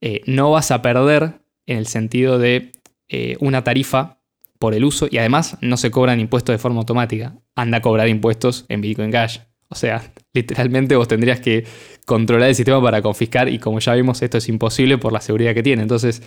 Eh, 0.00 0.20
no 0.26 0.50
vas 0.50 0.70
a 0.70 0.82
perder 0.82 1.40
en 1.66 1.78
el 1.78 1.86
sentido 1.86 2.38
de 2.38 2.72
eh, 3.08 3.36
una 3.40 3.64
tarifa 3.64 4.20
por 4.58 4.74
el 4.74 4.84
uso 4.84 5.08
y 5.10 5.18
además 5.18 5.58
no 5.60 5.76
se 5.76 5.90
cobran 5.90 6.20
impuestos 6.20 6.54
de 6.54 6.58
forma 6.58 6.78
automática. 6.78 7.34
Anda 7.54 7.78
a 7.78 7.82
cobrar 7.82 8.08
impuestos 8.08 8.66
en 8.68 8.80
Bitcoin 8.80 9.10
Cash. 9.10 9.40
O 9.68 9.74
sea, 9.74 10.12
literalmente 10.32 10.94
vos 10.96 11.08
tendrías 11.08 11.40
que 11.40 11.64
controlar 12.04 12.48
el 12.48 12.54
sistema 12.54 12.80
para 12.80 13.02
confiscar 13.02 13.48
y 13.48 13.58
como 13.58 13.80
ya 13.80 13.94
vimos 13.94 14.22
esto 14.22 14.38
es 14.38 14.48
imposible 14.48 14.96
por 14.98 15.12
la 15.12 15.20
seguridad 15.20 15.54
que 15.54 15.62
tiene. 15.62 15.82
Entonces, 15.82 16.22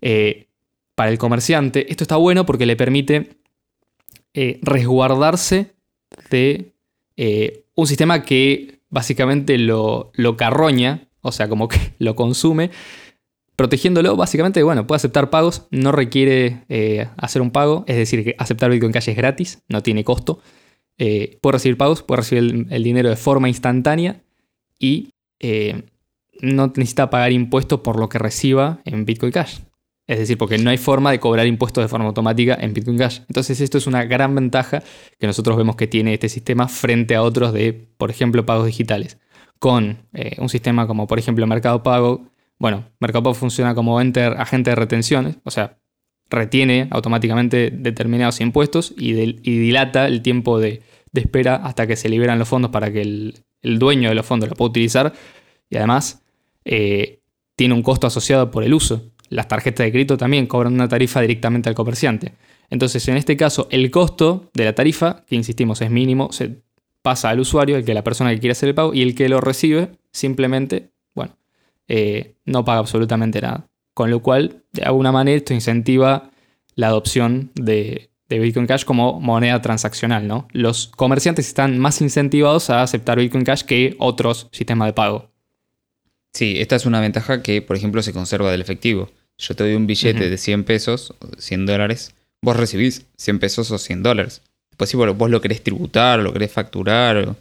eh, 0.00 0.48
para 0.94 1.10
el 1.10 1.18
comerciante 1.18 1.90
esto 1.90 2.04
está 2.04 2.16
bueno 2.16 2.44
porque 2.44 2.66
le 2.66 2.76
permite 2.76 3.36
eh, 4.34 4.58
resguardarse 4.62 5.72
de 6.30 6.72
eh, 7.16 7.64
un 7.74 7.86
sistema 7.86 8.22
que 8.22 8.80
básicamente 8.88 9.56
lo, 9.56 10.10
lo 10.14 10.36
carroña, 10.36 11.08
o 11.20 11.30
sea, 11.30 11.48
como 11.48 11.68
que 11.68 11.78
lo 11.98 12.16
consume, 12.16 12.72
protegiéndolo 13.54 14.16
básicamente, 14.16 14.62
bueno, 14.64 14.86
puede 14.86 14.96
aceptar 14.96 15.30
pagos, 15.30 15.68
no 15.70 15.92
requiere 15.92 16.64
hacer 17.18 17.42
un 17.42 17.50
pago, 17.50 17.84
es 17.86 17.96
decir, 17.96 18.34
aceptar 18.38 18.70
Bitcoin 18.70 18.90
Cash 18.90 19.10
es 19.10 19.16
gratis, 19.16 19.62
no 19.68 19.82
tiene 19.82 20.02
costo. 20.02 20.40
Puede 21.40 21.52
recibir 21.54 21.78
pagos, 21.78 22.02
puede 22.02 22.20
recibir 22.20 22.66
el, 22.70 22.82
dinero 22.82 23.08
de 23.08 23.16
forma 23.16 23.48
instantánea 23.48 24.22
y 24.78 25.10
eh, 25.38 25.84
no 26.40 26.66
necesita 26.68 27.10
pagar 27.10 27.32
impuestos 27.32 27.80
por 27.80 27.98
lo 27.98 28.08
que 28.08 28.18
reciba 28.18 28.80
en 28.84 29.04
Bitcoin 29.04 29.32
Cash. 29.32 29.60
Es 30.06 30.18
decir, 30.18 30.36
porque 30.36 30.58
no 30.58 30.70
hay 30.70 30.76
forma 30.76 31.12
de 31.12 31.20
cobrar 31.20 31.46
impuestos 31.46 31.84
de 31.84 31.88
forma 31.88 32.06
automática 32.06 32.58
en 32.60 32.74
Bitcoin 32.74 32.98
Cash. 32.98 33.20
Entonces 33.28 33.60
esto 33.60 33.78
es 33.78 33.86
una 33.86 34.04
gran 34.04 34.34
ventaja 34.34 34.82
que 35.18 35.26
nosotros 35.26 35.56
vemos 35.56 35.76
que 35.76 35.86
tiene 35.86 36.14
este 36.14 36.28
sistema 36.28 36.66
frente 36.66 37.14
a 37.14 37.22
otros 37.22 37.52
de, 37.52 37.72
por 37.96 38.10
ejemplo, 38.10 38.44
pagos 38.44 38.66
digitales. 38.66 39.18
Con 39.60 39.98
eh, 40.12 40.36
un 40.38 40.48
sistema 40.48 40.86
como, 40.86 41.06
por 41.06 41.18
ejemplo, 41.18 41.46
Mercado 41.46 41.82
Pago. 41.82 42.26
Bueno, 42.58 42.86
Mercado 42.98 43.22
Pago 43.22 43.34
funciona 43.34 43.74
como 43.74 44.00
enter, 44.00 44.34
agente 44.38 44.70
de 44.70 44.76
retenciones, 44.76 45.36
o 45.44 45.50
sea, 45.50 45.78
retiene 46.30 46.88
automáticamente 46.90 47.70
determinados 47.70 48.40
impuestos 48.40 48.94
y, 48.96 49.12
dilata 49.12 50.06
el 50.06 50.22
tiempo 50.22 50.58
de, 50.58 50.82
espera 51.12 51.56
hasta 51.56 51.86
que 51.86 51.96
se 51.96 52.08
liberan 52.08 52.38
los 52.38 52.48
fondos 52.48 52.70
para 52.70 52.92
que 52.92 53.02
el, 53.02 53.34
dueño 53.62 54.08
de 54.08 54.14
los 54.14 54.24
fondos 54.24 54.48
lo 54.48 54.56
puede 54.56 54.70
utilizar 54.70 55.12
y 55.68 55.76
además 55.76 56.22
eh, 56.64 57.20
tiene 57.56 57.74
un 57.74 57.82
costo 57.82 58.06
asociado 58.06 58.50
por 58.50 58.64
el 58.64 58.72
uso. 58.72 59.10
Las 59.28 59.48
tarjetas 59.48 59.84
de 59.84 59.92
crédito 59.92 60.16
también 60.16 60.46
cobran 60.46 60.72
una 60.72 60.88
tarifa 60.88 61.20
directamente 61.20 61.68
al 61.68 61.74
comerciante. 61.74 62.32
Entonces, 62.70 63.06
en 63.08 63.16
este 63.16 63.36
caso, 63.36 63.68
el 63.70 63.90
costo 63.90 64.50
de 64.54 64.64
la 64.64 64.74
tarifa, 64.74 65.24
que 65.26 65.36
insistimos 65.36 65.82
es 65.82 65.90
mínimo, 65.90 66.32
se 66.32 66.62
pasa 67.02 67.30
al 67.30 67.40
usuario, 67.40 67.76
el 67.76 67.84
que 67.84 67.94
la 67.94 68.04
persona 68.04 68.30
que 68.30 68.40
quiere 68.40 68.52
hacer 68.52 68.70
el 68.70 68.74
pago, 68.74 68.94
y 68.94 69.02
el 69.02 69.14
que 69.14 69.28
lo 69.28 69.40
recibe 69.40 69.90
simplemente, 70.12 70.90
bueno, 71.14 71.36
eh, 71.88 72.36
no 72.44 72.64
paga 72.64 72.78
absolutamente 72.78 73.40
nada. 73.40 73.69
Con 74.00 74.10
lo 74.10 74.20
cual, 74.22 74.62
de 74.72 74.82
alguna 74.84 75.12
manera, 75.12 75.36
esto 75.36 75.52
incentiva 75.52 76.30
la 76.74 76.86
adopción 76.86 77.50
de, 77.54 78.08
de 78.30 78.38
Bitcoin 78.38 78.66
Cash 78.66 78.84
como 78.84 79.20
moneda 79.20 79.60
transaccional, 79.60 80.26
¿no? 80.26 80.48
Los 80.52 80.86
comerciantes 80.86 81.46
están 81.46 81.78
más 81.78 82.00
incentivados 82.00 82.70
a 82.70 82.80
aceptar 82.82 83.18
Bitcoin 83.18 83.44
Cash 83.44 83.60
que 83.64 83.96
otros 83.98 84.48
sistemas 84.52 84.88
de 84.88 84.94
pago. 84.94 85.28
Sí, 86.32 86.56
esta 86.60 86.76
es 86.76 86.86
una 86.86 86.98
ventaja 87.02 87.42
que, 87.42 87.60
por 87.60 87.76
ejemplo, 87.76 88.02
se 88.02 88.14
conserva 88.14 88.50
del 88.50 88.62
efectivo. 88.62 89.10
yo 89.36 89.54
te 89.54 89.64
doy 89.64 89.74
un 89.74 89.86
billete 89.86 90.30
de 90.30 90.38
100 90.38 90.64
pesos, 90.64 91.12
o 91.20 91.26
de 91.26 91.42
100 91.42 91.66
dólares, 91.66 92.14
vos 92.40 92.56
recibís 92.56 93.04
100 93.18 93.38
pesos 93.38 93.70
o 93.70 93.76
100 93.76 94.02
dólares. 94.02 94.40
Después 94.70 94.88
si 94.88 94.96
vos, 94.96 95.30
lo 95.30 95.40
querés 95.42 95.62
tributar, 95.62 96.20
o 96.20 96.22
lo 96.22 96.32
querés 96.32 96.50
facturar, 96.50 97.18
o 97.18 97.36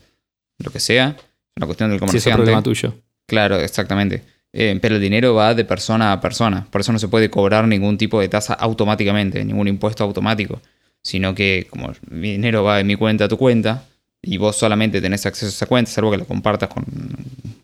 lo 0.57 0.71
que 0.71 0.81
sea, 0.81 1.15
es 1.17 1.23
una 1.55 1.67
cuestión 1.67 1.89
del 1.89 1.99
Sí, 1.99 2.03
es 2.03 2.03
un 2.03 2.07
comerciante. 2.09 2.35
problema 2.35 2.63
tuyo. 2.63 2.95
Claro, 3.27 3.61
exactamente. 3.61 4.38
Eh, 4.51 4.77
pero 4.81 4.95
el 4.95 5.01
dinero 5.01 5.35
va 5.35 5.53
de 5.53 5.65
persona 5.65 6.11
a 6.11 6.21
persona. 6.21 6.67
Por 6.69 6.81
eso 6.81 6.91
no 6.91 6.99
se 6.99 7.07
puede 7.07 7.29
cobrar 7.29 7.67
ningún 7.67 7.97
tipo 7.97 8.19
de 8.19 8.29
tasa 8.29 8.53
automáticamente, 8.53 9.43
ningún 9.45 9.67
impuesto 9.67 10.03
automático. 10.03 10.61
Sino 11.03 11.35
que 11.35 11.67
como 11.69 11.91
mi 12.09 12.31
dinero 12.31 12.63
va 12.63 12.77
de 12.77 12.83
mi 12.83 12.95
cuenta 12.95 13.25
a 13.25 13.27
tu 13.27 13.37
cuenta 13.37 13.85
y 14.21 14.37
vos 14.37 14.55
solamente 14.55 15.01
tenés 15.01 15.25
acceso 15.25 15.47
a 15.47 15.49
esa 15.49 15.65
cuenta, 15.65 15.91
salvo 15.91 16.11
que 16.11 16.17
la 16.17 16.25
compartas 16.25 16.69
con, 16.69 16.85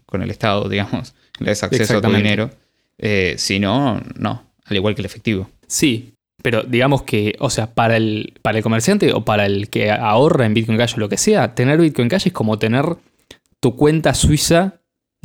con 0.05 0.21
el 0.21 0.29
Estado, 0.29 0.69
digamos, 0.69 1.13
le 1.39 1.49
des 1.49 1.63
acceso 1.63 1.97
a 1.97 2.01
tu 2.01 2.11
dinero. 2.11 2.49
Eh, 2.97 3.36
si 3.38 3.59
no, 3.59 4.01
no. 4.17 4.43
Al 4.65 4.75
igual 4.77 4.95
que 4.95 5.01
el 5.01 5.05
efectivo. 5.05 5.49
Sí, 5.67 6.13
pero 6.41 6.63
digamos 6.63 7.03
que, 7.03 7.36
o 7.39 7.49
sea, 7.49 7.73
para 7.73 7.97
el, 7.97 8.33
para 8.41 8.57
el 8.59 8.63
comerciante 8.63 9.11
o 9.13 9.25
para 9.25 9.45
el 9.45 9.69
que 9.69 9.91
ahorra 9.91 10.45
en 10.45 10.53
Bitcoin 10.53 10.77
Cash 10.77 10.93
o 10.95 10.99
lo 10.99 11.09
que 11.09 11.17
sea, 11.17 11.55
tener 11.55 11.79
Bitcoin 11.79 12.07
Cash 12.07 12.27
es 12.27 12.33
como 12.33 12.57
tener 12.59 12.86
tu 13.59 13.75
cuenta 13.75 14.13
suiza 14.13 14.75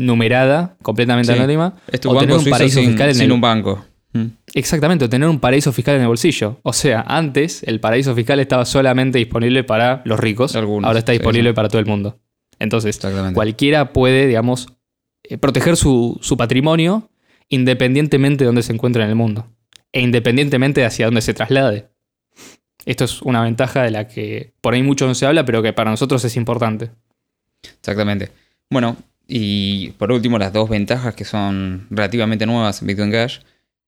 numerada, 0.00 0.76
completamente 0.82 1.32
Sí. 1.32 1.38
anónima, 1.38 1.74
Es 1.90 2.00
tu 2.00 2.10
o 2.10 2.18
tener 2.18 2.36
un 2.36 2.44
paraíso 2.44 2.80
sin, 2.80 2.90
fiscal 2.90 3.08
en 3.08 3.14
sin 3.14 3.24
el 3.24 3.32
un 3.32 3.40
banco. 3.40 3.84
Mm. 4.12 4.24
Exactamente, 4.54 5.04
o 5.04 5.08
tener 5.08 5.28
un 5.28 5.38
paraíso 5.38 5.72
fiscal 5.72 5.94
en 5.96 6.02
el 6.02 6.08
bolsillo. 6.08 6.58
O 6.62 6.72
sea, 6.72 7.04
antes 7.06 7.62
el 7.62 7.78
paraíso 7.80 8.14
fiscal 8.14 8.40
estaba 8.40 8.64
solamente 8.64 9.18
disponible 9.18 9.62
para 9.64 10.02
los 10.04 10.18
ricos, 10.18 10.56
Algunos, 10.56 10.86
ahora 10.88 10.98
está 10.98 11.12
disponible 11.12 11.50
sí. 11.50 11.54
para 11.54 11.68
todo 11.68 11.78
el 11.78 11.86
mundo. 11.86 12.18
Entonces, 12.58 13.00
cualquiera 13.34 13.92
puede, 13.92 14.26
digamos, 14.26 14.66
eh, 15.22 15.38
proteger 15.38 15.76
su, 15.76 16.18
su 16.20 16.36
patrimonio 16.36 17.08
independientemente 17.48 18.44
de 18.44 18.46
dónde 18.46 18.62
se 18.62 18.72
encuentre 18.72 19.02
en 19.02 19.08
el 19.10 19.16
mundo. 19.16 19.46
E 19.92 20.00
independientemente 20.00 20.80
de 20.80 20.86
hacia 20.86 21.06
dónde 21.06 21.20
se 21.20 21.34
traslade. 21.34 21.88
Esto 22.86 23.04
es 23.04 23.22
una 23.22 23.42
ventaja 23.42 23.82
de 23.82 23.90
la 23.90 24.06
que 24.06 24.54
por 24.60 24.74
ahí 24.74 24.82
mucho 24.82 25.06
no 25.06 25.14
se 25.14 25.26
habla, 25.26 25.44
pero 25.44 25.62
que 25.62 25.72
para 25.72 25.90
nosotros 25.90 26.24
es 26.24 26.36
importante. 26.36 26.90
Exactamente. 27.62 28.30
Bueno, 28.70 28.96
y 29.30 29.92
por 29.92 30.10
último, 30.10 30.38
las 30.38 30.52
dos 30.52 30.68
ventajas 30.68 31.14
que 31.14 31.24
son 31.24 31.86
relativamente 31.90 32.46
nuevas 32.46 32.80
en 32.82 32.88
Bitcoin 32.88 33.12
Cash, 33.12 33.38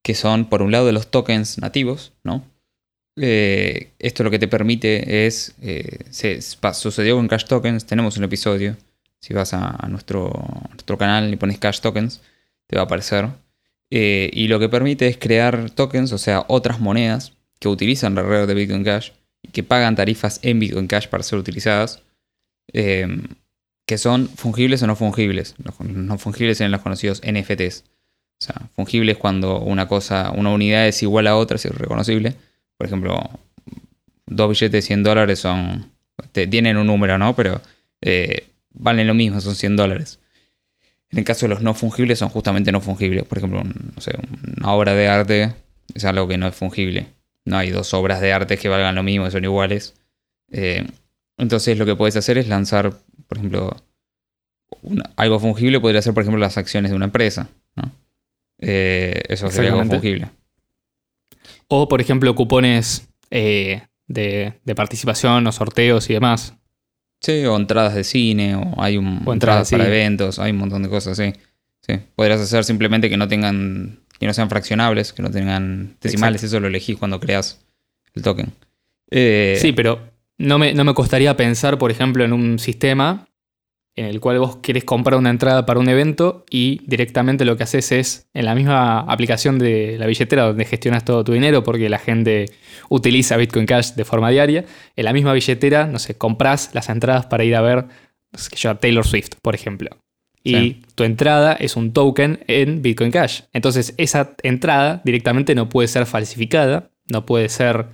que 0.02 0.14
son, 0.14 0.48
por 0.48 0.62
un 0.62 0.70
lado, 0.70 0.90
los 0.92 1.10
tokens 1.10 1.58
nativos, 1.58 2.12
¿no? 2.22 2.44
Eh, 3.16 3.90
esto 3.98 4.22
lo 4.22 4.30
que 4.30 4.38
te 4.38 4.48
permite 4.48 5.26
es. 5.26 5.54
eh, 5.60 5.98
sucedió 6.74 7.16
con 7.16 7.28
Cash 7.28 7.44
Tokens, 7.46 7.84
tenemos 7.86 8.16
un 8.16 8.24
episodio. 8.24 8.76
Si 9.20 9.34
vas 9.34 9.52
a, 9.52 9.76
a 9.78 9.88
nuestro, 9.88 10.30
nuestro 10.70 10.96
canal 10.96 11.32
y 11.32 11.36
pones 11.36 11.58
Cash 11.58 11.80
Tokens, 11.80 12.20
te 12.68 12.76
va 12.76 12.82
a 12.82 12.84
aparecer. 12.86 13.28
Eh, 13.90 14.30
y 14.32 14.48
lo 14.48 14.60
que 14.60 14.68
permite 14.68 15.08
es 15.08 15.18
crear 15.18 15.70
tokens, 15.70 16.12
o 16.12 16.18
sea, 16.18 16.44
otras 16.48 16.80
monedas 16.80 17.32
que 17.58 17.68
utilizan 17.68 18.14
la 18.14 18.22
red 18.22 18.46
de 18.46 18.54
Bitcoin 18.54 18.84
Cash 18.84 19.10
y 19.42 19.48
que 19.48 19.62
pagan 19.62 19.96
tarifas 19.96 20.38
en 20.42 20.60
Bitcoin 20.60 20.86
Cash 20.86 21.08
para 21.08 21.22
ser 21.24 21.38
utilizadas. 21.38 22.00
Que 23.86 23.98
son 23.98 24.28
fungibles 24.28 24.82
o 24.82 24.86
no 24.86 24.96
fungibles. 24.96 25.54
Los 25.62 25.78
no 25.80 26.18
fungibles 26.18 26.58
serían 26.58 26.72
los 26.72 26.82
conocidos 26.82 27.20
NFTs. 27.24 27.84
O 28.40 28.44
sea, 28.44 28.54
fungibles 28.74 29.18
cuando 29.18 29.60
una 29.60 29.86
cosa, 29.88 30.32
una 30.34 30.50
unidad 30.50 30.86
es 30.88 31.02
igual 31.02 31.26
a 31.26 31.36
otra, 31.36 31.56
es 31.56 31.64
irreconocible. 31.64 32.34
Por 32.76 32.86
ejemplo, 32.86 33.20
dos 34.26 34.48
billetes 34.48 34.72
de 34.72 34.82
100 34.82 35.02
dólares 35.02 35.38
son. 35.38 35.90
te- 36.32 36.46
tienen 36.46 36.76
un 36.76 36.86
número, 36.86 37.18
¿no? 37.18 37.34
Pero 37.36 37.60
eh, 38.00 38.46
valen 38.72 39.06
lo 39.06 39.14
mismo, 39.14 39.40
son 39.40 39.54
100 39.54 39.76
dólares. 39.76 40.18
En 41.10 41.18
el 41.18 41.24
caso 41.24 41.46
de 41.46 41.50
los 41.50 41.62
no 41.62 41.74
fungibles, 41.74 42.18
son 42.18 42.30
justamente 42.30 42.72
no 42.72 42.80
fungibles. 42.80 43.24
Por 43.24 43.38
ejemplo, 43.38 43.62
una 43.62 44.72
obra 44.72 44.94
de 44.94 45.08
arte 45.08 45.54
es 45.94 46.04
algo 46.04 46.26
que 46.26 46.38
no 46.38 46.46
es 46.48 46.54
fungible. 46.54 47.06
No 47.44 47.58
hay 47.58 47.70
dos 47.70 47.92
obras 47.92 48.20
de 48.20 48.32
arte 48.32 48.56
que 48.56 48.68
valgan 48.68 48.94
lo 48.94 49.02
mismo, 49.02 49.24
que 49.26 49.30
son 49.30 49.44
iguales. 49.44 49.94
Eh, 50.50 50.86
entonces, 51.36 51.76
lo 51.76 51.84
que 51.84 51.96
puedes 51.96 52.16
hacer 52.16 52.38
es 52.38 52.48
lanzar, 52.48 52.94
por 53.32 53.38
ejemplo, 53.38 53.76
una- 54.82 55.10
algo 55.16 55.38
fungible 55.40 55.80
podría 55.80 56.02
ser, 56.02 56.12
por 56.12 56.22
ejemplo, 56.22 56.38
las 56.38 56.58
acciones 56.58 56.90
de 56.90 56.96
una 56.96 57.06
empresa. 57.06 57.48
¿no? 57.76 57.90
Eh, 58.58 59.22
eso 59.28 59.50
sería 59.50 59.70
algo 59.72 59.84
fungible. 59.86 60.28
O, 61.68 61.88
por 61.88 62.00
ejemplo, 62.02 62.34
cupones 62.34 63.08
eh, 63.30 63.82
de, 64.06 64.52
de 64.64 64.74
participación 64.74 65.46
o 65.46 65.52
sorteos 65.52 66.10
y 66.10 66.12
demás. 66.12 66.54
Sí, 67.20 67.44
o 67.46 67.56
entradas 67.56 67.94
de 67.94 68.04
cine, 68.04 68.54
o 68.56 68.74
hay 68.82 68.98
un, 68.98 69.22
O 69.24 69.32
entradas 69.32 69.70
para 69.70 69.86
eventos, 69.86 70.38
hay 70.38 70.50
un 70.50 70.58
montón 70.58 70.82
de 70.82 70.88
cosas, 70.90 71.16
sí. 71.16 71.32
Sí. 71.80 71.94
Podrías 72.14 72.40
hacer 72.40 72.64
simplemente 72.64 73.08
que 73.08 73.16
no 73.16 73.26
tengan, 73.28 74.00
que 74.18 74.26
no 74.26 74.34
sean 74.34 74.48
fraccionables, 74.50 75.12
que 75.12 75.22
no 75.22 75.30
tengan 75.30 75.96
decimales, 76.00 76.42
eso 76.42 76.60
lo 76.60 76.66
elegís 76.68 76.98
cuando 76.98 77.18
creas 77.18 77.64
el 78.14 78.22
token. 78.22 78.52
Eh, 79.10 79.56
Sí, 79.60 79.72
pero 79.72 80.11
no 80.38 80.58
me, 80.58 80.74
no 80.74 80.84
me 80.84 80.94
costaría 80.94 81.36
pensar, 81.36 81.78
por 81.78 81.90
ejemplo, 81.90 82.24
en 82.24 82.32
un 82.32 82.58
sistema 82.58 83.28
en 83.94 84.06
el 84.06 84.20
cual 84.20 84.38
vos 84.38 84.56
querés 84.56 84.84
comprar 84.84 85.18
una 85.18 85.28
entrada 85.28 85.66
para 85.66 85.78
un 85.78 85.86
evento 85.88 86.46
y 86.48 86.80
directamente 86.86 87.44
lo 87.44 87.58
que 87.58 87.64
haces 87.64 87.92
es 87.92 88.28
en 88.32 88.46
la 88.46 88.54
misma 88.54 89.00
aplicación 89.00 89.58
de 89.58 89.96
la 89.98 90.06
billetera 90.06 90.44
donde 90.44 90.64
gestionas 90.64 91.04
todo 91.04 91.22
tu 91.24 91.32
dinero 91.32 91.62
porque 91.62 91.90
la 91.90 91.98
gente 91.98 92.46
utiliza 92.88 93.36
Bitcoin 93.36 93.66
Cash 93.66 93.92
de 93.92 94.06
forma 94.06 94.30
diaria, 94.30 94.64
en 94.96 95.04
la 95.04 95.12
misma 95.12 95.34
billetera, 95.34 95.86
no 95.86 95.98
sé, 95.98 96.16
compras 96.16 96.70
las 96.72 96.88
entradas 96.88 97.26
para 97.26 97.44
ir 97.44 97.54
a 97.54 97.60
ver 97.60 97.84
no 98.32 98.38
sé 98.38 98.48
qué 98.48 98.56
yo, 98.56 98.70
a 98.70 98.76
Taylor 98.76 99.06
Swift, 99.06 99.32
por 99.42 99.54
ejemplo. 99.54 99.90
Y 100.42 100.54
Sí. 100.54 100.82
tu 100.94 101.04
entrada 101.04 101.52
es 101.52 101.76
un 101.76 101.92
token 101.92 102.40
en 102.46 102.80
Bitcoin 102.80 103.10
Cash. 103.10 103.42
Entonces 103.52 103.92
esa 103.98 104.34
entrada 104.42 105.02
directamente 105.04 105.54
no 105.54 105.68
puede 105.68 105.86
ser 105.88 106.06
falsificada, 106.06 106.90
no 107.10 107.26
puede 107.26 107.50
ser 107.50 107.88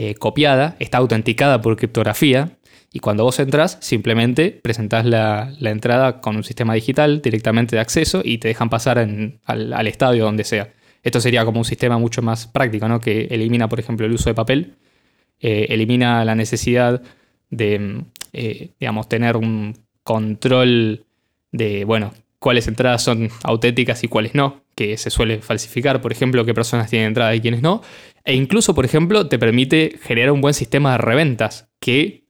eh, 0.00 0.14
copiada, 0.14 0.76
está 0.78 0.98
autenticada 0.98 1.60
por 1.60 1.76
criptografía. 1.76 2.52
Y 2.92 3.00
cuando 3.00 3.24
vos 3.24 3.38
entras, 3.40 3.78
simplemente 3.80 4.50
presentás 4.62 5.04
la, 5.04 5.52
la 5.58 5.70
entrada 5.70 6.20
con 6.20 6.36
un 6.36 6.44
sistema 6.44 6.72
digital 6.72 7.20
directamente 7.20 7.74
de 7.74 7.82
acceso 7.82 8.22
y 8.24 8.38
te 8.38 8.46
dejan 8.46 8.70
pasar 8.70 8.98
al, 8.98 9.40
al 9.44 9.86
estadio 9.88 10.24
donde 10.24 10.44
sea. 10.44 10.72
Esto 11.02 11.20
sería 11.20 11.44
como 11.44 11.58
un 11.58 11.64
sistema 11.64 11.98
mucho 11.98 12.22
más 12.22 12.46
práctico, 12.46 12.86
¿no? 12.88 13.00
Que 13.00 13.26
elimina, 13.30 13.68
por 13.68 13.80
ejemplo, 13.80 14.06
el 14.06 14.12
uso 14.12 14.30
de 14.30 14.34
papel, 14.34 14.76
eh, 15.40 15.66
elimina 15.70 16.24
la 16.24 16.36
necesidad 16.36 17.02
de, 17.50 18.04
eh, 18.32 18.70
digamos, 18.78 19.08
tener 19.08 19.36
un 19.36 19.78
control 20.04 21.06
de, 21.50 21.84
bueno, 21.84 22.14
cuáles 22.38 22.68
entradas 22.68 23.02
son 23.02 23.30
auténticas 23.42 24.04
y 24.04 24.08
cuáles 24.08 24.34
no, 24.34 24.62
que 24.74 24.96
se 24.96 25.10
suele 25.10 25.40
falsificar, 25.40 26.00
por 26.00 26.12
ejemplo, 26.12 26.44
qué 26.44 26.54
personas 26.54 26.88
tienen 26.88 27.08
entrada 27.08 27.34
y 27.34 27.40
quiénes 27.40 27.62
no. 27.62 27.82
E 28.28 28.34
incluso, 28.34 28.74
por 28.74 28.84
ejemplo, 28.84 29.26
te 29.26 29.38
permite 29.38 29.98
generar 30.02 30.32
un 30.32 30.42
buen 30.42 30.52
sistema 30.52 30.92
de 30.92 30.98
reventas, 30.98 31.70
que, 31.80 32.28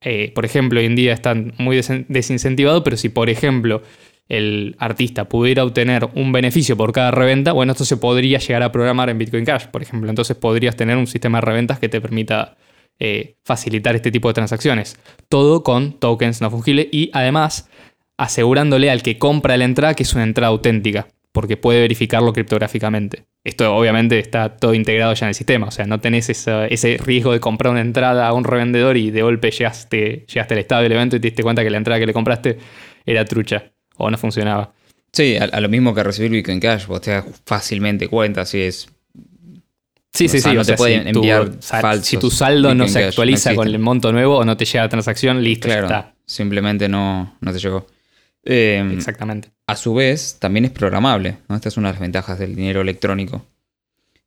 eh, 0.00 0.32
por 0.34 0.44
ejemplo, 0.44 0.80
hoy 0.80 0.86
en 0.86 0.96
día 0.96 1.12
están 1.12 1.54
muy 1.56 1.76
desen- 1.76 2.04
desincentivados, 2.08 2.82
pero 2.82 2.96
si, 2.96 3.10
por 3.10 3.30
ejemplo, 3.30 3.80
el 4.28 4.74
artista 4.80 5.28
pudiera 5.28 5.62
obtener 5.62 6.08
un 6.16 6.32
beneficio 6.32 6.76
por 6.76 6.90
cada 6.90 7.12
reventa, 7.12 7.52
bueno, 7.52 7.70
esto 7.74 7.84
se 7.84 7.96
podría 7.96 8.40
llegar 8.40 8.64
a 8.64 8.72
programar 8.72 9.08
en 9.08 9.18
Bitcoin 9.18 9.44
Cash, 9.44 9.66
por 9.66 9.82
ejemplo. 9.82 10.10
Entonces 10.10 10.36
podrías 10.36 10.74
tener 10.74 10.96
un 10.96 11.06
sistema 11.06 11.38
de 11.38 11.42
reventas 11.46 11.78
que 11.78 11.88
te 11.88 12.00
permita 12.00 12.56
eh, 12.98 13.36
facilitar 13.44 13.94
este 13.94 14.10
tipo 14.10 14.26
de 14.26 14.34
transacciones. 14.34 14.98
Todo 15.28 15.62
con 15.62 15.92
tokens 16.00 16.40
no 16.40 16.50
fungibles 16.50 16.88
y 16.90 17.10
además 17.12 17.70
asegurándole 18.18 18.90
al 18.90 19.02
que 19.02 19.16
compra 19.18 19.56
la 19.56 19.64
entrada 19.64 19.94
que 19.94 20.02
es 20.02 20.12
una 20.12 20.24
entrada 20.24 20.48
auténtica, 20.48 21.06
porque 21.36 21.58
puede 21.58 21.80
verificarlo 21.82 22.32
criptográficamente. 22.32 23.24
Esto 23.44 23.76
obviamente 23.76 24.18
está 24.18 24.56
todo 24.56 24.72
integrado 24.72 25.12
ya 25.12 25.26
en 25.26 25.28
el 25.28 25.34
sistema, 25.34 25.66
o 25.66 25.70
sea, 25.70 25.84
no 25.84 26.00
tenés 26.00 26.30
esa- 26.30 26.66
ese 26.66 26.96
riesgo 26.96 27.32
de 27.34 27.40
comprar 27.40 27.72
una 27.72 27.82
entrada 27.82 28.26
a 28.26 28.32
un 28.32 28.42
revendedor 28.42 28.96
y 28.96 29.10
de 29.10 29.20
golpe 29.20 29.50
llegaste, 29.50 30.24
llegaste 30.32 30.54
al 30.54 30.60
estado 30.60 30.82
del 30.82 30.92
evento 30.92 31.16
y 31.16 31.20
te 31.20 31.28
diste 31.28 31.42
cuenta 31.42 31.62
que 31.62 31.68
la 31.68 31.76
entrada 31.76 32.00
que 32.00 32.06
le 32.06 32.14
compraste 32.14 32.56
era 33.04 33.22
trucha 33.26 33.64
o 33.98 34.10
no 34.10 34.16
funcionaba. 34.16 34.72
Sí, 35.12 35.36
a, 35.36 35.44
a 35.44 35.60
lo 35.60 35.68
mismo 35.68 35.94
que 35.94 36.02
recibir 36.02 36.30
Bitcoin 36.30 36.58
Cash, 36.58 36.86
vos 36.86 37.02
te 37.02 37.10
das 37.10 37.26
fácilmente 37.44 38.08
cuenta 38.08 38.46
si 38.46 38.62
es. 38.62 38.88
Sí, 40.14 40.28
sí, 40.28 40.40
sí. 40.40 40.54
no 40.54 40.62
o 40.62 40.64
te 40.64 40.72
pueden 40.72 41.04
si 41.06 41.12
tu, 41.12 41.18
enviar 41.18 41.52
falsos 41.60 42.06
si 42.06 42.16
tu 42.16 42.30
saldo 42.30 42.74
no 42.74 42.88
se 42.88 43.00
no 43.02 43.06
actualiza 43.08 43.54
con 43.54 43.68
el 43.68 43.78
monto 43.78 44.10
nuevo 44.12 44.38
o 44.38 44.44
no 44.46 44.56
te 44.56 44.64
llega 44.64 44.84
la 44.84 44.88
transacción, 44.88 45.42
listo, 45.42 45.68
Claro, 45.68 45.88
ya 45.90 45.98
está. 45.98 46.14
simplemente 46.24 46.88
no, 46.88 47.36
no 47.42 47.52
te 47.52 47.58
llegó. 47.58 47.86
Eh, 48.46 48.88
Exactamente. 48.94 49.50
a 49.66 49.76
su 49.76 49.94
vez, 49.94 50.38
también 50.38 50.64
es 50.64 50.70
programable. 50.70 51.38
¿no? 51.48 51.56
Esta 51.56 51.68
es 51.68 51.76
una 51.76 51.88
de 51.88 51.94
las 51.94 52.00
ventajas 52.00 52.38
del 52.38 52.54
dinero 52.54 52.80
electrónico. 52.80 53.44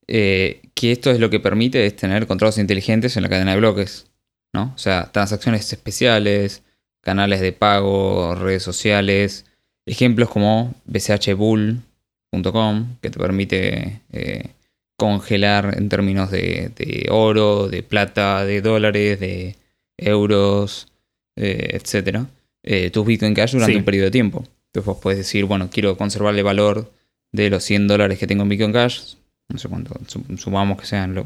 Eh, 0.08 0.62
que 0.74 0.92
esto 0.92 1.12
es 1.12 1.20
lo 1.20 1.30
que 1.30 1.40
permite 1.40 1.86
es 1.86 1.96
tener 1.96 2.28
controles 2.28 2.58
inteligentes 2.58 3.16
en 3.16 3.24
la 3.24 3.30
cadena 3.30 3.52
de 3.52 3.58
bloques. 3.58 4.08
¿no? 4.54 4.74
O 4.76 4.78
sea, 4.78 5.12
transacciones 5.12 5.72
especiales, 5.72 6.64
canales 7.02 7.40
de 7.40 7.54
pago, 7.54 8.36
redes 8.36 8.64
sociales. 8.64 9.46
Ejemplos 9.86 10.30
como 10.30 10.76
bchbull.com, 10.86 12.98
que 13.02 13.10
te 13.10 13.20
permite 13.20 14.02
eh, 14.12 14.50
congelar 14.98 15.76
en 15.78 15.90
términos 15.90 16.30
de, 16.30 16.72
de 16.76 17.08
oro, 17.10 17.70
de 17.70 17.82
plata, 17.82 18.46
de 18.46 18.62
dólares, 18.62 19.20
de 19.20 19.56
euros, 19.98 20.92
eh, 21.36 21.70
etcétera, 21.74 22.28
eh, 22.64 22.90
tus 22.90 23.06
Bitcoin 23.06 23.34
Cash 23.34 23.54
durante 23.54 23.74
Sí. 23.74 23.78
un 23.78 23.86
periodo 23.86 24.06
de 24.06 24.12
tiempo. 24.12 24.44
Entonces 24.68 24.86
vos 24.86 24.98
puedes 25.02 25.18
decir, 25.18 25.46
bueno, 25.46 25.70
quiero 25.72 25.98
conservar 25.98 26.36
el 26.36 26.44
valor 26.44 26.92
de 27.32 27.50
los 27.50 27.64
100 27.64 27.88
dólares 27.88 28.20
que 28.20 28.28
tengo 28.28 28.44
en 28.44 28.50
Bitcoin 28.50 28.74
Cash 28.74 29.16
no 29.50 29.58
sé 29.58 29.68
cuánto, 29.68 30.00
sumamos 30.38 30.80
que 30.80 30.86
sean 30.86 31.16
lo, 31.16 31.26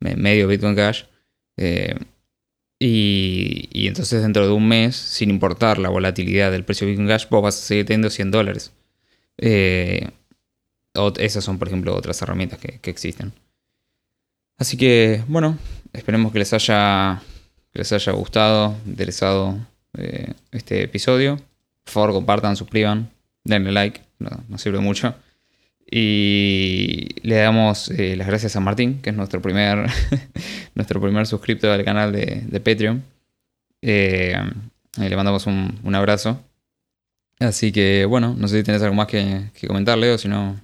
medio 0.00 0.46
Bitcoin 0.46 0.76
Cash. 0.76 1.04
Eh, 1.56 1.94
y, 2.78 3.68
y, 3.72 3.88
entonces 3.88 4.22
dentro 4.22 4.46
de 4.46 4.52
un 4.52 4.68
mes, 4.68 4.96
sin 4.96 5.30
importar 5.30 5.78
la 5.78 5.88
volatilidad 5.88 6.50
del 6.52 6.64
precio 6.64 6.86
de 6.86 6.92
Bitcoin 6.92 7.08
Cash, 7.08 7.26
vos 7.30 7.42
vas 7.42 7.56
a 7.56 7.62
seguir 7.62 7.86
teniendo 7.86 8.10
100 8.10 8.30
dólares. 8.30 8.72
Eh, 9.38 10.10
esas 11.18 11.42
son, 11.42 11.58
por 11.58 11.68
ejemplo, 11.68 11.94
otras 11.94 12.20
herramientas 12.22 12.58
que, 12.58 12.78
existen. 12.90 13.32
Así 14.58 14.76
que, 14.76 15.24
bueno, 15.26 15.58
esperemos 15.92 16.32
que 16.32 16.40
les 16.40 16.52
haya, 16.52 17.22
les 17.72 17.92
haya 17.92 18.12
gustado, 18.12 18.76
interesado 18.86 19.58
eh, 19.98 20.32
este 20.52 20.82
episodio. 20.82 21.36
Por 21.84 21.92
favor, 21.92 22.12
compartan, 22.12 22.56
suscriban, 22.56 23.10
denle 23.44 23.72
like, 23.72 24.00
nos 24.48 24.60
sirve 24.60 24.80
mucho. 24.80 25.14
Y 25.90 27.08
le 27.22 27.36
damos 27.36 27.90
eh, 27.90 28.16
las 28.16 28.26
gracias 28.26 28.56
a 28.56 28.60
Martín, 28.60 29.00
que 29.02 29.10
es 29.10 29.16
nuestro 29.16 29.42
primer, 29.42 29.86
nuestro 30.74 31.00
primer 31.00 31.26
suscriptor 31.26 31.70
al 31.70 31.84
canal 31.84 32.12
de, 32.12 32.60
Patreon. 32.60 33.04
Eh, 33.82 34.34
le 34.96 35.16
mandamos 35.16 35.46
un, 35.46 35.94
abrazo. 35.94 36.40
Así 37.38 37.72
que 37.72 38.06
bueno, 38.06 38.34
no 38.38 38.48
sé 38.48 38.58
si 38.58 38.64
tienes 38.64 38.82
algo 38.82 38.94
más 38.94 39.08
que, 39.08 39.50
que 39.54 39.66
comentarle 39.66 40.12
o 40.12 40.18
si 40.18 40.28
no, 40.28 40.58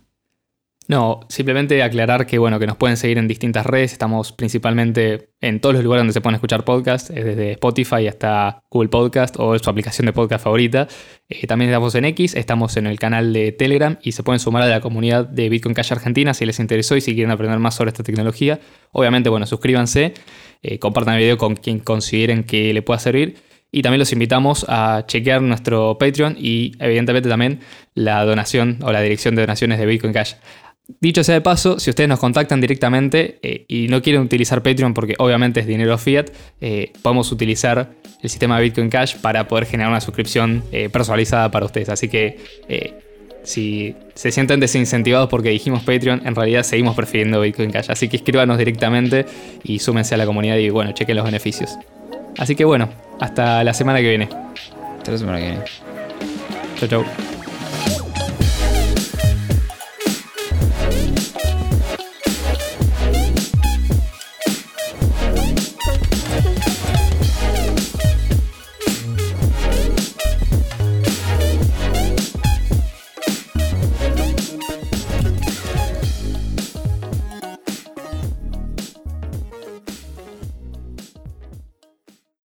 no, 0.90 1.20
simplemente 1.28 1.84
aclarar 1.84 2.26
que 2.26 2.36
bueno, 2.36 2.58
que 2.58 2.66
nos 2.66 2.76
pueden 2.76 2.96
seguir 2.96 3.16
en 3.18 3.28
distintas 3.28 3.64
redes, 3.64 3.92
estamos 3.92 4.32
principalmente 4.32 5.28
en 5.40 5.60
todos 5.60 5.76
los 5.76 5.84
lugares 5.84 6.00
donde 6.00 6.12
se 6.12 6.20
pueden 6.20 6.34
escuchar 6.34 6.64
podcasts, 6.64 7.14
desde 7.14 7.52
Spotify 7.52 8.08
hasta 8.08 8.64
Google 8.68 8.88
Podcast 8.88 9.36
o 9.38 9.56
su 9.56 9.70
aplicación 9.70 10.06
de 10.06 10.12
podcast 10.12 10.42
favorita. 10.42 10.88
Eh, 11.28 11.46
también 11.46 11.70
estamos 11.70 11.94
en 11.94 12.06
X, 12.06 12.34
estamos 12.34 12.76
en 12.76 12.88
el 12.88 12.98
canal 12.98 13.32
de 13.32 13.52
Telegram 13.52 13.98
y 14.02 14.10
se 14.10 14.24
pueden 14.24 14.40
sumar 14.40 14.64
a 14.64 14.66
la 14.66 14.80
comunidad 14.80 15.28
de 15.28 15.48
Bitcoin 15.48 15.76
Cash 15.76 15.92
Argentina 15.92 16.34
si 16.34 16.44
les 16.44 16.58
interesó 16.58 16.96
y 16.96 17.00
si 17.00 17.14
quieren 17.14 17.30
aprender 17.30 17.60
más 17.60 17.76
sobre 17.76 17.90
esta 17.90 18.02
tecnología. 18.02 18.58
Obviamente, 18.90 19.30
bueno, 19.30 19.46
suscríbanse, 19.46 20.14
eh, 20.60 20.80
compartan 20.80 21.14
el 21.14 21.20
video 21.20 21.38
con 21.38 21.54
quien 21.54 21.78
consideren 21.78 22.42
que 22.42 22.74
le 22.74 22.82
pueda 22.82 22.98
servir. 22.98 23.36
Y 23.72 23.82
también 23.82 24.00
los 24.00 24.12
invitamos 24.12 24.66
a 24.68 25.04
chequear 25.06 25.42
nuestro 25.42 25.96
Patreon 25.96 26.36
y 26.36 26.72
evidentemente 26.80 27.28
también 27.28 27.60
la 27.94 28.24
donación 28.24 28.78
o 28.82 28.90
la 28.90 29.00
dirección 29.00 29.36
de 29.36 29.42
donaciones 29.42 29.78
de 29.78 29.86
Bitcoin 29.86 30.12
Cash. 30.12 30.34
Dicho 31.00 31.22
sea 31.22 31.34
de 31.34 31.40
paso, 31.40 31.78
si 31.78 31.90
ustedes 31.90 32.08
nos 32.08 32.18
contactan 32.18 32.60
directamente 32.60 33.38
eh, 33.42 33.64
y 33.68 33.88
no 33.88 34.02
quieren 34.02 34.22
utilizar 34.22 34.62
Patreon 34.62 34.94
porque 34.94 35.14
obviamente 35.18 35.60
es 35.60 35.66
dinero 35.66 35.96
fiat, 35.98 36.30
eh, 36.60 36.92
podemos 37.02 37.30
utilizar 37.32 37.92
el 38.22 38.30
sistema 38.30 38.56
de 38.58 38.64
Bitcoin 38.64 38.90
Cash 38.90 39.16
para 39.16 39.46
poder 39.46 39.66
generar 39.66 39.90
una 39.90 40.00
suscripción 40.00 40.62
eh, 40.72 40.88
personalizada 40.88 41.50
para 41.50 41.66
ustedes. 41.66 41.88
Así 41.88 42.08
que 42.08 42.38
si 43.42 43.94
se 44.14 44.30
sienten 44.30 44.60
desincentivados 44.60 45.28
porque 45.28 45.50
dijimos 45.50 45.82
Patreon, 45.82 46.26
en 46.26 46.34
realidad 46.34 46.62
seguimos 46.62 46.94
prefiriendo 46.96 47.40
Bitcoin 47.40 47.70
Cash. 47.70 47.90
Así 47.90 48.08
que 48.08 48.16
escríbanos 48.16 48.58
directamente 48.58 49.26
y 49.62 49.78
súmense 49.78 50.14
a 50.14 50.18
la 50.18 50.26
comunidad 50.26 50.56
y 50.56 50.70
bueno, 50.70 50.92
chequen 50.92 51.16
los 51.16 51.24
beneficios. 51.24 51.78
Así 52.38 52.54
que 52.54 52.64
bueno, 52.64 52.88
hasta 53.20 53.64
la 53.64 53.74
semana 53.74 54.00
que 54.00 54.08
viene. 54.08 54.28
Hasta 54.98 55.12
la 55.12 55.18
semana 55.18 55.38
que 55.38 55.44
viene. 55.44 55.64
Chau, 56.78 56.88
chau. 56.88 57.39